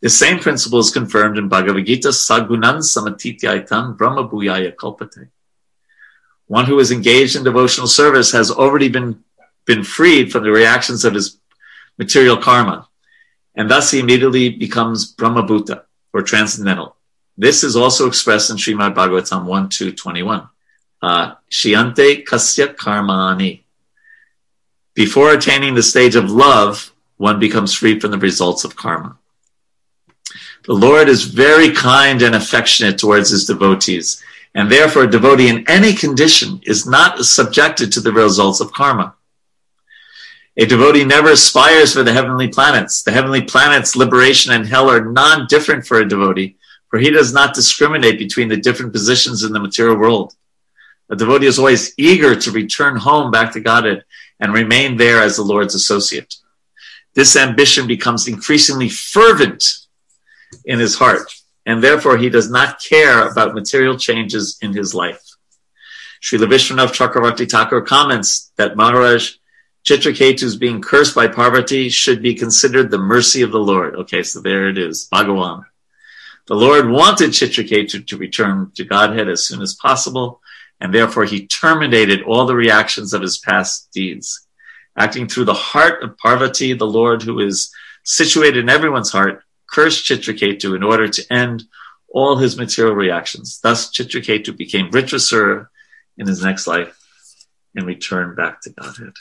The 0.00 0.08
same 0.08 0.38
principle 0.38 0.78
is 0.78 0.90
confirmed 0.90 1.36
in 1.36 1.48
Bhagavad 1.48 1.84
Gita, 1.84 2.08
Sagunan 2.08 2.78
Samatityaitan 2.78 3.98
Brahma 3.98 4.26
Bhuyaya 4.26 4.74
Kalpate. 4.74 5.28
One 6.46 6.64
who 6.64 6.78
is 6.78 6.90
engaged 6.90 7.36
in 7.36 7.44
devotional 7.44 7.86
service 7.86 8.32
has 8.32 8.50
already 8.50 8.88
been, 8.88 9.22
been 9.66 9.84
freed 9.84 10.32
from 10.32 10.44
the 10.44 10.50
reactions 10.50 11.04
of 11.04 11.14
his 11.14 11.38
material 11.98 12.38
karma, 12.38 12.88
and 13.54 13.70
thus 13.70 13.90
he 13.90 14.00
immediately 14.00 14.48
becomes 14.48 15.12
Brahma 15.12 15.42
Bhuta, 15.42 15.82
or 16.14 16.22
transcendental. 16.22 16.96
This 17.36 17.62
is 17.62 17.76
also 17.76 18.08
expressed 18.08 18.50
in 18.50 18.56
Srimad 18.56 18.94
Bhagavatam 18.94 19.44
1 19.44 19.68
2 19.68 19.92
21. 19.92 20.48
Uh, 21.02 21.34
Shiante 21.50 22.24
Kasya 22.24 22.74
Karmani. 22.74 23.62
Before 24.94 25.32
attaining 25.32 25.74
the 25.74 25.82
stage 25.82 26.16
of 26.16 26.30
love, 26.30 26.92
one 27.16 27.38
becomes 27.38 27.74
free 27.74 28.00
from 28.00 28.10
the 28.10 28.18
results 28.18 28.64
of 28.64 28.76
karma. 28.76 29.16
The 30.64 30.74
Lord 30.74 31.08
is 31.08 31.24
very 31.24 31.70
kind 31.70 32.22
and 32.22 32.34
affectionate 32.34 32.98
towards 32.98 33.30
his 33.30 33.46
devotees, 33.46 34.22
and 34.54 34.70
therefore 34.70 35.04
a 35.04 35.10
devotee 35.10 35.48
in 35.48 35.68
any 35.68 35.94
condition 35.94 36.60
is 36.64 36.86
not 36.86 37.24
subjected 37.24 37.92
to 37.92 38.00
the 38.00 38.12
results 38.12 38.60
of 38.60 38.72
karma. 38.72 39.14
A 40.56 40.66
devotee 40.66 41.04
never 41.04 41.30
aspires 41.30 41.92
for 41.92 42.02
the 42.02 42.12
heavenly 42.12 42.48
planets. 42.48 43.02
The 43.02 43.12
heavenly 43.12 43.42
planets, 43.42 43.94
liberation 43.94 44.52
and 44.52 44.66
hell 44.66 44.90
are 44.90 45.12
non-different 45.12 45.86
for 45.86 46.00
a 46.00 46.08
devotee, 46.08 46.56
for 46.88 46.98
he 46.98 47.10
does 47.10 47.32
not 47.32 47.54
discriminate 47.54 48.18
between 48.18 48.48
the 48.48 48.56
different 48.56 48.92
positions 48.92 49.44
in 49.44 49.52
the 49.52 49.60
material 49.60 49.96
world. 49.96 50.34
A 51.08 51.16
devotee 51.16 51.46
is 51.46 51.58
always 51.58 51.94
eager 51.96 52.34
to 52.34 52.50
return 52.50 52.96
home 52.96 53.30
back 53.30 53.52
to 53.52 53.60
Godhead 53.60 54.04
and 54.40 54.54
remain 54.54 54.96
there 54.96 55.20
as 55.20 55.36
the 55.36 55.42
Lord's 55.42 55.74
associate. 55.74 56.34
This 57.14 57.36
ambition 57.36 57.86
becomes 57.86 58.28
increasingly 58.28 58.88
fervent 58.88 59.64
in 60.64 60.78
his 60.78 60.96
heart, 60.96 61.32
and 61.66 61.82
therefore 61.82 62.16
he 62.16 62.30
does 62.30 62.50
not 62.50 62.80
care 62.80 63.28
about 63.28 63.54
material 63.54 63.98
changes 63.98 64.58
in 64.62 64.72
his 64.72 64.94
life. 64.94 65.22
Srila 66.22 66.48
Vishwanath 66.48 66.92
Chakravarti 66.92 67.50
Thakur 67.50 67.80
comments 67.82 68.52
that 68.56 68.76
Maharaj 68.76 69.34
Chitraketu's 69.84 70.56
being 70.56 70.82
cursed 70.82 71.14
by 71.14 71.26
Parvati 71.26 71.88
should 71.88 72.22
be 72.22 72.34
considered 72.34 72.90
the 72.90 72.98
mercy 72.98 73.42
of 73.42 73.50
the 73.50 73.58
Lord. 73.58 73.96
Okay, 73.96 74.22
so 74.22 74.40
there 74.40 74.68
it 74.68 74.76
is, 74.76 75.08
Bhagawan. 75.10 75.64
The 76.46 76.54
Lord 76.54 76.90
wanted 76.90 77.30
Chitraketu 77.30 78.06
to 78.06 78.16
return 78.16 78.72
to 78.74 78.84
Godhead 78.84 79.28
as 79.28 79.46
soon 79.46 79.62
as 79.62 79.74
possible, 79.74 80.39
and 80.80 80.94
therefore 80.94 81.24
he 81.24 81.46
terminated 81.46 82.22
all 82.22 82.46
the 82.46 82.54
reactions 82.54 83.12
of 83.12 83.22
his 83.22 83.38
past 83.38 83.90
deeds. 83.92 84.46
Acting 84.96 85.28
through 85.28 85.44
the 85.44 85.54
heart 85.54 86.02
of 86.02 86.16
Parvati, 86.18 86.72
the 86.72 86.86
Lord 86.86 87.22
who 87.22 87.40
is 87.40 87.72
situated 88.04 88.58
in 88.58 88.68
everyone's 88.68 89.12
heart, 89.12 89.42
cursed 89.70 90.04
Chitraketu 90.04 90.74
in 90.74 90.82
order 90.82 91.08
to 91.08 91.32
end 91.32 91.64
all 92.08 92.36
his 92.36 92.56
material 92.56 92.94
reactions. 92.94 93.60
Thus, 93.60 93.90
Chitraketu 93.90 94.56
became 94.56 94.90
Vritrasura 94.90 95.68
in 96.16 96.26
his 96.26 96.42
next 96.42 96.66
life 96.66 96.98
and 97.74 97.86
returned 97.86 98.36
back 98.36 98.60
to 98.62 98.70
Godhead. 98.70 99.12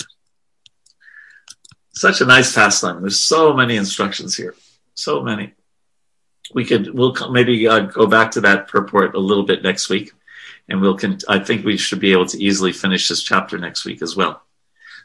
Such 1.93 2.21
a 2.21 2.25
nice 2.25 2.53
pastime. 2.53 3.01
There's 3.01 3.21
so 3.21 3.53
many 3.53 3.75
instructions 3.75 4.35
here. 4.35 4.55
So 4.95 5.21
many. 5.21 5.53
We 6.53 6.65
could, 6.65 6.93
we'll 6.93 7.13
maybe 7.29 7.67
uh, 7.67 7.81
go 7.81 8.07
back 8.07 8.31
to 8.31 8.41
that 8.41 8.67
purport 8.67 9.15
a 9.15 9.19
little 9.19 9.43
bit 9.43 9.61
next 9.61 9.89
week. 9.89 10.11
And 10.69 10.81
we'll, 10.81 10.97
con- 10.97 11.19
I 11.27 11.39
think 11.39 11.65
we 11.65 11.77
should 11.77 11.99
be 11.99 12.11
able 12.11 12.27
to 12.27 12.41
easily 12.41 12.71
finish 12.71 13.07
this 13.09 13.23
chapter 13.23 13.57
next 13.57 13.85
week 13.85 14.01
as 14.01 14.15
well. 14.15 14.41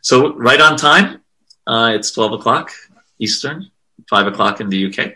So, 0.02 0.34
right 0.34 0.60
on 0.60 0.76
time. 0.76 1.22
Uh, 1.66 1.92
it's 1.94 2.10
12 2.10 2.34
o'clock 2.34 2.72
Eastern, 3.18 3.70
5 4.10 4.26
o'clock 4.26 4.60
in 4.60 4.68
the 4.68 4.86
UK. 4.86 5.14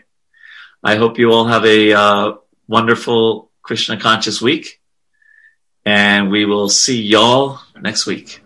I 0.83 0.95
hope 0.95 1.19
you 1.19 1.31
all 1.31 1.45
have 1.45 1.63
a 1.65 1.93
uh, 1.93 2.33
wonderful 2.67 3.51
Krishna 3.61 3.99
conscious 3.99 4.41
week. 4.41 4.81
And 5.85 6.31
we 6.31 6.45
will 6.45 6.69
see 6.69 7.01
y'all 7.01 7.59
next 7.79 8.05
week. 8.05 8.43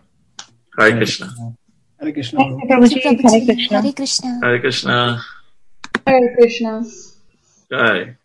Hare 0.77 0.91
Krishna. 0.97 1.33
Hare 1.99 2.11
Krishna. 2.11 2.39
Hare 2.43 2.79
Krishna. 3.45 3.81
Hare 4.41 4.59
Krishna. 4.59 5.21
Hare 6.05 6.35
Krishna. 6.35 6.83
Jai. 7.71 8.15